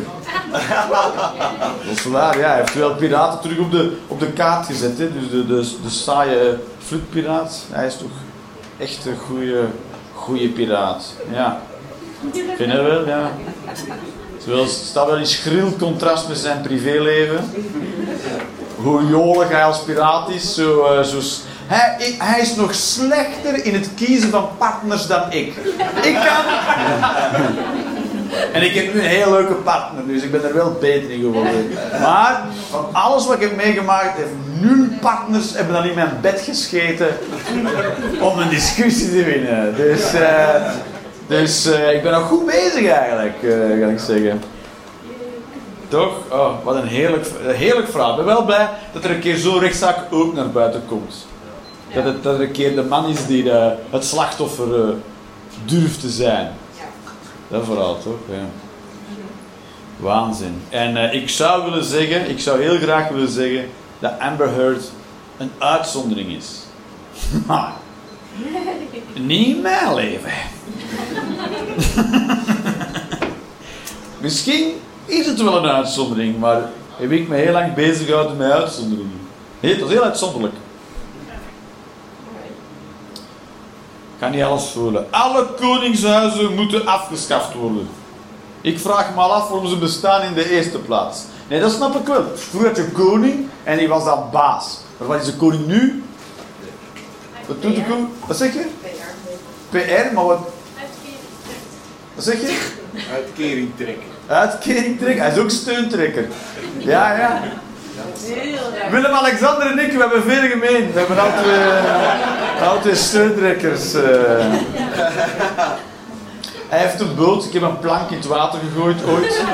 Dat 1.87 1.97
is 1.97 2.05
waar, 2.05 2.39
ja. 2.39 2.49
Hij 2.49 2.57
heeft 2.59 2.75
wel 2.75 2.95
piraten 2.95 3.41
terug 3.41 3.59
op 3.59 3.71
de, 3.71 3.97
op 4.07 4.21
de 4.21 4.33
kaart 4.33 4.67
gezet. 4.67 4.99
Hè. 4.99 5.13
Dus 5.13 5.31
de, 5.31 5.47
de, 5.47 5.69
de 5.83 5.91
saaie 5.91 6.57
vloedpiraat. 6.79 7.65
Hij 7.71 7.87
is 7.87 7.97
toch 7.97 8.11
echt 8.79 9.07
een 9.07 9.17
goede, 9.17 9.65
goede 10.15 10.49
piraat. 10.49 11.15
Ja. 11.33 11.63
Vind 12.57 12.73
je 12.73 12.83
wel, 12.83 13.07
ja. 13.07 13.31
Het 14.59 14.71
staat 14.71 15.07
wel 15.07 15.17
in 15.17 15.27
schril 15.27 15.73
contrast 15.79 16.29
met 16.29 16.39
zijn 16.39 16.61
privéleven 16.61 17.51
hoe 18.77 19.07
jolig 19.07 19.49
hij 19.49 19.65
als 19.65 19.83
piraat 19.83 20.31
is. 20.31 20.55
Zo, 20.55 20.85
eh, 20.85 21.03
zo 21.03 21.21
hij, 21.67 22.15
hij 22.19 22.41
is 22.41 22.55
nog 22.55 22.75
slechter 22.75 23.65
in 23.65 23.75
het 23.75 23.89
kiezen 23.97 24.31
van 24.31 24.49
partners 24.59 25.07
dan 25.07 25.23
ik. 25.33 25.55
Ik 26.03 26.15
kan... 26.15 26.45
En 28.53 28.63
ik 28.63 28.75
heb 28.75 28.95
nu 28.95 29.01
een 29.01 29.07
heel 29.07 29.31
leuke 29.31 29.55
partner, 29.55 30.07
dus 30.07 30.23
ik 30.23 30.31
ben 30.31 30.45
er 30.45 30.55
wel 30.55 30.77
beter 30.81 31.11
in 31.11 31.21
geworden. 31.21 31.71
Maar 32.01 32.43
van 32.71 32.89
alles 32.93 33.27
wat 33.27 33.35
ik 33.35 33.41
heb 33.41 33.57
meegemaakt, 33.57 34.17
heeft 34.17 34.61
nul 34.61 34.87
partners 35.01 35.55
hebben 35.55 35.75
dan 35.75 35.85
in 35.85 35.95
mijn 35.95 36.19
bed 36.21 36.41
gescheten 36.41 37.09
om 38.21 38.39
een 38.39 38.49
discussie 38.49 39.11
te 39.11 39.25
winnen. 39.25 39.77
Dus, 39.77 40.15
eh, 40.15 40.55
dus 41.31 41.67
eh, 41.67 41.95
ik 41.95 42.03
ben 42.03 42.13
nog 42.13 42.29
goed 42.29 42.47
bezig 42.47 42.89
eigenlijk, 42.89 43.43
eh, 43.43 43.81
kan 43.81 43.91
ik 43.91 43.99
zeggen. 43.99 44.43
Toch? 45.89 46.13
Oh, 46.31 46.65
wat 46.65 46.75
een 46.75 46.87
heerlijk, 46.87 47.27
heerlijk 47.43 47.89
verhaal. 47.89 48.11
Ik 48.11 48.17
ben 48.17 48.25
wel 48.25 48.45
blij 48.45 48.69
dat 48.93 49.05
er 49.05 49.11
een 49.11 49.21
keer 49.21 49.37
zo'n 49.37 49.59
rechtszaak 49.59 49.99
ook 50.11 50.35
naar 50.35 50.51
buiten 50.51 50.83
komt. 50.89 51.27
Dat, 51.95 52.05
het, 52.05 52.23
dat 52.23 52.35
er 52.35 52.41
een 52.41 52.51
keer 52.51 52.75
de 52.75 52.83
man 52.83 53.07
is 53.07 53.27
die 53.27 53.51
eh, 53.51 53.73
het 53.91 54.05
slachtoffer 54.05 54.95
durft 55.65 56.01
te 56.01 56.09
zijn. 56.09 56.53
Dat 57.49 57.65
vooral, 57.65 57.99
toch? 58.03 58.19
Ja. 58.29 58.45
Waanzin. 59.97 60.63
En 60.69 61.15
ik 61.15 61.29
zou 61.29 61.65
willen 61.65 61.85
zeggen, 61.85 62.31
ik 62.31 62.41
zou 62.41 62.63
heel 62.63 62.79
graag 62.79 63.09
willen 63.09 63.29
zeggen 63.29 63.69
dat 63.99 64.13
Amber 64.19 64.55
Heard 64.55 64.91
een 65.37 65.51
uitzondering 65.59 66.37
is. 66.37 66.59
Niet 69.15 69.63
mijn 69.63 69.95
leven. 69.95 70.31
Misschien 74.21 74.73
is 75.05 75.27
het 75.27 75.43
wel 75.43 75.57
een 75.57 75.71
uitzondering, 75.71 76.39
maar 76.39 76.63
heb 76.97 77.11
ik 77.11 77.29
me 77.29 77.37
heel 77.37 77.53
lang 77.53 77.75
bezig 77.75 78.07
gehouden 78.07 78.37
met 78.37 78.51
uitzonderingen. 78.51 79.21
Nee, 79.61 79.73
het 79.73 79.81
was 79.81 79.91
heel 79.91 80.03
uitzonderlijk. 80.03 80.55
Ik 84.15 84.27
kan 84.27 84.31
niet 84.31 84.43
alles 84.43 84.65
voelen. 84.65 85.07
Alle 85.11 85.47
koningshuizen 85.61 86.55
moeten 86.55 86.87
afgeschaft 86.87 87.55
worden. 87.55 87.89
Ik 88.61 88.79
vraag 88.79 89.15
me 89.15 89.21
af 89.21 89.49
waarom 89.49 89.69
ze 89.69 89.79
bestaan 89.79 90.23
in 90.23 90.35
de 90.35 90.51
eerste 90.51 90.79
plaats. 90.79 91.23
Nee, 91.49 91.61
dat 91.61 91.73
snap 91.73 91.95
ik 91.95 92.07
wel. 92.07 92.25
Vroeger 92.35 92.69
had 92.69 92.77
je 92.77 92.91
koning 92.91 93.49
en 93.65 93.79
die 93.79 93.89
was 93.89 94.05
dan 94.05 94.25
baas. 94.33 94.79
Maar 94.99 95.09
wat 95.09 95.21
is 95.21 95.27
de 95.27 95.37
koning 95.37 95.67
nu? 95.67 96.03
Wat 97.51 97.63
doet 97.63 97.75
de 97.77 97.83
koning? 97.85 98.09
Wat 98.27 98.37
zeg 98.37 98.53
je? 98.53 98.65
PR, 99.71 100.15
maar 100.15 100.25
wat, 100.25 100.39
wat 102.15 102.25
zeg 102.25 102.41
je? 102.41 102.59
Uitkering 103.15 103.71
trekken. 103.77 104.05
Uitkering 104.27 104.99
trekken. 104.99 105.23
Hij 105.25 105.33
is 105.33 105.39
ook 105.39 105.51
steuntrekker. 105.51 106.29
Ja, 106.79 107.17
ja. 107.19 107.43
Willem-Alexander 108.91 109.71
en 109.71 109.79
ik, 109.79 109.93
we 109.93 109.99
hebben 109.99 110.23
veel 110.23 110.49
gemeen. 110.49 110.93
We 110.93 110.99
hebben 110.99 111.19
altijd, 111.19 111.47
eh, 112.59 112.69
altijd 112.69 112.97
steuntrekkers. 112.97 113.95
eh. 113.95 114.03
Hij 116.69 116.79
heeft 116.79 117.01
een 117.01 117.15
boot. 117.15 117.45
Ik 117.45 117.53
heb 117.53 117.63
een 117.63 117.79
plank 117.79 118.11
in 118.11 118.17
het 118.17 118.27
water 118.27 118.59
gegooid 118.69 119.05
ooit. 119.05 119.43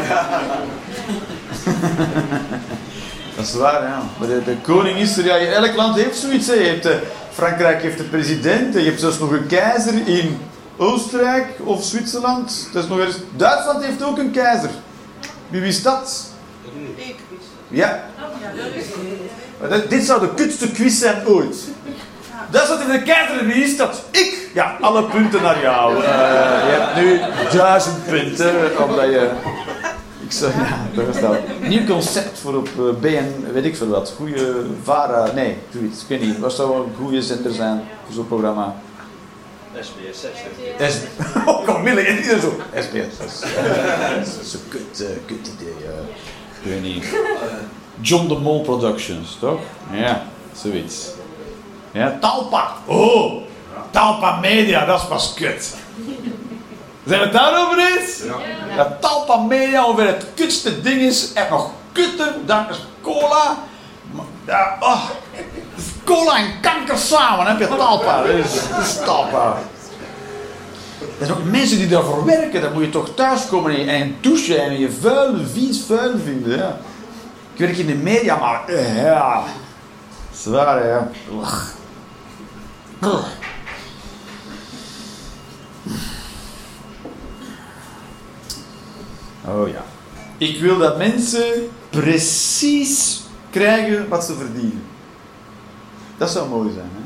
Dat 3.36 3.46
is 3.46 3.54
waar, 3.54 3.82
ja. 3.82 4.02
Maar 4.18 4.28
de, 4.28 4.44
de 4.44 4.56
koning 4.62 4.98
is 4.98 5.16
er. 5.18 5.24
Ja, 5.24 5.36
elk 5.38 5.74
land 5.76 5.96
heeft 5.96 6.18
zoiets. 6.18 6.46
Hè. 6.46 6.52
Je 6.54 6.68
hebt, 6.80 6.88
Frankrijk 7.36 7.82
heeft 7.82 7.98
de 7.98 8.04
president. 8.04 8.74
en 8.74 8.80
Je 8.80 8.88
hebt 8.88 9.00
zelfs 9.00 9.18
nog 9.18 9.30
een 9.30 9.46
keizer 9.46 10.08
in 10.08 10.38
Oostenrijk 10.76 11.46
of 11.64 11.84
Zwitserland. 11.84 12.68
Dat 12.72 12.82
is 12.82 12.88
nog 12.88 13.00
eens... 13.00 13.16
Duitsland 13.36 13.84
heeft 13.84 14.02
ook 14.02 14.18
een 14.18 14.30
keizer. 14.30 14.70
Wie 15.48 15.60
wist 15.60 15.84
dat? 15.84 16.30
Ja. 17.68 18.04
Maar 19.60 19.68
dit, 19.68 19.90
dit 19.90 20.04
zou 20.04 20.20
de 20.20 20.34
kutste 20.34 20.70
quiz 20.70 20.98
zijn 20.98 21.26
ooit. 21.26 21.56
dat 22.50 22.68
wat 22.68 22.80
in 22.80 22.88
de 22.88 23.02
keizer 23.02 23.56
is 23.56 23.76
dat 23.76 24.02
ik, 24.10 24.50
ja, 24.54 24.76
alle 24.80 25.04
punten 25.04 25.42
naar 25.42 25.60
jou. 25.60 25.96
Eh, 25.96 26.02
je 26.02 26.78
hebt 26.78 26.96
nu 26.96 27.20
duizend 27.58 28.06
punten, 28.06 28.84
omdat 28.88 29.04
je... 29.04 29.30
Ik 30.26 30.32
zou, 30.32 30.52
ja, 30.52 31.20
dat. 31.20 31.36
Nieuw 31.68 31.84
concept 31.86 32.38
voor 32.38 32.56
op 32.56 32.68
eh, 32.68 33.00
BN, 33.00 33.52
weet 33.52 33.64
ik 33.64 33.76
veel 33.76 33.88
wat. 33.88 34.12
Goede 34.16 34.64
VARA, 34.82 35.32
nee, 35.32 35.56
zoiets. 35.72 36.02
Ik 36.02 36.08
weet 36.08 36.20
niet. 36.20 36.38
Wat 36.38 36.52
zou 36.52 36.86
een 36.86 36.94
goede 36.96 37.22
zender 37.22 37.52
zijn 37.52 37.82
voor 38.04 38.14
zo'n 38.14 38.28
programma? 38.28 38.74
SBS 39.80 40.20
6. 40.78 40.94
S 40.94 40.98
oh, 41.48 41.64
kom, 41.66 41.86
en 41.86 41.98
iedereen 41.98 42.40
zo. 42.40 42.52
SBS. 42.74 43.18
Dat 43.18 43.26
is, 43.26 43.40
eh, 43.40 44.16
dat 44.16 44.40
is 44.42 44.54
een 44.54 44.68
kut, 44.68 45.00
eh, 45.00 45.06
kut 45.26 45.50
idee. 45.56 45.74
ik 46.62 46.70
weet 46.70 46.82
niet. 46.82 47.04
John 48.00 48.28
de 48.28 48.34
Mol 48.34 48.60
Productions, 48.60 49.36
toch? 49.40 49.60
Ja, 49.92 50.22
zoiets. 50.54 51.08
Ja, 51.90 52.18
Talpa. 52.20 52.72
Oh, 52.86 53.42
Talpa 53.90 54.40
Media, 54.40 54.84
dat 54.84 55.00
is 55.00 55.06
pas 55.06 55.34
kut. 55.34 55.74
Zijn 57.06 57.18
we 57.20 57.26
het 57.26 57.32
daarover 57.32 57.78
eens? 57.78 58.22
Ja. 58.22 58.76
Dat 58.76 59.00
Talpa 59.00 59.36
Media 59.36 59.82
over 59.82 60.06
het 60.06 60.26
kutste 60.34 60.80
ding 60.80 61.00
is. 61.00 61.32
En 61.32 61.46
nog 61.50 61.70
kutter 61.92 62.34
dan 62.44 62.68
is 62.70 62.86
cola. 63.02 63.56
Ja, 64.46 64.76
oh, 64.80 65.02
cola 66.04 66.36
en 66.36 66.60
kanker 66.60 66.98
samen, 66.98 67.46
heb 67.46 67.58
je 67.58 67.76
Talpa. 67.76 68.22
Dat 68.22 68.28
is, 68.28 68.68
dat 68.70 68.80
is 68.80 68.96
Talpa. 69.04 69.56
Er 71.18 71.26
zijn 71.26 71.38
ook 71.38 71.44
mensen 71.44 71.78
die 71.78 71.88
daarvoor 71.88 72.24
werken. 72.24 72.60
Dan 72.60 72.72
moet 72.72 72.84
je 72.84 72.90
toch 72.90 73.14
thuiskomen 73.14 73.88
en 73.88 74.16
douchen 74.20 74.62
en 74.62 74.78
je 74.78 74.90
vuil, 75.00 75.34
vies 75.52 75.82
vuil 75.86 76.12
vinden. 76.24 76.58
Ja. 76.58 76.78
Ik 77.52 77.58
werk 77.58 77.76
in 77.76 77.86
de 77.86 77.94
media, 77.94 78.36
maar 78.36 78.68
eh, 78.68 79.02
ja. 79.02 79.42
Zwaar, 80.32 80.82
hè. 80.82 80.98
Ugh. 81.40 81.64
Ugh. 83.02 83.26
Oh 89.48 89.68
ja. 89.68 89.84
Ik 90.38 90.60
wil 90.60 90.78
dat 90.78 90.98
mensen 90.98 91.68
precies 91.90 93.22
krijgen 93.50 94.08
wat 94.08 94.24
ze 94.24 94.34
verdienen. 94.34 94.82
Dat 96.16 96.30
zou 96.30 96.48
mooi 96.48 96.72
zijn, 96.72 96.90
hè? 96.92 97.00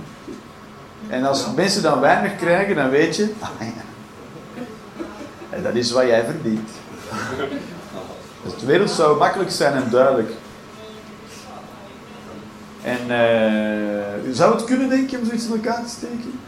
En 1.16 1.24
als 1.24 1.47
mensen 1.57 1.82
dan 1.82 2.01
weinig 2.01 2.36
krijgen, 2.36 2.74
dan 2.74 2.91
weet 2.91 3.16
je... 3.16 3.32
ah, 3.38 3.51
ja. 3.61 3.82
Dat 5.62 5.74
is 5.74 5.91
wat 5.91 6.07
jij 6.07 6.24
verdient. 6.24 6.70
Dus 8.43 8.59
de 8.61 8.66
wereld 8.66 8.91
zou 8.91 9.18
makkelijk 9.18 9.51
zijn 9.51 9.74
en 9.74 9.91
duidelijk. 9.91 10.32
En 12.82 13.01
eh, 13.11 14.32
zou 14.32 14.55
het 14.55 14.64
kunnen, 14.64 14.88
denk 14.88 15.11
je, 15.11 15.18
om 15.18 15.24
zoiets 15.24 15.47
in 15.47 15.53
elkaar 15.53 15.82
te 15.82 15.91
steken? 15.91 16.41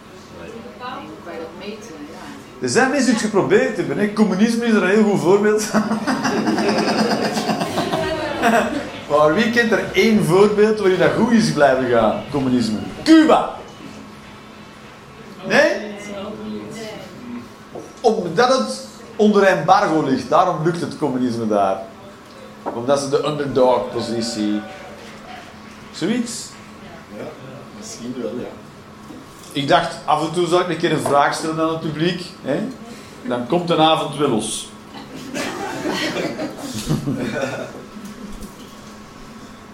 Bij 1.24 1.38
dat 1.38 1.48
meten. 1.58 1.91
Er 2.62 2.68
zijn 2.68 2.90
mensen 2.90 3.12
het 3.12 3.22
geprobeerd 3.22 3.76
hebben. 3.76 3.98
Hè. 3.98 4.12
Communisme 4.12 4.64
is 4.64 4.74
er 4.74 4.82
een 4.82 4.88
heel 4.88 5.02
goed 5.02 5.20
voorbeeld 5.20 5.62
van. 5.62 5.80
maar 9.10 9.34
wie 9.34 9.50
kent 9.50 9.72
er 9.72 9.84
één 9.92 10.24
voorbeeld 10.24 10.78
waarin 10.78 10.98
dat 10.98 11.12
goed 11.12 11.32
is 11.32 11.52
blijven 11.52 11.90
gaan? 11.90 12.22
Communisme. 12.30 12.78
Cuba. 13.04 13.56
Nee? 15.48 15.70
Omdat 18.00 18.58
het 18.58 18.86
onder 19.16 19.42
embargo 19.42 20.02
ligt. 20.02 20.28
Daarom 20.28 20.64
lukt 20.64 20.80
het 20.80 20.98
communisme 20.98 21.48
daar. 21.48 21.82
Omdat 22.62 23.00
ze 23.00 23.08
de 23.08 23.26
underdog 23.26 23.92
positie. 23.92 24.60
Zoiets. 25.92 26.48
Ja, 27.16 27.24
misschien 27.78 28.14
wel, 28.22 28.32
ja. 28.38 28.61
Ik 29.52 29.68
dacht, 29.68 29.94
af 30.04 30.26
en 30.26 30.32
toe 30.32 30.46
zou 30.46 30.62
ik 30.62 30.68
een 30.68 30.76
keer 30.76 30.92
een 30.92 31.00
vraag 31.00 31.34
stellen 31.34 31.60
aan 31.60 31.68
het 31.68 31.80
publiek. 31.80 32.24
Hè? 32.42 32.58
Dan 33.22 33.46
komt 33.46 33.70
een 33.70 33.80
avond 33.80 34.16
wel 34.16 34.28
los. 34.28 34.68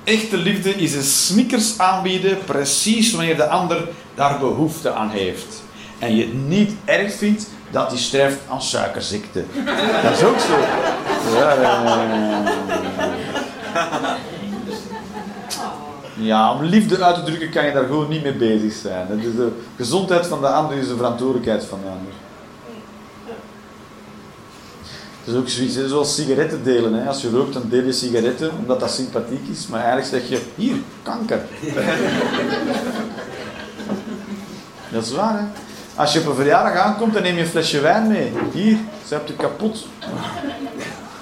Echte 0.05 0.37
liefde 0.37 0.75
is 0.75 0.95
een 0.95 1.03
snickers 1.03 1.79
aanbieden, 1.79 2.39
precies 2.45 3.13
wanneer 3.13 3.37
de 3.37 3.49
ander 3.49 3.89
daar 4.15 4.39
behoefte 4.39 4.93
aan 4.93 5.11
heeft. 5.11 5.63
En 5.99 6.17
je 6.17 6.23
het 6.23 6.49
niet 6.49 6.73
erg 6.85 7.15
vindt 7.15 7.47
dat 7.71 7.91
hij 7.91 7.99
sterft 7.99 8.39
aan 8.49 8.63
suikerziekte. 8.63 9.45
Dat 10.03 10.13
is 10.13 10.23
ook 10.23 10.39
zo. 10.39 10.59
Ja, 11.35 11.55
om 16.27 16.63
liefde 16.63 17.05
uit 17.05 17.15
te 17.15 17.23
drukken 17.23 17.51
kan 17.51 17.67
je 17.67 17.73
daar 17.73 17.85
gewoon 17.85 18.09
niet 18.09 18.23
mee 18.23 18.33
bezig 18.33 18.73
zijn. 18.73 19.07
De 19.07 19.51
gezondheid 19.77 20.27
van 20.27 20.41
de 20.41 20.49
ander 20.49 20.77
is 20.77 20.89
de 20.89 20.97
verantwoordelijkheid 20.97 21.65
van 21.65 21.79
de 21.83 21.89
ander. 21.89 22.13
Het 25.25 25.37
is 25.37 25.43
ook 25.43 25.49
zoiets, 25.49 25.75
hè, 25.75 25.89
zoals 25.89 26.15
sigaretten 26.15 26.65
delen. 26.65 26.95
Hè. 26.95 27.09
Als 27.09 27.23
je 27.23 27.31
rookt, 27.31 27.53
dan 27.53 27.63
deel 27.69 27.85
je 27.85 27.93
sigaretten 27.93 28.51
omdat 28.59 28.81
dat 28.81 28.91
sympathiek 28.91 29.49
is. 29.53 29.67
Maar 29.67 29.85
eigenlijk 29.85 30.09
zeg 30.09 30.29
je, 30.29 30.41
hier, 30.55 30.77
kanker. 31.03 31.41
dat 34.93 35.05
is 35.05 35.13
waar. 35.13 35.49
Als 35.95 36.13
je 36.13 36.21
op 36.21 36.27
een 36.27 36.35
verjaardag 36.35 36.83
aankomt, 36.83 37.13
dan 37.13 37.23
neem 37.23 37.35
je 37.35 37.41
een 37.41 37.47
flesje 37.47 37.81
wijn 37.81 38.09
mee. 38.09 38.33
Hier, 38.53 38.77
ze 39.07 39.15
hebt 39.15 39.29
je 39.29 39.35
kapot. 39.35 39.87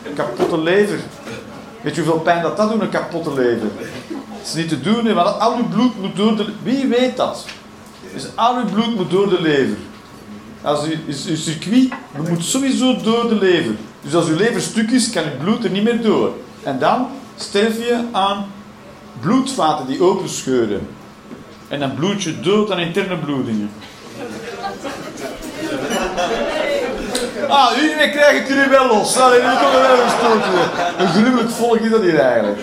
Een 0.04 0.14
kapotte 0.14 0.58
lever. 0.58 0.98
Weet 1.80 1.94
je 1.94 2.02
hoeveel 2.02 2.20
pijn 2.20 2.42
dat 2.42 2.56
dat 2.56 2.70
doet, 2.70 2.80
een 2.80 2.88
kapotte 2.88 3.34
lever? 3.34 3.68
Het 4.46 4.54
is 4.54 4.60
niet 4.60 4.70
te 4.70 4.80
doen, 4.80 5.14
want 5.14 5.40
al 5.40 5.56
uw 5.56 5.68
bloed 5.68 6.00
moet 6.00 6.16
door 6.16 6.36
de... 6.36 6.46
Wie 6.62 6.86
weet 6.86 7.16
dat? 7.16 7.44
Dus 8.14 8.26
al 8.34 8.56
uw 8.56 8.64
bloed 8.64 8.96
moet 8.96 9.10
door 9.10 9.28
de 9.28 9.40
lever. 9.40 9.76
Als 10.62 10.86
u, 10.86 10.98
is, 11.06 11.26
uw 11.26 11.36
circuit 11.36 11.88
moet 12.28 12.44
sowieso 12.44 12.96
door 13.02 13.28
de 13.28 13.34
lever. 13.34 13.74
Dus 14.00 14.14
als 14.14 14.26
uw 14.26 14.36
lever 14.36 14.60
stuk 14.60 14.90
is, 14.90 15.10
kan 15.10 15.22
uw 15.22 15.44
bloed 15.44 15.64
er 15.64 15.70
niet 15.70 15.82
meer 15.82 16.02
door. 16.02 16.34
En 16.62 16.78
dan 16.78 17.08
sterf 17.36 17.76
je 17.76 18.04
aan 18.12 18.46
bloedvaten 19.20 19.86
die 19.86 20.02
openscheuren. 20.02 20.88
En 21.68 21.80
dan 21.80 21.94
bloed 21.94 22.22
je 22.22 22.40
dood 22.40 22.70
aan 22.70 22.78
interne 22.78 23.16
bloedingen. 23.16 23.70
Ah, 27.48 27.72
hiermee 27.72 28.10
krijg 28.10 28.40
ik 28.40 28.48
jullie 28.48 28.68
wel 28.68 28.86
los. 28.86 29.16
Allee, 29.16 29.40
komt 29.40 29.74
er 29.74 29.80
wel 29.80 30.02
een 30.04 30.10
stootje. 30.18 30.84
Een 30.98 31.08
gruwelijk 31.08 31.50
volk 31.50 31.78
is 31.78 31.90
dat 31.90 32.02
hier 32.02 32.18
eigenlijk. 32.18 32.58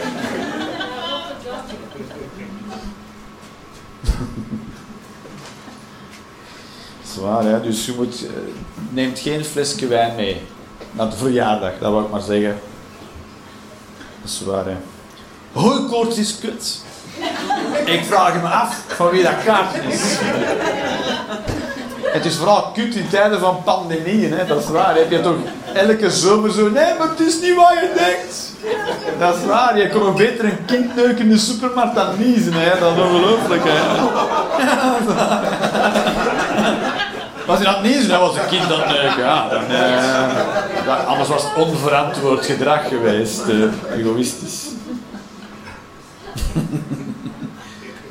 Zwaar, 7.23 7.43
hè? 7.43 7.61
Dus 7.61 7.85
je 7.85 7.93
moet, 7.97 8.25
eh, 8.25 8.31
neemt 8.89 9.19
geen 9.19 9.45
flesje 9.45 9.87
wijn 9.87 10.15
mee 10.15 10.41
naar 10.91 11.09
de 11.09 11.15
verjaardag, 11.15 11.71
dat 11.79 11.91
wil 11.91 12.01
ik 12.01 12.09
maar 12.09 12.21
zeggen. 12.21 12.59
Dat 14.21 14.29
is 14.29 14.41
waar, 14.45 14.65
hè. 14.65 14.75
Hooikoorts 15.51 16.17
is 16.17 16.39
kut. 16.39 16.81
Ik 17.85 18.05
vraag 18.05 18.41
me 18.41 18.47
af 18.47 18.83
van 18.87 19.09
wie 19.09 19.23
dat 19.23 19.43
kaart 19.45 19.75
is. 19.89 20.17
Het 22.03 22.25
is 22.25 22.35
vooral 22.35 22.71
kut 22.71 22.95
in 22.95 23.09
tijden 23.09 23.39
van 23.39 23.63
pandemieën, 23.63 24.33
hè? 24.33 24.45
dat 24.45 24.59
is 24.59 24.69
waar. 24.69 24.95
Heb 24.95 25.11
je 25.11 25.21
toch 25.21 25.37
elke 25.73 26.11
zomer 26.11 26.51
zo, 26.51 26.69
nee, 26.69 26.93
maar 26.97 27.09
het 27.09 27.19
is 27.19 27.41
niet 27.41 27.55
wat 27.55 27.73
je 27.73 27.91
denkt. 27.95 28.51
Dat 29.19 29.35
is 29.35 29.45
waar, 29.45 29.77
je 29.77 29.89
kon 29.89 30.15
beter 30.15 30.45
een 30.45 30.65
kind 30.65 30.95
neuken 30.95 31.23
in 31.23 31.29
de 31.29 31.37
supermarkt 31.37 31.95
dan 31.95 32.07
niezen, 32.17 32.53
hè? 32.53 32.79
dat 32.79 32.95
is 32.95 33.01
ongelooflijk. 33.01 33.61
Hè? 33.65 33.81
Was 37.47 37.57
hij 37.59 37.67
aan 37.67 37.73
het 37.73 37.83
niezen, 37.83 38.09
dat 38.09 38.19
was 38.19 38.35
een 38.35 38.47
kind 38.47 38.71
aan 38.71 38.79
het 38.79 38.87
neuken. 38.87 39.23
Ja, 39.23 39.49
dan, 39.49 39.63
eh, 41.17 41.27
was 41.27 41.43
onverantwoord 41.57 42.45
gedrag 42.45 42.87
geweest, 42.87 43.41
eh, 43.47 43.97
egoïstisch. 43.99 44.61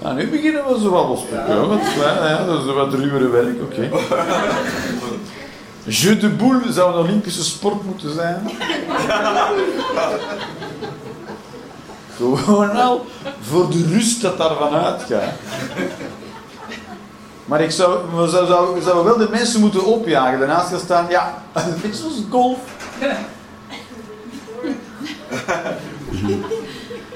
Nou, 0.02 0.14
nu 0.14 0.28
beginnen 0.28 0.62
we 0.68 0.80
zo 0.80 0.90
wat 0.90 1.08
los 1.08 1.20
te 1.20 1.42
komen. 1.46 1.80
Ja, 1.98 2.44
dat 2.44 2.64
is 2.64 2.72
wat 2.72 2.94
ruwere 2.94 3.28
werk, 3.28 3.62
oké. 3.62 3.88
Jeu 5.84 6.18
de 6.18 6.28
boule 6.28 6.72
zou 6.72 6.92
een 6.92 6.98
Olympische 7.04 7.44
sport 7.44 7.84
moeten 7.84 8.14
zijn. 8.14 8.50
Gewoon 12.16 12.70
al 12.70 13.06
voor 13.40 13.70
de 13.70 13.86
rust 13.92 14.22
dat 14.22 14.38
daarvan 14.38 14.74
uitgaat. 14.74 15.32
Maar 17.44 17.60
ik 17.60 17.70
zou, 17.70 17.98
we 18.14 18.28
zou, 18.28 18.46
zou, 18.46 18.80
zouden 18.80 19.04
wel 19.04 19.16
de 19.16 19.28
mensen 19.30 19.60
moeten 19.60 19.84
opjagen. 19.84 20.38
Daarnaast 20.38 20.68
gaan 20.68 20.78
staan, 20.78 21.06
ja, 21.08 21.42
een 21.52 21.80
beetje 21.82 21.96
zoals 21.96 22.14
golf. 22.30 22.58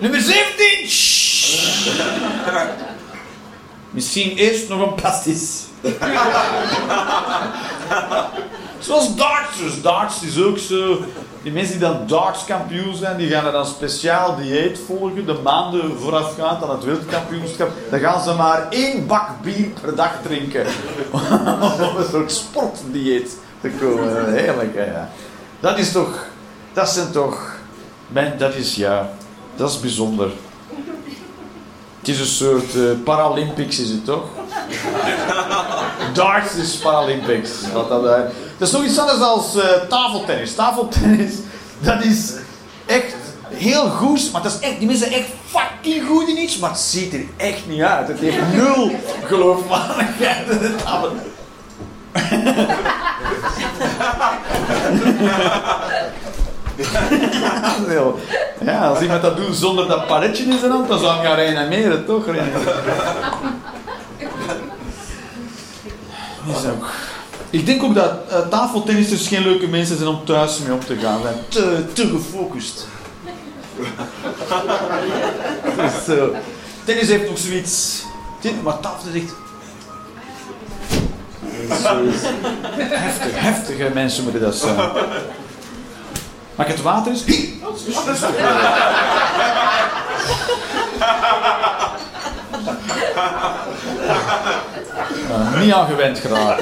Nummer 0.00 0.20
17! 0.20 0.88
Shh. 0.88 1.86
Misschien 3.90 4.36
eerst 4.36 4.68
nog 4.68 4.80
een 4.80 4.94
pastis. 4.94 5.64
Zoals 8.78 9.16
dartsers. 9.16 9.82
Darts 9.82 10.22
is 10.22 10.42
ook 10.42 10.58
zo. 10.58 11.04
Die 11.46 11.54
mensen 11.54 11.78
die 11.78 11.88
dan 11.88 12.06
dartskampioen 12.06 12.94
zijn, 12.94 13.16
die 13.16 13.28
gaan 13.28 13.46
er 13.46 13.52
dan 13.52 13.66
speciaal 13.66 14.36
dieet 14.36 14.78
volgen. 14.86 15.26
De 15.26 15.38
maanden 15.42 15.98
voorafgaand 15.98 16.62
aan 16.62 16.70
het 16.70 16.84
wereldkampioenschap. 16.84 17.70
Dan 17.90 17.98
gaan 17.98 18.22
ze 18.22 18.34
maar 18.34 18.66
één 18.70 19.06
bak 19.06 19.28
bier 19.42 19.68
per 19.80 19.94
dag 19.94 20.12
drinken. 20.22 20.66
Om 21.90 21.96
een 21.96 22.10
soort 22.10 22.32
sportdieet 22.32 23.36
te 23.60 23.70
komen. 23.80 24.32
Heerlijk, 24.32 24.74
ja. 24.74 25.10
Dat 25.60 25.78
is 25.78 25.92
toch... 25.92 26.26
Dat 26.72 26.88
zijn 26.88 27.10
toch... 27.10 27.54
Dat 28.38 28.54
is, 28.54 28.74
ja... 28.74 29.10
Dat 29.56 29.70
is 29.70 29.80
bijzonder. 29.80 30.30
Het 31.98 32.08
is 32.08 32.20
een 32.20 32.26
soort 32.26 32.74
eh, 32.74 32.82
Paralympics, 33.04 33.78
is 33.78 33.88
het 33.88 34.04
toch? 34.04 34.24
Darts 36.12 36.54
is 36.54 36.76
Paralympics. 36.76 37.50
Dat, 37.72 37.88
dat, 37.88 38.06
eh, 38.06 38.20
dat 38.58 38.68
is 38.68 38.74
nog 38.74 38.84
iets 38.84 38.98
anders 38.98 39.20
als 39.20 39.56
eh, 39.56 39.64
tafeltennis. 39.88 40.54
Tafeltennis, 40.54 41.34
dat 41.78 42.04
is 42.04 42.32
echt 42.86 43.14
heel 43.48 43.88
goed, 43.90 44.32
maar 44.32 44.42
dat 44.42 44.52
is 44.52 44.58
echt, 44.68 44.78
die 44.78 44.86
mensen 44.86 45.08
zijn 45.08 45.20
echt 45.20 45.30
fucking 45.50 46.06
goed 46.08 46.28
in 46.28 46.38
iets, 46.38 46.58
maar 46.58 46.70
het 46.70 46.78
ziet 46.78 47.12
er 47.12 47.24
echt 47.36 47.66
niet 47.66 47.82
uit. 47.82 48.08
Het 48.08 48.18
heeft 48.18 48.38
nul 48.54 48.90
geloofwaardigheid. 49.24 50.46
Tafel- 50.84 51.12
Heel. 57.86 58.18
Ja, 58.64 58.86
als 58.88 59.00
iemand 59.00 59.22
dat 59.22 59.36
doet 59.36 59.56
zonder 59.56 59.88
dat 59.88 60.06
paletje 60.06 60.44
in 60.44 60.58
zijn 60.58 60.70
hand, 60.70 60.88
dan 60.88 60.98
zou 60.98 61.16
hij 61.16 61.26
gaan 61.26 61.34
reanimeren, 61.36 62.04
toch? 62.06 62.26
Reanimeren. 62.26 62.74
Is 66.46 66.64
ook. 66.70 66.86
Ik 67.56 67.66
denk 67.66 67.82
ook 67.82 67.94
dat 67.94 68.12
uh, 68.30 68.38
geen 69.26 69.42
leuke 69.42 69.66
mensen 69.66 69.96
zijn 69.96 70.08
om 70.08 70.24
thuis 70.24 70.58
mee 70.58 70.72
om 70.72 70.84
te 70.84 70.96
gaan. 70.96 71.20
Ze 71.48 71.60
zijn 71.60 71.92
te, 71.92 72.08
gefocust. 72.08 72.86
Dus. 75.76 76.30
Tennis 76.84 77.08
heeft 77.08 77.28
nog 77.28 77.38
zoiets. 77.38 78.02
Maar 78.62 78.80
tafel 78.80 79.12
is. 79.12 79.22
Heftig, 82.78 83.40
heftige 83.40 83.90
mensen 83.94 84.22
moeten 84.22 84.40
dat 84.40 84.54
zijn. 84.54 84.76
Maak 86.54 86.68
het 86.68 86.82
water 86.82 87.12
eens. 87.12 87.24
Niet 95.60 95.72
aan 95.72 95.86
gewend 95.86 96.22
hè. 96.22 96.54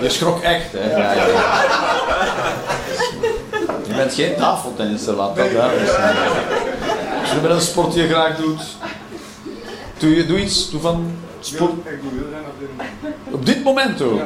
Je 0.00 0.08
schrok 0.08 0.42
echt, 0.42 0.72
hè? 0.72 0.90
Ja, 0.90 1.12
ja. 1.12 1.26
Je 3.86 3.94
bent 3.94 4.14
geen 4.14 4.36
tafeltennisser, 4.36 5.14
laat 5.14 5.36
dat 5.36 5.52
duidelijk 5.52 5.90
zijn. 5.90 6.16
Als 7.20 7.30
je 7.30 7.38
met 7.42 7.50
een 7.50 7.60
sport 7.60 7.92
die 7.92 8.02
je 8.02 8.08
graag 8.08 8.36
doet, 8.36 8.62
doe, 9.98 10.16
je, 10.16 10.26
doe 10.26 10.40
iets 10.40 10.70
doe 10.70 10.80
van 10.80 11.16
sport. 11.40 11.70
Ik 11.70 12.02
doe 12.02 12.10
wielrennen 12.12 12.50
op 12.50 12.58
dit 12.60 12.68
moment. 12.76 13.14
Op 13.30 13.46
dit 13.46 13.64
moment 13.64 14.02
ook. 14.02 14.20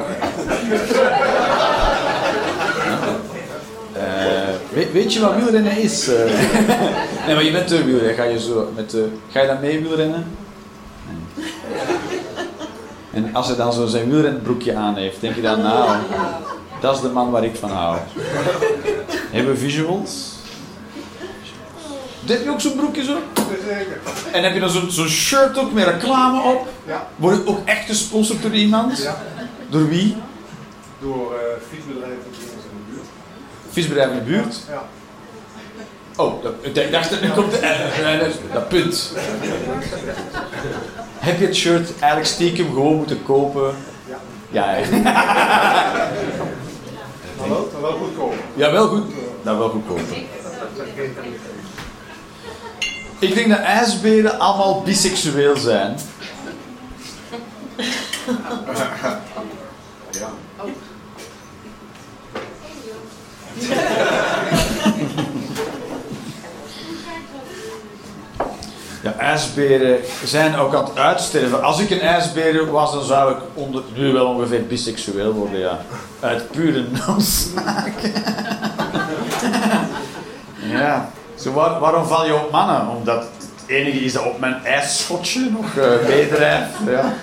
Weet, 4.75 5.13
je 5.13 5.19
wat 5.19 5.35
wielrennen 5.35 5.77
is? 5.77 6.07
Eh, 6.07 6.15
nee, 7.25 7.35
maar 7.35 7.43
je 7.43 7.51
bent 7.51 7.67
de 7.67 7.83
wielrenner. 7.83 8.15
Ga 8.15 8.23
je, 8.23 8.39
zo 8.39 8.71
met 8.75 8.89
de, 8.89 9.07
ga 9.31 9.41
je 9.41 9.47
dan 9.47 9.59
mee 9.59 9.81
wielrennen? 9.81 10.37
Nee. 11.07 11.43
En 13.13 13.35
als 13.35 13.47
hij 13.47 13.55
dan 13.55 13.73
zo 13.73 13.85
zijn 13.85 14.09
wielrenbroekje 14.09 14.75
aan 14.75 14.95
heeft, 14.95 15.21
denk 15.21 15.35
je 15.35 15.41
dan, 15.41 15.61
nou, 15.61 15.97
dat 16.81 16.95
is 16.95 17.01
de 17.01 17.09
man 17.09 17.31
waar 17.31 17.43
ik 17.43 17.55
van 17.55 17.69
hou. 17.69 17.97
Hebben 19.31 19.53
we 19.53 19.59
visuals? 19.59 20.33
Heb 22.25 22.43
je 22.43 22.49
ook 22.49 22.61
zo'n 22.61 22.75
broekje 22.75 23.03
zo? 23.03 23.17
Zeker. 23.67 23.99
En 24.31 24.43
heb 24.43 24.53
je 24.53 24.59
dan 24.59 24.69
zo'n 24.69 24.91
zo'n 24.91 25.07
shirt 25.07 25.57
ook 25.57 25.73
met 25.73 25.87
reclame 25.87 26.41
op? 26.53 26.67
Ja. 26.87 27.07
Word 27.15 27.35
je 27.35 27.47
ook 27.47 27.67
echt 27.67 27.85
gesponsord 27.85 28.41
door 28.41 28.53
iemand? 28.53 28.97
Ja. 28.97 29.17
Door 29.69 29.87
wie? 29.87 30.15
Door 31.01 31.33
uh, 31.33 31.39
fietsbedrijven 31.69 32.17
die 32.31 32.41
in 32.41 32.57
de 32.57 32.91
buurt. 32.91 33.07
Visbedrijf 33.75 34.09
in 34.09 34.15
de 34.15 34.21
buurt? 34.21 34.55
Ja. 34.69 34.83
Oh, 36.15 36.43
dat, 36.43 36.53
ik 36.61 36.91
dacht 36.91 37.09
dat 37.09 37.33
komt 37.33 37.51
de, 37.51 37.57
eh, 37.57 38.13
eh, 38.13 38.19
dat, 38.19 38.31
dat 38.53 38.67
punt. 38.67 39.11
Heb 41.17 41.39
je 41.39 41.45
het 41.45 41.55
shirt 41.55 41.89
eigenlijk 41.99 42.25
stiekem 42.25 42.65
gewoon 42.65 42.95
moeten 42.95 43.23
kopen? 43.23 43.75
Ja. 44.07 44.17
Ja. 44.49 44.79
Maar 47.39 47.49
wel, 47.49 47.69
wel 47.81 47.91
goedkoop. 47.91 48.33
ja 48.53 48.71
wel 48.71 48.87
goed. 48.87 49.03
Dat 49.43 49.57
wel 49.57 49.69
goed 49.69 49.83
kopen. 49.87 50.05
Ik 53.19 53.33
denk 53.33 53.49
dat 53.49 53.59
ijsberen 53.59 54.39
allemaal 54.39 54.81
biseksueel 54.81 55.57
zijn. 55.57 55.97
Ja. 60.11 60.29
Ja, 69.01 69.13
ijsberen 69.17 69.97
zijn 70.23 70.55
ook 70.55 70.75
aan 70.75 70.83
het 70.85 70.97
uitsterven. 70.97 71.63
Als 71.63 71.79
ik 71.79 71.89
een 71.89 71.99
ijsbeer 72.01 72.71
was, 72.71 72.91
dan 72.91 73.03
zou 73.03 73.31
ik 73.31 73.37
onder, 73.53 73.83
nu 73.95 74.11
wel 74.13 74.25
ongeveer 74.27 74.65
biseksueel 74.65 75.31
worden, 75.31 75.59
ja. 75.59 75.79
Uit 76.19 76.51
pure 76.51 76.85
noodzaak. 77.07 77.93
ja. 80.55 81.09
Zo, 81.35 81.51
waar- 81.51 81.79
waarom 81.79 82.05
val 82.05 82.25
je 82.25 82.33
op 82.35 82.51
mannen? 82.51 82.87
Omdat 82.87 83.17
het 83.19 83.47
enige 83.69 83.99
is 83.99 84.13
dat 84.13 84.25
op 84.25 84.39
mijn 84.39 84.63
ijsschotje 84.65 85.49
nog 85.51 85.75
eh 85.75 86.07
meedrijft. 86.07 86.69
Ja. 86.87 87.13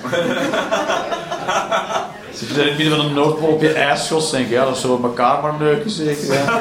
Zit 2.34 2.48
je 2.48 2.54
daar 2.54 2.64
in 2.64 2.68
het 2.68 2.78
midden 2.78 2.96
van 2.96 3.06
een 3.06 3.14
Noordpool 3.14 3.48
op 3.48 3.60
je 3.60 3.72
ijsschot, 3.72 4.30
denk 4.30 4.48
je, 4.48 4.54
ja, 4.54 4.64
dat 4.64 4.76
zullen 4.76 5.00
we 5.00 5.06
elkaar 5.06 5.42
maar 5.42 5.54
neuken 5.58 5.90
zeker. 5.90 6.34
Ja. 6.34 6.60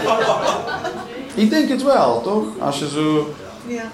Ik 1.33 1.49
denk 1.49 1.69
het 1.69 1.83
wel, 1.83 2.21
toch? 2.21 2.45
Als 2.59 2.79
je 2.79 2.89
zo... 2.89 3.33
Ja. 3.67 3.91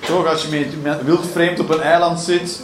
Toch, 0.00 0.26
als 0.26 0.42
je 0.42 0.66
met, 0.82 1.04
wildvreemd 1.04 1.60
op 1.60 1.70
een 1.70 1.80
eiland 1.80 2.20
zit. 2.20 2.60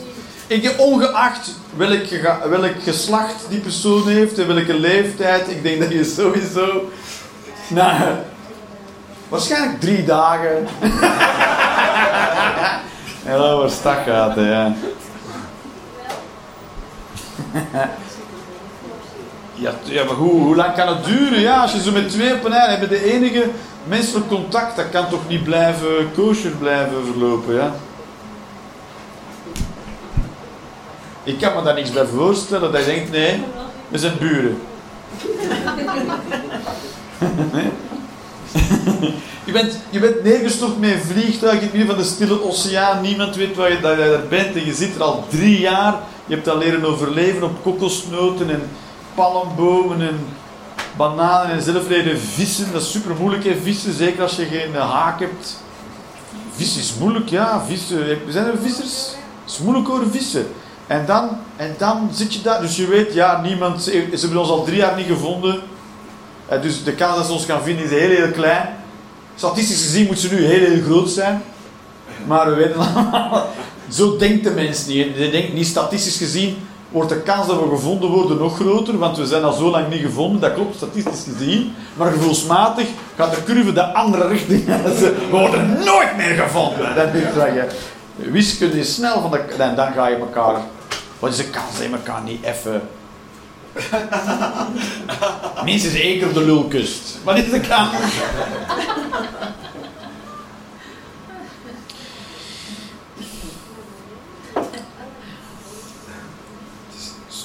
Ik, 0.46 0.74
ongeacht 0.76 1.54
welk, 1.76 2.06
welk 2.48 2.82
geslacht 2.82 3.46
die 3.48 3.60
persoon 3.60 4.08
heeft 4.08 4.38
en 4.38 4.54
welke 4.54 4.74
leeftijd, 4.74 5.50
ik 5.50 5.62
denk 5.62 5.80
dat 5.80 5.92
je 5.92 6.04
sowieso. 6.04 6.90
Nou, 7.68 8.00
waarschijnlijk 9.28 9.80
drie 9.80 10.04
dagen. 10.04 10.66
en 13.24 13.38
dan 13.38 13.58
waar 13.58 13.70
stag 13.70 14.04
gaat, 14.04 14.34
ja. 14.36 14.74
Ja, 19.60 19.72
ja 19.84 20.04
maar 20.04 20.14
hoe, 20.14 20.40
hoe 20.40 20.56
lang 20.56 20.74
kan 20.74 20.88
het 20.88 21.04
duren? 21.04 21.40
Ja, 21.40 21.62
als 21.62 21.72
je 21.72 21.82
zo 21.82 21.92
met 21.92 22.08
twee 22.08 22.34
op 22.34 22.44
een 22.44 22.52
eiland 22.52 22.78
hebt, 22.78 22.90
de 22.90 23.12
enige 23.12 23.44
menselijk 23.84 24.28
contact, 24.28 24.76
dat 24.76 24.90
kan 24.90 25.08
toch 25.08 25.28
niet 25.28 25.44
blijven 25.44 26.12
kosher 26.14 26.50
blijven 26.50 27.04
verlopen, 27.04 27.54
ja? 27.54 27.74
Ik 31.24 31.38
kan 31.38 31.54
me 31.54 31.62
daar 31.62 31.74
niks 31.74 31.90
bij 31.90 32.06
voorstellen, 32.06 32.72
dat 32.72 32.84
je 32.84 32.86
denkt, 32.86 33.10
nee, 33.10 33.42
we 33.88 33.98
zijn 33.98 34.18
buren. 34.18 34.58
Je, 39.44 39.52
bent, 39.52 39.78
je 39.90 39.98
bent 39.98 40.22
neergestort 40.22 40.80
met 40.80 40.90
een 40.90 41.00
vliegtuig 41.00 41.54
in 41.54 41.60
het 41.60 41.72
midden 41.72 41.94
van 41.94 42.04
de 42.04 42.10
stille 42.10 42.44
oceaan, 42.44 43.00
niemand 43.00 43.36
weet 43.36 43.56
waar 43.56 43.68
je, 43.68 43.74
je 43.74 43.80
daar 43.80 44.26
bent 44.28 44.56
en 44.56 44.64
je 44.64 44.74
zit 44.74 44.94
er 44.94 45.02
al 45.02 45.24
drie 45.28 45.60
jaar. 45.60 45.94
Je 46.30 46.36
hebt 46.36 46.48
al 46.48 46.58
leren 46.58 46.84
overleven 46.84 47.42
op 47.42 47.62
kokosnoten 47.62 48.50
en 48.50 48.62
palmbomen 49.14 50.00
en 50.00 50.26
bananen 50.96 51.50
en 51.50 51.62
zelf 51.62 51.88
leren 51.88 52.20
vissen. 52.20 52.72
Dat 52.72 52.82
is 52.82 52.90
super 52.90 53.14
moeilijk, 53.18 53.44
hè, 53.44 53.56
vissen, 53.62 53.92
zeker 53.94 54.22
als 54.22 54.36
je 54.36 54.44
geen 54.44 54.74
haak 54.74 55.20
hebt. 55.20 55.56
Vissen 56.54 56.80
is 56.80 56.94
moeilijk, 57.00 57.28
ja. 57.28 57.64
Vissen. 57.66 58.18
Zijn 58.28 58.46
er 58.46 58.58
vissers? 58.62 59.06
Het 59.44 59.52
is 59.52 59.58
moeilijk 59.58 59.86
hoor, 59.86 60.02
vissen. 60.10 60.46
En 60.86 61.06
dan, 61.06 61.28
en 61.56 61.74
dan 61.78 62.08
zit 62.12 62.34
je 62.34 62.42
daar. 62.42 62.60
Dus 62.60 62.76
je 62.76 62.86
weet, 62.86 63.12
ja, 63.14 63.40
niemand. 63.40 63.82
Ze 63.82 64.06
hebben 64.20 64.38
ons 64.38 64.48
al 64.50 64.64
drie 64.64 64.76
jaar 64.76 64.96
niet 64.96 65.06
gevonden. 65.06 65.60
Eh, 66.48 66.62
Dus 66.62 66.84
de 66.84 66.92
kans 66.92 67.16
dat 67.16 67.26
ze 67.26 67.32
ons 67.32 67.44
gaan 67.44 67.62
vinden 67.62 67.84
is 67.84 67.90
heel, 67.90 68.08
heel 68.16 68.30
klein. 68.30 68.68
Statistisch 69.34 69.82
gezien 69.82 70.06
moet 70.06 70.18
ze 70.18 70.34
nu 70.34 70.44
heel, 70.44 70.70
heel 70.70 70.82
groot 70.82 71.10
zijn. 71.10 71.42
Maar 72.26 72.48
we 72.48 72.54
weten 72.54 72.76
allemaal. 72.80 73.48
Zo 73.90 74.16
denkt 74.16 74.44
de 74.44 74.50
mens 74.50 74.86
niet. 74.86 75.06
Je 75.16 75.30
denkt 75.30 75.52
niet 75.52 75.66
statistisch 75.66 76.16
gezien 76.16 76.56
wordt 76.90 77.08
de 77.08 77.20
kans 77.20 77.46
dat 77.46 77.60
we 77.60 77.68
gevonden 77.68 78.10
worden 78.10 78.36
nog 78.36 78.56
groter, 78.56 78.98
want 78.98 79.16
we 79.16 79.26
zijn 79.26 79.44
al 79.44 79.52
zo 79.52 79.70
lang 79.70 79.88
niet 79.88 80.00
gevonden. 80.00 80.40
Dat 80.40 80.54
klopt 80.54 80.76
statistisch 80.76 81.24
gezien. 81.32 81.74
Maar 81.94 82.12
gevoelsmatig 82.12 82.86
gaat 83.16 83.34
de 83.34 83.42
curve 83.44 83.72
de 83.72 83.92
andere 83.92 84.28
richting 84.28 84.70
uit. 84.84 84.98
We 84.98 85.26
worden 85.30 85.78
nooit 85.84 86.16
meer 86.16 86.34
gevonden. 86.34 86.94
Dat 86.94 87.34
wat 87.34 87.46
je, 87.46 87.66
Wiskunde 88.16 88.78
is 88.78 88.94
snel 88.94 89.20
van 89.20 89.30
de... 89.30 89.38
En 89.38 89.74
dan 89.74 89.92
ga 89.92 90.08
je 90.08 90.16
elkaar... 90.16 90.60
Wat 91.18 91.30
is 91.30 91.36
de 91.36 91.44
kans 91.44 91.78
je 91.78 91.88
elkaar 91.92 92.22
niet 92.22 92.44
even... 92.44 92.82
Minstens 95.64 95.94
één 95.94 96.18
keer 96.18 96.32
de 96.32 96.44
lul 96.44 96.64
kust. 96.64 97.18
Wat 97.24 97.38
is 97.38 97.50
de 97.50 97.60
kans? 97.60 97.90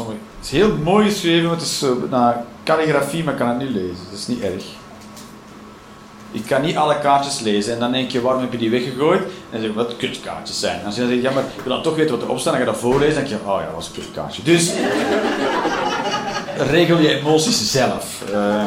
Het 0.03 0.45
is 0.45 0.51
heel 0.51 0.75
mooi 0.83 1.09
geschreven, 1.09 1.43
maar 1.43 1.53
het 1.53 1.65
is 1.65 1.79
zo, 1.79 2.07
naar 2.09 2.43
calligrafie, 2.63 3.23
maar 3.23 3.33
ik 3.33 3.39
kan 3.39 3.49
het 3.49 3.57
niet 3.57 3.69
lezen. 3.69 4.05
Dat 4.09 4.19
is 4.19 4.27
niet 4.27 4.41
erg. 4.41 4.63
Ik 6.31 6.45
kan 6.45 6.61
niet 6.61 6.77
alle 6.77 6.99
kaartjes 6.99 7.39
lezen. 7.39 7.73
En 7.73 7.79
dan 7.79 7.91
denk 7.91 8.11
je, 8.11 8.21
waarom 8.21 8.41
heb 8.41 8.51
je 8.51 8.57
die 8.57 8.69
weggegooid? 8.69 9.21
En 9.21 9.29
dan 9.51 9.59
zeg 9.59 9.69
je, 9.69 9.75
wat 9.75 9.95
kutkaartjes 9.97 10.59
zijn. 10.59 10.85
Als 10.85 10.95
je 10.95 11.01
dan 11.01 11.09
zegt, 11.09 11.21
ja, 11.21 11.31
maar 11.31 11.43
ik 11.43 11.63
wil 11.63 11.73
dan 11.73 11.83
toch 11.83 11.95
weten 11.95 12.15
wat 12.15 12.23
erop 12.23 12.39
staat, 12.39 12.53
en 12.53 12.59
ga 12.59 12.65
je 12.65 12.71
dat 12.71 12.81
voorlezen, 12.81 13.13
dan 13.13 13.23
denk 13.23 13.41
je, 13.41 13.49
oh 13.49 13.59
ja, 13.59 13.65
dat 13.65 13.75
was 13.75 13.87
een 13.87 13.93
kutkaartje. 13.93 14.43
Dus, 14.43 14.71
regel 16.57 16.97
je 16.97 17.09
emoties 17.09 17.71
zelf. 17.71 18.23
Eh. 18.33 18.63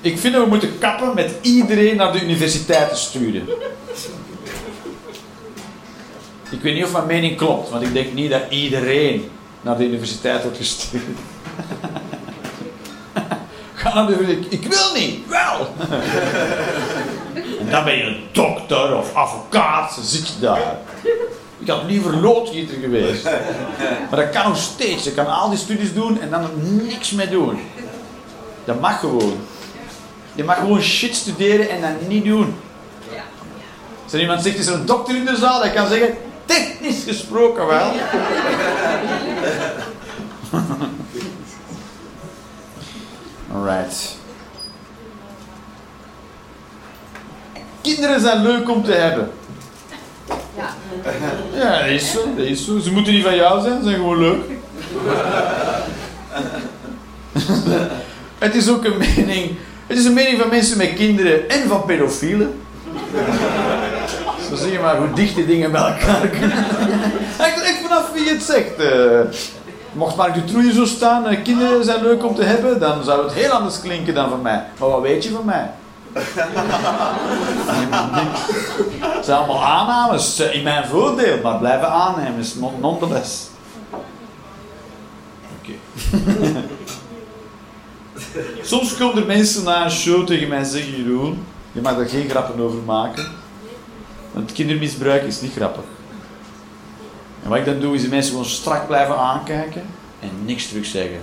ik 0.00 0.18
vind 0.18 0.34
dat 0.34 0.42
we 0.42 0.48
moeten 0.48 0.78
kappen 0.78 1.14
met 1.14 1.32
iedereen 1.40 1.96
naar 1.96 2.12
de 2.12 2.22
universiteit 2.22 2.88
te 2.88 2.96
sturen. 2.96 3.48
Ik 6.50 6.60
weet 6.62 6.74
niet 6.74 6.84
of 6.84 6.92
mijn 6.92 7.06
mening 7.06 7.36
klopt, 7.36 7.70
want 7.70 7.82
ik 7.82 7.92
denk 7.92 8.12
niet 8.12 8.30
dat 8.30 8.42
iedereen 8.48 9.30
naar 9.60 9.76
de 9.76 9.84
universiteit 9.84 10.42
wordt 10.42 10.56
gestuurd. 10.56 11.02
Ga 13.74 13.94
naar 13.94 14.06
de. 14.06 14.46
Ik 14.48 14.66
wil 14.66 14.92
niet. 14.94 15.28
Wel. 15.28 15.74
en 17.58 17.70
dan 17.70 17.84
ben 17.84 17.96
je 17.96 18.02
een 18.02 18.22
dokter 18.32 18.96
of 18.96 19.14
advocaat. 19.14 19.94
Dan 19.94 20.04
zit 20.04 20.28
je 20.28 20.40
daar. 20.40 20.76
Ik 21.58 21.68
had 21.68 21.82
liever 21.86 22.16
loodgieter 22.16 22.76
geweest. 22.80 23.24
Maar 24.10 24.20
dat 24.20 24.30
kan 24.30 24.48
nog 24.48 24.56
steeds. 24.56 25.04
Je 25.04 25.12
kan 25.12 25.26
al 25.26 25.48
die 25.48 25.58
studies 25.58 25.94
doen 25.94 26.20
en 26.20 26.30
dan 26.30 26.42
er 26.42 26.50
niks 26.84 27.10
mee 27.10 27.28
doen. 27.28 27.60
Dat 28.64 28.80
mag 28.80 29.00
gewoon. 29.00 29.38
Je 30.34 30.44
mag 30.44 30.58
gewoon 30.58 30.82
shit 30.82 31.14
studeren 31.14 31.68
en 31.70 31.80
dat 31.80 32.08
niet 32.08 32.24
doen. 32.24 32.54
Als 34.04 34.12
er 34.12 34.20
iemand 34.20 34.42
zegt, 34.42 34.58
is 34.58 34.66
er 34.66 34.74
een 34.74 34.86
dokter 34.86 35.16
in 35.16 35.24
de 35.24 35.36
zaal, 35.36 35.62
dat 35.62 35.72
kan 35.72 35.88
zeggen, 35.88 36.14
technisch 36.50 37.02
gesproken 37.06 37.66
wel. 37.66 37.92
Alright. 43.54 44.18
Kinderen 47.80 48.20
zijn 48.20 48.42
leuk 48.42 48.70
om 48.70 48.84
te 48.84 48.92
hebben. 48.92 49.30
Ja. 50.56 50.74
Ja, 51.54 51.78
dat 51.78 51.88
is 51.88 52.10
zo, 52.10 52.34
dat 52.36 52.46
is 52.46 52.64
zo. 52.64 52.78
Ze 52.78 52.92
moeten 52.92 53.12
niet 53.12 53.24
van 53.24 53.36
jou 53.36 53.60
zijn, 53.62 53.78
ze 53.78 53.84
zijn 53.84 53.94
gewoon 53.94 54.18
leuk. 54.18 54.44
Het 58.38 58.54
is 58.54 58.68
ook 58.68 58.84
een 58.84 58.98
mening. 58.98 59.56
Het 59.86 59.98
is 59.98 60.04
een 60.04 60.12
mening 60.14 60.40
van 60.40 60.48
mensen 60.48 60.78
met 60.78 60.94
kinderen 60.94 61.48
en 61.48 61.68
van 61.68 61.84
pedofielen. 61.84 62.60
Zie 64.60 64.72
je 64.72 64.78
maar 64.78 64.96
hoe 64.96 65.12
dicht 65.12 65.34
die 65.34 65.46
dingen 65.46 65.72
bij 65.72 65.80
elkaar 65.80 66.28
kunnen. 66.28 66.64
Echt, 67.38 67.62
echt 67.62 67.78
vanaf 67.82 68.12
wie 68.12 68.28
het 68.28 68.42
zegt. 68.42 68.76
eh. 68.80 69.20
mocht 69.92 70.16
Mark 70.16 70.34
Dutroux 70.34 70.74
zo 70.74 70.84
staan, 70.84 71.26
eh, 71.26 71.42
kinderen 71.42 71.84
zijn 71.84 72.02
leuk 72.02 72.24
om 72.24 72.34
te 72.34 72.42
hebben, 72.44 72.80
dan 72.80 73.04
zou 73.04 73.24
het 73.24 73.32
heel 73.32 73.50
anders 73.50 73.80
klinken 73.80 74.14
dan 74.14 74.28
van 74.28 74.42
mij. 74.42 74.64
Maar 74.78 74.88
wat 74.88 75.00
weet 75.02 75.24
je 75.24 75.30
van 75.30 75.44
mij? 75.44 75.70
Het 79.00 79.24
zijn 79.24 79.38
allemaal 79.38 79.64
aannames 79.64 80.38
eh, 80.38 80.54
in 80.54 80.62
mijn 80.62 80.86
voordeel, 80.86 81.38
maar 81.42 81.58
blijven 81.58 81.88
aannames, 81.88 82.54
non- 82.54 82.80
nonetheless. 82.80 83.48
Oké. 85.60 85.72
Soms 88.62 88.96
komen 88.96 89.20
er 89.22 89.26
mensen 89.26 89.64
na 89.64 89.84
een 89.84 89.90
show 89.90 90.26
tegen 90.26 90.48
mij 90.48 90.64
zeggen, 90.64 90.96
Jeroen, 90.96 91.44
je 91.72 91.80
mag 91.80 91.96
daar 91.96 92.08
geen 92.08 92.28
grappen 92.28 92.60
over 92.60 92.78
maken. 92.86 93.26
Want 94.32 94.52
kindermisbruik 94.52 95.22
is 95.22 95.40
niet 95.40 95.52
grappig. 95.52 95.84
En 97.42 97.48
wat 97.48 97.58
ik 97.58 97.64
dan 97.64 97.80
doe, 97.80 97.94
is 97.94 98.02
de 98.02 98.08
mensen 98.08 98.30
gewoon 98.30 98.46
strak 98.46 98.86
blijven 98.86 99.16
aankijken 99.16 99.82
en 100.20 100.30
niks 100.44 100.68
terug 100.68 100.86
zeggen. 100.86 101.20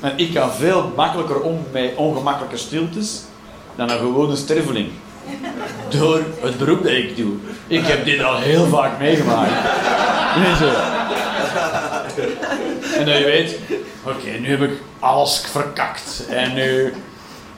En 0.00 0.18
ik 0.18 0.32
ga 0.32 0.50
veel 0.50 0.92
makkelijker 0.96 1.40
om 1.40 1.64
met 1.72 1.94
ongemakkelijke 1.96 2.56
stiltes 2.56 3.22
dan 3.76 3.90
een 3.90 3.98
gewone 3.98 4.36
sterveling. 4.36 4.90
Door 5.88 6.22
het 6.40 6.58
beroep 6.58 6.82
dat 6.82 6.92
ik 6.92 7.16
doe. 7.16 7.34
Ik 7.66 7.86
heb 7.86 8.04
dit 8.04 8.22
al 8.22 8.38
heel 8.38 8.66
vaak 8.66 8.98
meegemaakt. 8.98 9.52
En 12.98 13.06
dat 13.06 13.18
je 13.18 13.24
weet, 13.24 13.58
oké, 14.02 14.30
nu 14.40 14.48
heb 14.48 14.62
ik 14.62 14.80
alles 14.98 15.44
verkakt. 15.50 16.26
En 16.28 16.54
nu 16.54 16.94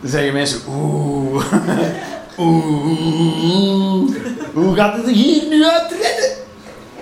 zeggen 0.03 0.33
mensen, 0.33 0.61
oeh, 0.69 1.45
oeh, 2.39 4.11
hoe 4.55 4.75
gaat 4.75 4.97
het 4.97 5.07
er 5.07 5.13
hier 5.13 5.49
nu 5.49 5.65
uit 5.65 5.91
redden? 5.91 6.37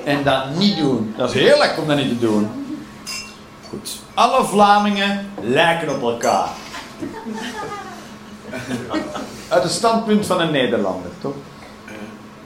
En 0.04 0.24
dat 0.24 0.56
niet 0.58 0.76
doen. 0.76 1.14
Dat 1.16 1.34
is 1.34 1.40
heel 1.40 1.58
lekker 1.58 1.82
om 1.82 1.88
dat 1.88 1.96
niet 1.96 2.08
te 2.08 2.18
doen. 2.18 2.48
Goed. 3.68 3.90
Alle 4.14 4.44
Vlamingen 4.44 5.30
lijken 5.40 5.94
op 5.94 6.02
elkaar. 6.02 6.48
Uit 9.48 9.62
het 9.62 9.72
standpunt 9.72 10.26
van 10.26 10.40
een 10.40 10.50
Nederlander, 10.50 11.10
toch? 11.20 11.34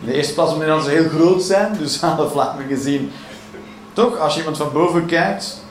In 0.01 0.07
de 0.07 0.13
eerste 0.13 0.35
plaats 0.35 0.53
omdat 0.53 0.85
ze 0.85 0.91
heel 0.91 1.09
groot 1.09 1.43
zijn, 1.43 1.77
dus 1.79 2.03
alle 2.03 2.29
Vlamingen 2.29 2.79
zien. 2.79 3.13
Toch, 3.93 4.19
als 4.19 4.33
je 4.33 4.39
iemand 4.39 4.57
van 4.57 4.73
boven 4.73 5.07
kijkt, 5.07 5.65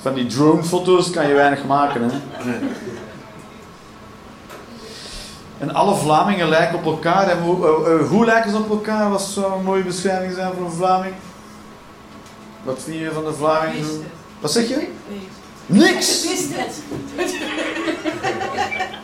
van 0.00 0.14
die 0.14 0.26
dronefoto's 0.26 1.10
kan 1.10 1.28
je 1.28 1.34
weinig 1.34 1.64
maken. 1.64 2.02
Hè? 2.02 2.10
En 5.58 5.74
alle 5.74 5.94
Vlamingen 5.94 6.48
lijken 6.48 6.78
op 6.78 6.84
elkaar. 6.84 7.28
En 7.28 7.38
hoe, 7.38 7.66
eh, 7.66 7.92
eh, 7.92 8.08
hoe 8.08 8.24
lijken 8.24 8.50
ze 8.50 8.56
op 8.56 8.70
elkaar? 8.70 9.10
Wat 9.10 9.22
zou 9.22 9.52
een 9.52 9.64
mooie 9.64 9.82
beschrijving 9.82 10.34
zijn 10.34 10.52
voor 10.56 10.66
een 10.66 10.72
Vlaming? 10.72 11.14
Wat 12.62 12.78
vind 12.84 12.98
je 12.98 13.10
van 13.12 13.24
de 13.24 13.32
Vlaming? 13.32 13.84
Wat 14.40 14.52
zeg 14.52 14.68
je? 14.68 14.88
Niks! 15.66 16.24
Ik 16.24 16.30
wist 16.30 16.48
het. 16.56 16.74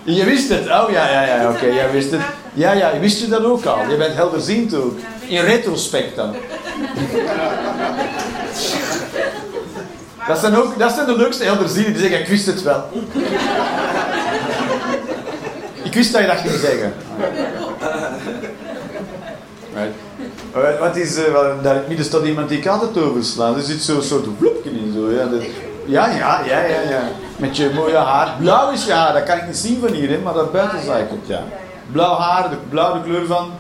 Je 0.05 0.24
wist 0.24 0.48
het. 0.48 0.61
Oh 0.61 0.90
ja, 0.90 1.09
ja, 1.11 1.22
ja, 1.22 1.50
oké, 1.50 1.66
jij 1.66 1.90
wist 1.90 2.11
het. 2.11 2.20
Ja, 2.55 2.72
ja, 2.72 2.98
wist 2.98 3.20
je 3.20 3.28
dat 3.28 3.44
ook 3.44 3.64
al? 3.64 3.90
Je 3.90 3.96
bent 3.96 4.14
helderziend 4.14 4.74
ook. 4.74 4.98
In 5.26 5.40
retrospect 5.40 6.16
dan. 6.16 6.34
Dat 10.26 10.38
zijn, 10.38 10.57
ook, 10.57 10.78
dat 10.78 10.92
zijn 10.92 11.07
de 11.07 11.16
leukste 11.16 11.44
helderzienden 11.44 11.92
die 11.92 12.03
zeggen, 12.03 12.20
ik 12.20 12.26
wist 12.26 12.46
het 12.46 12.62
wel. 12.62 12.84
Ik 15.93 15.99
wist 15.99 16.12
dat 16.12 16.20
je 16.20 16.26
dat 16.26 16.36
ging 16.36 16.53
zeggen. 16.55 16.93
Right. 19.74 19.95
Eh, 20.55 20.80
Wat 20.80 20.97
is, 20.97 21.16
wel, 21.16 21.62
daar 21.62 21.72
in 21.74 21.78
het 21.78 21.88
midden 21.88 22.07
staat 22.07 22.24
iemand 22.24 22.49
die 22.49 22.59
ik 22.59 22.66
altijd 22.66 22.99
overslaan. 22.99 23.57
Er 23.57 23.62
zit 23.62 23.82
zo'n 23.82 24.03
soort 24.03 24.26
vloepje 24.38 24.70
in. 24.70 24.93
Zo, 24.95 25.11
ja, 25.11 25.24
dat, 25.26 25.43
ja, 25.84 26.07
ja, 26.07 26.45
ja, 26.45 26.59
ja, 26.61 26.80
ja. 26.80 27.03
Met 27.36 27.57
je 27.57 27.70
mooie 27.74 27.97
haar. 27.97 28.36
Blauw 28.38 28.70
is 28.72 28.84
je 28.84 28.93
haar, 28.93 29.12
dat 29.12 29.22
kan 29.22 29.36
ik 29.36 29.47
niet 29.47 29.57
zien 29.57 29.80
van 29.80 29.93
hier, 29.93 30.09
hè, 30.11 30.18
maar 30.18 30.34
dat 30.34 30.53
buiten 30.53 30.82
zag 30.84 30.99
ik 30.99 31.11
het, 31.11 31.26
ja. 31.26 31.43
Blauw 31.93 32.14
haar, 32.16 32.51
de 32.51 32.57
blauw 32.68 32.93
de 32.93 33.03
kleur 33.03 33.26
van. 33.26 33.51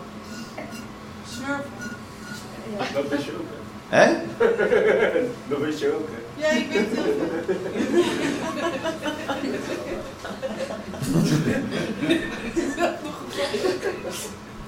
Dat 2.94 3.08
wist 3.08 3.24
je 3.24 3.32
ook, 3.32 3.46
hè? 3.88 4.04
Hè? 4.04 4.12
Dat 5.48 5.58
wist 5.58 5.78
je 5.78 5.88
ook, 5.88 6.08
hè? 6.10 6.20
Ja, 6.42 6.50
ik 6.50 6.66
weet 6.72 6.86
het. 6.90 7.10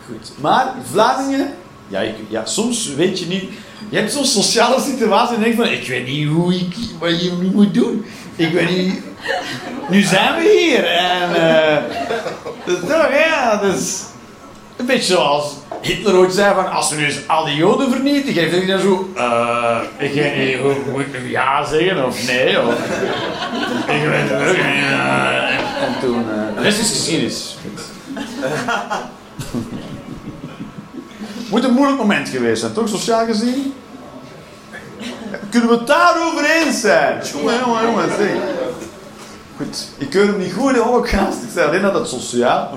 Goed. 0.06 0.32
Maar 0.40 0.74
Vlamingen, 0.90 1.54
ja, 1.88 2.00
ik, 2.00 2.14
ja, 2.28 2.44
soms 2.44 2.94
weet 2.94 3.18
je 3.18 3.26
niet. 3.26 3.44
Je 3.88 3.96
hebt 3.96 4.12
zo'n 4.12 4.24
sociale 4.24 4.80
situatie 4.80 5.36
en 5.36 5.42
denk 5.42 5.54
van, 5.54 5.66
ik 5.66 5.88
weet 5.88 6.06
niet 6.06 6.28
hoe 6.28 6.54
ik, 6.54 6.74
wat 6.98 7.22
je 7.22 7.50
moet 7.52 7.74
doen. 7.74 8.04
Ik 8.36 8.52
weet 8.52 8.70
niet. 8.70 9.00
Nu 9.88 10.02
zijn 10.02 10.34
we 10.34 10.58
hier 10.58 10.84
en. 10.86 11.32
dat 12.66 12.82
is 12.82 12.88
toch, 12.88 13.08
ja, 13.10 13.60
is 13.62 14.02
een 14.84 14.90
beetje 14.96 15.14
zoals 15.14 15.52
Hitler 15.80 16.16
ooit 16.16 16.32
zei 16.32 16.54
van, 16.54 16.70
als 16.70 16.90
we 16.90 16.96
nu 16.96 17.04
eens 17.04 17.28
al 17.28 17.44
die 17.44 17.54
Joden 17.54 17.90
vernietigen, 17.90 18.42
heeft 18.42 18.56
hij 18.56 18.66
dan 18.66 18.78
zo, 18.78 19.10
eh, 19.16 19.78
ik 19.98 20.12
weet 20.14 20.36
niet, 20.36 20.58
hoe 20.58 20.74
moet 20.92 21.00
ik 21.00 21.20
nu 21.20 21.30
ja 21.30 21.64
zeggen 21.64 22.06
of 22.06 22.26
nee 22.26 22.62
of. 22.62 22.74
ik 23.86 24.08
weet 24.08 24.30
het 24.30 24.48
ook 24.48 24.56
niet. 24.56 24.64
eh, 24.64 25.54
en, 25.54 25.58
en 25.86 25.94
toen, 26.00 26.18
eh, 26.30 26.56
de 26.56 26.62
rest 26.62 26.78
is 26.80 26.88
geschiedenis. 26.88 27.56
Moet 31.50 31.64
een 31.64 31.72
moeilijk 31.72 31.98
moment 31.98 32.28
geweest 32.28 32.60
zijn, 32.60 32.72
toch, 32.72 32.88
sociaal 32.88 33.26
gezien? 33.26 33.74
Kunnen 35.50 35.68
we 35.68 35.74
het 35.76 35.86
daarover 35.86 36.44
eens 36.44 36.80
zijn? 36.80 37.22
Jongen, 37.32 37.54
jongen, 37.64 37.82
jongen, 37.82 38.08
zeg. 38.18 38.30
Goed, 39.56 39.88
ik 39.98 40.10
keur 40.10 40.26
hem 40.26 40.38
niet 40.38 40.52
goed, 40.52 40.74
de 40.74 40.80
holocaust. 40.80 41.42
Ik 41.42 41.48
zei 41.54 41.66
alleen 41.68 41.82
dat 41.82 41.94
het 41.94 42.08
sociaal 42.08 42.70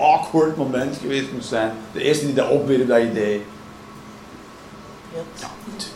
awkward 0.00 0.56
moment 0.56 0.96
geweest 1.00 1.32
moest 1.32 1.48
zijn. 1.48 1.72
De 1.92 2.02
eerste 2.02 2.24
die 2.26 2.34
dat 2.34 2.50
opweerde, 2.50 2.86
dat 2.86 3.02
idee. 3.02 3.46
Ja, 5.14 5.48
goed. 5.64 5.88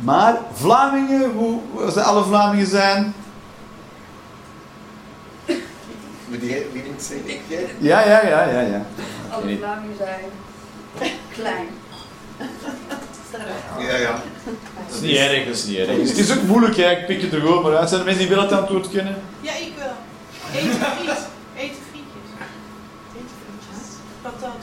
Maar 0.00 0.38
Vlamingen, 0.52 1.32
hoe, 1.32 1.60
als 1.84 1.96
alle 1.96 2.24
Vlamingen 2.24 2.66
zijn, 2.66 3.14
Moet 6.28 6.40
die 6.40 6.66
wie 6.72 6.82
moet 6.90 7.02
zeggen? 7.02 7.68
Ja, 7.78 8.00
ja, 8.00 8.26
ja, 8.26 8.48
ja, 8.48 8.60
ja. 8.60 8.86
Alle 9.30 9.56
Vlamingen 9.58 9.96
zijn 9.96 10.20
klein. 11.32 11.66
Ja, 13.78 13.96
ja. 13.96 14.22
Dat 14.86 14.94
is 14.94 15.00
niet 15.00 15.16
erg, 15.16 15.44
dat 15.44 15.54
is 15.54 15.64
niet 15.64 15.76
erg. 15.76 16.08
Het 16.08 16.18
is 16.18 16.36
ook 16.36 16.42
moeilijk, 16.42 16.76
hè. 16.76 16.90
ik 16.90 17.06
pik 17.06 17.22
het 17.22 17.32
er 17.32 17.40
gewoon 17.40 17.62
maar 17.62 17.76
uit. 17.76 17.88
Zijn 17.88 18.00
er 18.00 18.06
mensen 18.06 18.26
die 18.26 18.36
wel 18.36 18.44
het 18.44 18.52
antwoord 18.52 18.90
kennen? 18.90 19.16
Ja, 19.40 19.52
ik 19.52 19.72
wel. 19.78 19.92
Eten 20.54 20.70
friet. 20.70 21.33
Eten 21.56 21.82
frietjes. 21.90 22.28
Eten 23.14 23.36
frietjes. 23.42 23.86
Patat. 24.22 24.60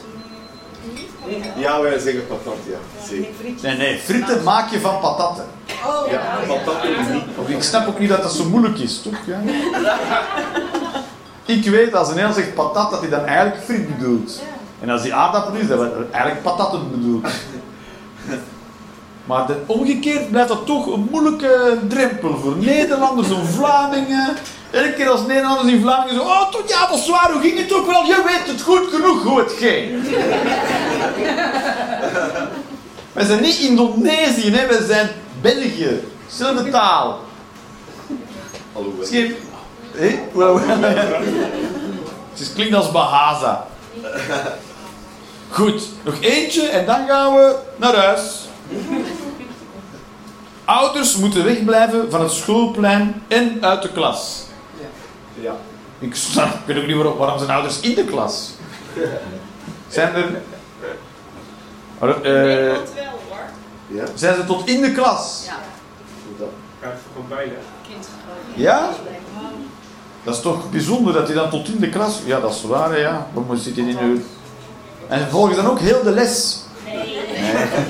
Niet? 0.94 1.46
Ja, 1.56 1.82
wij 1.82 2.00
zeggen 2.00 2.28
patat, 2.28 2.58
ja. 2.68 3.06
Zeker. 3.08 3.30
Nee, 3.62 3.78
nee, 3.78 4.00
frieten 4.00 4.44
maak 4.44 4.72
je 4.72 4.80
van 4.80 5.00
patatten. 5.00 5.46
Oh, 5.86 6.12
Ja, 6.12 6.40
patat 6.48 6.82
doen 6.82 7.12
niet. 7.14 7.24
Of 7.38 7.50
ik 7.50 7.64
snap 7.64 7.88
ook 7.88 8.00
niet 8.00 8.10
dat 8.10 8.22
dat 8.22 8.34
zo 8.34 8.44
moeilijk 8.44 8.78
is, 8.78 9.02
toch? 9.02 9.18
Ja? 9.26 9.42
Ik 11.46 11.70
weet 11.70 11.94
als 11.94 12.10
een 12.10 12.18
heel 12.18 12.34
zegt 12.34 12.54
patat 12.54 12.92
dat 12.92 13.00
hij 13.00 13.10
dan 13.10 13.26
eigenlijk 13.26 13.64
friet 13.64 13.98
bedoelt. 13.98 14.42
En 14.80 14.90
als 14.90 15.02
die 15.02 15.14
aardappel 15.14 15.54
is, 15.54 15.68
dat 15.68 15.80
hij 15.80 15.92
eigenlijk 16.12 16.44
patatten 16.44 16.92
bedoelt. 16.92 17.28
Maar 19.26 19.48
de, 19.48 19.58
omgekeerd 19.66 20.30
blijft 20.30 20.50
dat 20.50 20.66
toch 20.66 20.94
een 20.94 21.08
moeilijke 21.12 21.80
drempel 21.88 22.38
voor 22.38 22.56
Nederlanders 22.58 23.30
en 23.30 23.46
Vlamingen. 23.46 24.36
Elke 24.72 24.94
keer 24.94 25.10
als 25.10 25.26
Nederlanders 25.26 25.70
in 25.72 25.82
Vlamingen 25.82 26.16
zo, 26.16 26.22
oh 26.22 26.50
toch, 26.52 26.68
ja, 26.68 26.88
dat 26.88 26.98
is 26.98 27.10
waar, 27.10 27.32
hoe 27.32 27.42
ging 27.42 27.58
het 27.58 27.74
ook 27.74 27.86
wel? 27.86 28.04
Je 28.04 28.22
weet 28.26 28.52
het 28.54 28.62
goed 28.62 28.88
genoeg 28.94 29.24
hoe 29.24 29.40
het 29.40 29.52
ging. 29.58 29.90
Wij 33.14 33.26
zijn 33.26 33.42
niet 33.42 33.58
Indonesië, 33.58 34.52
hè? 34.52 34.68
wij 34.68 34.82
zijn 34.88 35.10
België. 35.42 36.04
Zelfde 36.28 36.70
taal. 36.70 37.20
Alhoewel. 38.74 39.06
Geen... 39.08 39.36
Hé? 39.92 40.20
Het 42.32 42.40
is- 42.40 42.54
klinkt 42.54 42.76
als 42.76 42.92
Bahasa. 42.92 43.68
Goed, 45.50 45.84
nog 46.04 46.16
eentje 46.22 46.68
en 46.68 46.86
dan 46.86 47.08
gaan 47.08 47.34
we 47.36 47.56
naar 47.76 47.96
huis. 47.96 48.22
Ouders 50.66 51.16
moeten 51.16 51.44
wegblijven 51.44 52.12
van 52.12 52.22
het 52.22 52.32
schoolplein 52.32 53.24
en 53.28 53.58
uit 53.62 53.82
de 53.82 53.90
klas. 53.92 54.44
Ja. 56.02 56.08
Ik, 56.08 56.16
snap, 56.16 56.48
ik 56.48 56.60
weet 56.66 56.78
ook 56.78 56.86
niet 56.86 56.96
waarom, 56.96 57.18
waarom 57.18 57.38
zijn 57.38 57.50
ouders 57.50 57.80
in 57.80 57.96
de 57.96 58.04
klas. 58.04 58.52
Zijn 59.88 60.16
er... 60.16 60.26
Eh, 62.00 62.08
Nederland 62.32 62.94
wel 62.94 63.04
hoor. 63.30 63.40
Ja, 63.88 64.04
zijn 64.16 64.36
ze 64.36 64.46
tot 64.46 64.68
in 64.68 64.82
de 64.82 64.92
klas? 64.92 65.44
Ja, 65.46 65.58
hoe 66.28 66.38
dat? 66.38 66.92
Gewoon 67.14 67.28
bijna. 67.30 67.54
Kind. 67.88 68.08
Ja? 68.54 68.90
Dat 70.24 70.36
is 70.36 70.42
toch 70.42 70.70
bijzonder 70.70 71.14
dat 71.14 71.28
hij 71.28 71.36
dan 71.36 71.50
tot 71.50 71.68
in 71.68 71.80
de 71.80 71.90
klas... 71.90 72.20
Ja, 72.26 72.40
dat 72.40 72.52
is 72.52 72.64
waar, 72.64 72.90
hè, 72.90 72.98
ja. 72.98 73.28
Moet 73.34 73.60
zit 73.60 73.76
hij 73.76 73.86
in 73.86 74.04
uur. 74.04 74.22
En 75.08 75.30
volgens 75.30 75.56
dan 75.56 75.66
ook 75.66 75.80
heel 75.80 76.04
de 76.04 76.12
les. 76.12 76.60
Nee. 76.86 77.20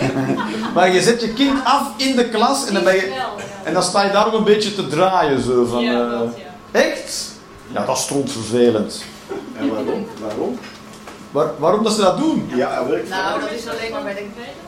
maar 0.75 0.93
je 0.93 1.01
zet 1.01 1.21
je 1.21 1.33
kind 1.33 1.59
af 1.63 1.87
in 1.97 2.15
de 2.15 2.29
klas 2.29 2.67
en 2.67 2.73
dan, 2.73 2.83
ben 2.83 2.95
je, 2.95 3.21
en 3.63 3.73
dan 3.73 3.83
sta 3.83 4.03
je 4.03 4.11
daar 4.11 4.27
ook 4.27 4.33
een 4.33 4.43
beetje 4.43 4.75
te 4.75 4.87
draaien. 4.87 5.41
Zo, 5.41 5.65
van, 5.65 5.83
Ja, 5.83 6.11
eh, 6.11 6.19
ja. 6.71 6.79
Echt? 6.79 7.30
Ja, 7.73 7.85
dat 7.85 7.97
is 7.97 8.31
vervelend. 8.31 9.03
En 9.57 9.69
waarom? 9.69 10.07
Waarom? 10.19 10.59
Waar, 11.31 11.47
waarom 11.57 11.83
dat 11.83 11.93
ze 11.93 12.01
dat 12.01 12.17
doen? 12.17 12.51
Ja, 12.55 12.81
nou 13.09 13.39
dat 13.39 13.51
is 13.51 13.67
alleen 13.67 13.91
maar 13.91 14.03
bij 14.03 14.13
de 14.13 14.25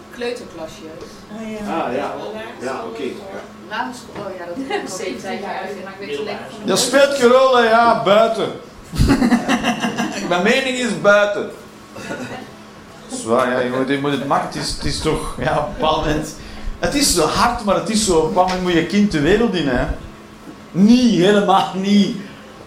kleuterklasjes. 0.09 1.09
Ah, 1.37 1.93
ja. 1.95 2.13
Ja, 2.61 2.83
oké. 2.85 3.03
Ja. 3.03 3.41
Lagere 3.69 3.93
school, 3.93 4.25
oh 4.25 4.37
ja, 4.37 4.45
dat 4.45 4.57
is 4.57 4.93
ook 4.93 4.99
zeven 4.99 5.21
tijd 5.21 5.41
jaar 5.41 5.59
uit. 5.61 5.83
Maar 5.83 5.93
ik 5.99 6.07
weet 6.07 6.19
alleen 6.19 6.37
van 6.49 6.59
de 6.61 6.65
Dat 6.65 6.79
speelt 6.79 7.17
hè, 7.17 7.69
ja, 7.69 8.03
buiten. 8.03 8.51
Mijn 10.29 10.43
mening 10.43 10.77
is 10.77 11.01
buiten. 11.01 11.51
Zwaar, 13.11 13.51
ja, 13.51 13.59
je 13.59 13.69
moet, 13.69 13.87
je 13.87 13.97
moet 13.97 14.11
het 14.11 14.27
maken. 14.27 14.47
Het 14.47 14.55
is, 14.55 14.71
het 14.71 14.85
is 14.85 14.99
toch, 14.99 15.35
ja, 15.39 15.57
op 15.57 15.67
een 15.67 15.73
bepaald 15.73 16.05
moment. 16.05 16.35
Het 16.79 16.95
is 16.95 17.13
zo 17.15 17.25
hard, 17.25 17.63
maar 17.63 17.75
het 17.75 17.89
is 17.89 18.05
zo. 18.05 18.17
Op 18.17 18.23
een 18.23 18.27
bepaald 18.27 18.47
moment 18.47 18.65
moet 18.65 18.73
je 18.73 18.85
kind 18.85 19.11
de 19.11 19.21
wereld 19.21 19.53
in, 19.53 19.67
hè? 19.67 19.85
Niet, 20.71 21.19
helemaal 21.19 21.71
niet. 21.75 22.17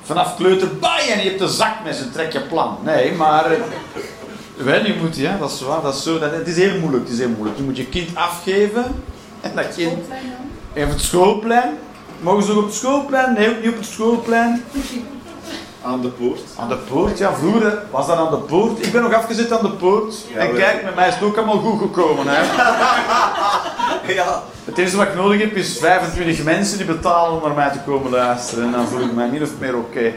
Vanaf 0.07 0.36
kleuter, 0.36 0.68
bij 0.80 1.09
en 1.12 1.18
je 1.22 1.28
hebt 1.28 1.38
de 1.38 1.48
zakmes 1.48 2.00
en 2.00 2.12
trek 2.12 2.32
je 2.32 2.40
plan. 2.40 2.78
Nee, 2.82 3.12
maar. 3.12 3.44
eh, 3.50 3.59
Wel, 4.57 4.84
je 4.84 4.94
moet, 5.02 5.16
ja, 5.16 5.36
dat 5.40 5.50
is 5.50 5.61
waar, 5.61 5.82
dat 5.82 5.94
is 5.94 6.02
zo. 6.02 6.18
Dat, 6.18 6.32
het 6.32 6.46
is 6.48 6.57
heel 6.57 6.78
moeilijk, 6.80 7.04
het 7.04 7.12
is 7.12 7.18
heel 7.18 7.28
moeilijk. 7.28 7.57
Je 7.59 7.62
moet 7.64 7.76
je 7.76 7.86
kind 7.86 8.16
afgeven. 8.16 8.84
En 9.40 9.52
dat 9.54 9.74
kind. 9.74 9.98
Even 10.74 10.88
het 10.90 11.00
schoolplein. 11.00 11.78
Mogen 12.20 12.42
ze 12.42 12.50
ook 12.52 12.59
op 12.59 12.64
het 12.64 12.74
schoolplein? 12.74 13.32
Nee, 13.32 13.48
ook 13.50 13.61
niet 13.62 13.68
op 13.72 13.76
het 13.76 13.86
schoolplein. 13.86 14.64
Aan 15.82 16.00
de 16.00 16.09
poort. 16.09 16.40
Aan 16.59 16.68
de 16.68 16.76
poort, 16.76 17.18
ja, 17.18 17.34
vroeger 17.34 17.82
was 17.90 18.07
dat 18.07 18.16
aan 18.16 18.30
de 18.30 18.36
poort. 18.36 18.86
Ik 18.86 18.92
ben 18.92 19.02
nog 19.02 19.12
afgezet 19.14 19.52
aan 19.52 19.62
de 19.62 19.70
poort. 19.70 20.14
Ja, 20.34 20.38
en 20.40 20.54
kijk, 20.54 20.84
met 20.84 20.94
mij 20.94 21.09
is 21.09 21.14
het 21.14 21.22
ook 21.22 21.36
allemaal 21.36 21.59
goed 21.59 21.78
gekomen. 21.80 22.24
Hè. 22.28 22.42
Ja. 24.07 24.42
Het 24.64 24.78
enige 24.78 24.96
wat 24.96 25.07
ik 25.07 25.14
nodig 25.14 25.40
heb 25.40 25.54
is 25.57 25.78
25 25.78 26.44
mensen 26.44 26.76
die 26.76 26.86
betalen 26.86 27.32
om 27.36 27.42
naar 27.48 27.57
mij 27.57 27.70
te 27.70 27.78
komen 27.86 28.11
luisteren. 28.11 28.64
En 28.64 28.70
dan 28.72 28.86
voel 28.88 29.00
ik 29.00 29.12
mij 29.12 29.28
min 29.28 29.42
of 29.42 29.50
meer 29.59 29.76
oké. 29.76 30.00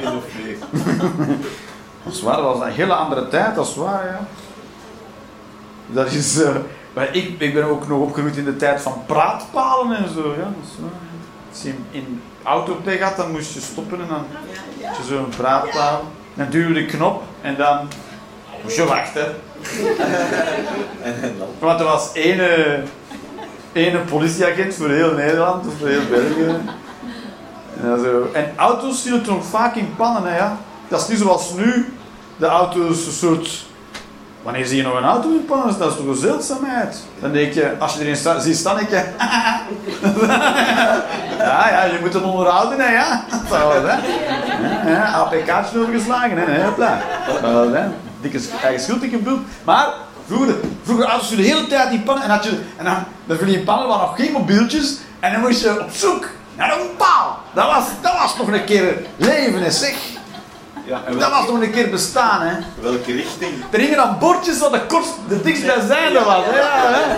Min 0.00 0.16
of 0.16 0.24
meer. 0.42 0.56
Dat 2.04 2.12
is 2.14 2.22
waar, 2.22 2.36
dat 2.36 2.44
was 2.58 2.66
een 2.66 2.72
hele 2.74 2.94
andere 2.94 3.28
tijd, 3.28 3.54
dat 3.54 3.66
is 3.66 3.74
waar, 3.74 4.04
ja. 4.06 4.20
Dat 5.86 6.12
is... 6.12 6.40
eh, 6.42 6.54
maar 6.94 7.14
ik, 7.14 7.40
ik 7.40 7.54
ben 7.54 7.64
ook 7.64 7.88
nog 7.88 8.00
opgegroeid 8.00 8.36
in 8.36 8.44
de 8.44 8.56
tijd 8.56 8.80
van 8.82 9.02
praatpalen 9.06 9.96
en 9.96 10.08
zo, 10.14 10.34
ja. 10.38 10.42
Dat 10.42 10.64
is 10.64 10.76
waar. 10.80 10.90
Als 11.50 11.62
je 11.62 11.68
in, 11.68 11.84
in 11.90 12.22
autopech 12.42 13.00
had, 13.00 13.16
dan 13.16 13.30
moest 13.30 13.54
je 13.54 13.60
stoppen 13.60 14.00
en 14.00 14.06
dan 14.08 14.24
had 14.82 14.96
je 14.96 15.02
zo'n 15.14 15.28
praatpaal. 15.36 16.04
Dan 16.34 16.46
duw 16.50 16.68
je 16.68 16.74
de 16.74 16.84
knop 16.86 17.22
en 17.40 17.56
dan 17.56 17.88
moest 18.62 18.76
je 18.76 18.84
wachten. 18.84 19.34
Want 21.58 21.80
er 21.80 21.86
was 21.86 22.10
ene, 22.12 22.82
ene 23.72 23.98
politieagent 23.98 24.74
voor 24.74 24.90
heel 24.90 25.12
Nederland 25.12 25.66
of 25.66 25.72
voor 25.78 25.88
heel 25.88 26.06
België. 26.10 26.56
En, 27.82 27.98
zo. 27.98 28.28
auto's 28.56 29.02
vielen 29.02 29.22
toen 29.22 29.42
vaak 29.42 29.74
in 29.74 29.94
pannen, 29.96 30.34
ja. 30.34 30.56
Dat 30.88 31.00
is 31.00 31.08
niet 31.08 31.18
zoals 31.18 31.52
nu, 31.52 31.92
de 32.36 32.46
auto's 32.46 33.06
een 33.06 33.12
soort... 33.12 33.64
Wanneer 34.42 34.66
zie 34.66 34.76
je 34.76 34.82
nog 34.82 34.96
een 34.96 35.04
auto 35.04 35.28
in 35.28 35.44
pannen? 35.44 35.78
Dat 35.78 35.90
is 35.90 35.96
toch 35.96 36.06
een 36.06 36.14
zeldzaamheid? 36.14 36.96
Dan 37.20 37.32
denk 37.32 37.52
je, 37.52 37.72
als 37.78 37.94
je 37.94 38.00
erin 38.00 38.40
ziet 38.40 38.56
staan, 38.56 38.76
denk 38.76 38.88
je... 38.88 39.04
ja, 41.38 41.68
ja, 41.70 41.84
je 41.84 41.98
moet 42.00 42.12
het 42.12 42.22
onderhouden, 42.22 42.80
hè, 42.80 42.92
ja. 42.92 43.24
Zo, 43.50 43.70
hè. 43.70 43.96
Ja, 44.90 45.28
overgeslagen, 45.76 46.36
hè. 46.36 46.64
Hopla. 46.64 47.00
Zo, 47.42 47.72
hè. 47.72 47.86
Dikke 48.20 48.40
eigen 48.62 48.80
schuld, 48.82 49.22
bloed. 49.22 49.40
Maar 49.64 49.88
vroeger, 50.26 50.54
vroeger 50.82 51.06
auto's 51.06 51.28
je 51.28 51.36
de 51.36 51.42
hele 51.42 51.66
tijd 51.66 51.92
in 51.92 52.02
pannen 52.02 52.24
en, 52.24 52.30
had 52.30 52.44
je, 52.44 52.58
en 52.76 52.84
dan, 52.84 53.04
dan 53.24 53.36
viel 53.36 53.46
je 53.46 53.60
pannen, 53.60 53.88
waren 53.88 54.06
nog 54.06 54.16
geen 54.16 54.32
mobieltjes. 54.32 54.96
En 55.20 55.32
dan 55.32 55.40
moest 55.40 55.60
je 55.62 55.80
op 55.80 55.90
zoek 55.92 56.28
naar 56.56 56.72
een 56.72 56.96
paal. 56.96 57.38
Dat 57.54 57.66
was, 57.66 57.84
dat 58.02 58.12
was 58.12 58.36
nog 58.36 58.46
een 58.46 58.64
keer 58.64 58.96
leven, 59.16 59.62
hè, 59.62 59.70
zeg. 59.70 59.94
Ja, 60.84 61.02
en 61.06 61.18
Dat 61.18 61.30
was 61.30 61.46
nog 61.46 61.60
een 61.60 61.70
keer 61.70 61.90
bestaan, 61.90 62.40
hè. 62.40 62.54
welke 62.80 63.12
richting? 63.12 63.52
Er 63.70 63.78
hingen 63.80 63.96
dan 63.96 64.18
bordjes 64.18 64.58
wat 64.58 64.72
de, 64.72 64.80
kort, 64.86 65.06
de 65.28 65.42
dichtstbijzijnde 65.42 66.22
was. 66.24 66.44
hè, 66.44 66.58
Ja, 66.58 66.92
hè. 66.92 67.16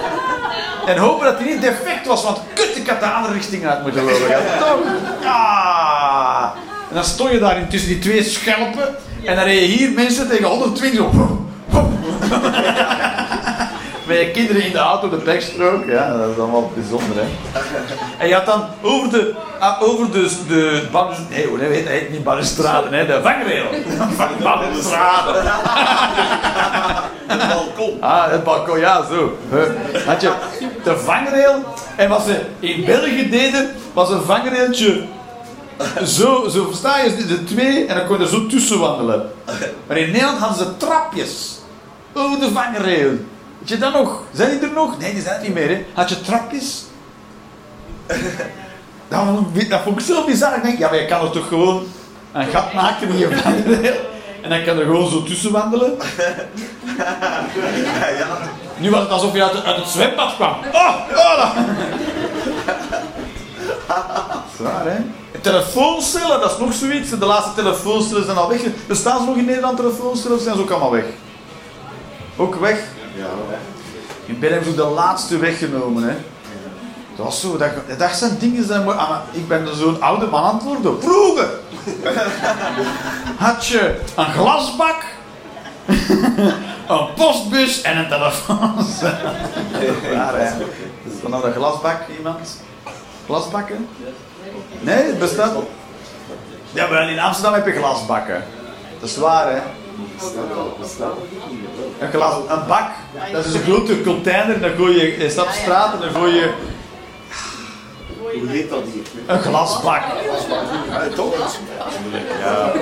En 0.93 0.99
hopen 0.99 1.25
dat 1.25 1.39
hij 1.39 1.47
niet 1.47 1.61
defect 1.61 2.07
was, 2.07 2.23
want 2.23 2.39
kut, 2.55 2.77
ik 2.77 2.89
had 2.89 3.01
de 3.01 3.07
andere 3.07 3.35
richting 3.35 3.67
uit 3.67 3.83
moeten 3.83 4.05
lopen. 4.05 4.29
Ja, 4.29 4.39
toch? 4.59 4.79
Ja. 5.21 6.53
En 6.89 6.95
dan 6.95 7.05
stond 7.05 7.31
je 7.31 7.39
daar 7.39 7.69
tussen 7.69 7.89
die 7.89 7.99
twee 7.99 8.23
schelpen. 8.23 8.97
En 9.25 9.37
dan 9.37 9.45
reed 9.45 9.61
je 9.61 9.67
hier 9.77 9.91
mensen 9.91 10.29
tegen 10.29 10.47
120 10.47 11.01
op. 11.01 11.13
Met 14.07 14.19
je 14.19 14.31
kinderen 14.33 14.65
in 14.65 14.73
de 14.73 14.79
auto, 14.79 15.09
de 15.09 15.17
backstroke. 15.17 15.91
Ja, 15.91 16.17
dat 16.17 16.31
is 16.31 16.39
allemaal 16.39 16.73
bijzonder, 16.75 17.17
hè. 17.17 17.27
En 18.19 18.29
je 18.29 18.35
had 18.35 18.47
dan 18.47 18.65
over 18.83 19.11
de, 19.11 19.35
ah, 19.59 19.83
over 19.83 20.11
de, 20.11 20.31
de 20.49 20.83
nee, 21.31 21.47
hoe 21.47 21.59
heet 21.59 21.85
dat? 21.85 21.93
heet 21.93 22.11
niet 22.11 22.25
balustrade, 22.25 22.97
hè, 22.97 23.07
de 23.07 23.21
vangrail. 23.23 23.67
Van 24.17 24.29
balustrade. 24.43 25.41
Het 27.27 27.49
balkon. 27.49 27.97
Ah, 28.11 28.31
het 28.31 28.45
balkon, 28.45 28.79
ja, 28.79 29.05
zo. 29.11 29.39
Had 30.07 30.21
je 30.21 30.33
de 30.85 30.99
vangrail. 30.99 31.65
En 31.97 32.09
wat 32.09 32.23
ze 32.23 32.41
in 32.61 32.85
België 32.85 33.29
deden, 33.31 33.71
was 33.93 34.11
een 34.11 34.23
vangrailtje. 34.23 35.03
Zo, 36.19 36.49
zo 36.49 36.65
versta 36.67 36.99
je, 36.99 37.27
de 37.27 37.45
twee, 37.45 37.87
en 37.87 37.97
dan 37.97 38.07
kon 38.07 38.17
je 38.17 38.23
er 38.23 38.29
zo 38.29 38.47
tussen 38.47 38.79
wandelen. 38.79 39.31
Maar 39.87 39.97
in 39.97 40.11
Nederland 40.11 40.39
hadden 40.39 40.59
ze 40.67 40.77
trapjes. 40.77 41.59
Over 42.13 42.41
de 42.41 42.51
vangrail. 42.53 43.09
Weet 43.59 43.69
je 43.69 43.79
dat 43.79 43.93
nog? 43.93 44.23
Zijn 44.33 44.51
die 44.59 44.69
er 44.69 44.75
nog? 44.75 44.99
Nee, 44.99 45.13
die 45.13 45.23
zijn 45.23 45.37
er 45.37 45.43
niet 45.43 45.55
meer, 45.55 45.69
hè. 45.69 45.85
Had 45.95 46.09
je 46.09 46.21
trapjes? 46.21 46.85
Dat, 49.09 49.21
vond- 49.25 49.71
dat 49.71 49.81
vond 49.81 50.01
ik 50.01 50.07
zo 50.07 50.25
bizar. 50.25 50.57
Ik 50.57 50.63
denk, 50.63 50.79
ja, 50.79 50.89
maar 50.89 50.99
je 51.01 51.07
kan 51.07 51.25
er 51.25 51.31
toch 51.31 51.49
gewoon 51.49 51.87
een 52.33 52.47
gat 52.47 52.73
maken 52.73 53.09
in 53.09 53.19
je 53.19 53.29
vangrail. 53.37 53.95
En 54.43 54.51
dan 54.51 54.65
kan 54.65 54.79
er 54.79 54.85
gewoon 54.85 55.11
zo 55.11 55.23
tussen 55.23 55.53
wandelen. 55.53 55.97
Nu 58.77 58.91
was 58.91 59.01
het 59.01 59.11
alsof 59.11 59.35
je 59.35 59.43
uit, 59.43 59.65
uit 59.65 59.77
het 59.77 59.89
zwembad 59.89 60.35
kwam. 60.35 60.55
Oh, 60.73 60.95
oh, 61.11 61.37
dat- 61.39 61.65
Zwaar, 64.57 64.85
hè? 64.85 64.97
Telefooncellen, 65.41 66.41
dat 66.41 66.51
is 66.51 66.59
nog 66.59 66.73
zoiets. 66.73 67.11
De 67.11 67.27
laatste 67.27 67.55
telefooncellen 67.55 68.25
zijn 68.25 68.37
al 68.37 68.49
weg. 68.49 68.61
Bestaan 68.87 69.21
ze 69.21 69.27
nog 69.27 69.37
in 69.37 69.45
Nederland 69.45 69.77
telefooncellen 69.77 70.37
of 70.37 70.43
zijn 70.43 70.57
ze 70.57 70.63
ook 70.63 70.71
allemaal 70.71 70.91
weg? 70.91 71.05
Ook 72.37 72.55
weg? 72.55 72.85
In 74.27 74.39
België 74.39 74.55
hebben 74.55 74.77
de 74.77 74.85
laatste 74.85 75.39
weggenomen, 75.39 76.03
hè? 76.03 76.17
Dat 77.17 77.27
was 77.27 77.41
zo, 77.41 77.57
dat, 77.57 77.71
dat 77.99 78.11
zijn 78.11 78.39
dingen 78.39 78.67
zijn 78.67 78.85
mooi. 78.85 78.97
Ah, 78.97 79.09
maar 79.09 79.23
ik 79.33 79.49
ben 79.49 79.77
zo'n 79.77 80.03
oude 80.03 80.27
man 80.27 80.45
aan 80.45 80.55
het 80.55 80.65
worden. 80.65 81.03
Vroeger 81.03 81.49
had 83.47 83.67
je 83.67 84.01
een 84.17 84.33
glasbak, 84.33 85.05
een 86.89 87.07
postbus 87.17 87.83
en 87.83 87.99
een 87.99 88.09
telefoon. 88.09 88.75
Raar, 90.13 90.39
hè? 90.39 90.51
Nou 91.29 91.43
de 91.43 91.53
glasbak, 91.53 92.01
iemand? 92.19 92.61
Glasbakken? 93.27 93.89
Nee, 94.81 95.03
het 95.03 95.19
bestaat. 95.19 95.53
Ja, 96.73 96.87
maar 96.87 97.11
in 97.11 97.19
Amsterdam 97.19 97.53
heb 97.55 97.67
je 97.67 97.73
glasbakken. 97.73 98.45
Dat 99.01 99.09
is 99.09 99.17
waar, 99.17 99.51
hè? 99.53 99.59
Een, 101.99 102.11
glas, 102.11 102.35
een 102.49 102.67
bak, 102.67 102.91
dat 103.33 103.45
is 103.45 103.55
een 103.55 103.63
grote 103.63 104.03
container, 104.03 104.61
dan 104.61 104.71
gooi 104.77 104.97
je, 105.01 105.19
je 105.23 105.31
staat 105.31 105.45
op 105.45 105.51
straat 105.51 105.95
en 105.95 106.01
dan 106.01 106.11
gooi 106.11 106.35
je 106.35 106.53
Hoe 108.41 108.49
heet 108.49 108.71
dat 108.71 108.83
hier? 108.93 109.03
een 109.27 109.41
glasbak. 109.41 110.03
Ja, 110.91 111.09
toch? 111.15 111.35
Ja, 112.41 112.73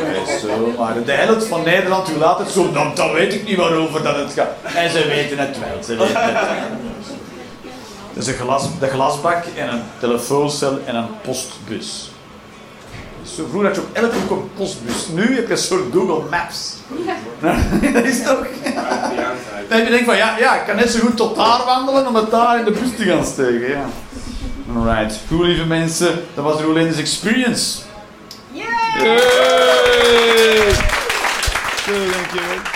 zo. 0.40 0.72
Maar 0.78 1.04
de 1.04 1.12
helft 1.12 1.46
van 1.46 1.62
Nederland 1.64 2.08
hoe 2.08 2.18
laat 2.18 2.38
het 2.38 2.50
zo, 2.50 2.72
dan, 2.72 2.92
dan 2.94 3.12
weet 3.12 3.34
ik 3.34 3.44
niet 3.44 3.56
waarover 3.56 4.02
dat 4.02 4.16
het 4.16 4.32
gaat. 4.32 4.74
En 4.74 4.90
ze 4.90 5.06
weten 5.06 5.38
het 5.38 5.58
wel, 5.58 5.82
ze 5.84 5.96
weten 5.96 6.14
het 6.14 6.32
wel. 6.32 7.16
Dus 8.16 8.26
een 8.26 8.34
glas, 8.34 8.68
de 8.80 8.88
glasbak 8.88 9.44
en 9.56 9.68
een 9.72 9.82
telefooncel 9.98 10.78
en 10.84 10.94
een 10.94 11.06
postbus. 11.22 12.10
Zo 13.22 13.46
vroeger 13.48 13.68
had 13.68 13.76
je 13.76 13.82
op 13.82 13.88
elke 13.92 14.16
hoek 14.16 14.30
een 14.30 14.50
postbus. 14.56 15.08
Nu 15.08 15.34
heb 15.34 15.46
je 15.46 15.52
een 15.52 15.58
soort 15.58 15.82
Google 15.92 16.28
Maps. 16.30 16.74
dat 17.92 18.04
is 18.04 18.22
toch... 18.22 18.46
Dan 19.68 19.78
heb 19.78 19.84
je 19.84 19.90
denkt 19.90 20.04
van, 20.04 20.16
ja, 20.16 20.38
ja, 20.38 20.60
ik 20.60 20.66
kan 20.66 20.76
net 20.76 20.90
zo 20.90 20.98
goed 20.98 21.16
tot 21.16 21.36
daar 21.36 21.64
wandelen 21.64 22.06
om 22.06 22.14
het 22.14 22.30
daar 22.30 22.58
in 22.58 22.64
de 22.64 22.70
bus 22.70 22.96
te 22.96 23.04
gaan 23.04 23.24
steken. 23.24 23.68
Ja. 23.68 23.84
Alright, 24.76 25.20
goed 25.28 25.46
lieve 25.46 25.64
mensen, 25.64 26.24
dat 26.34 26.44
was 26.44 26.56
de 26.56 26.62
Rolanders 26.62 26.98
Experience. 26.98 27.78
Yay! 28.52 28.66
Zo, 31.84 31.92
dankjewel. 31.92 32.75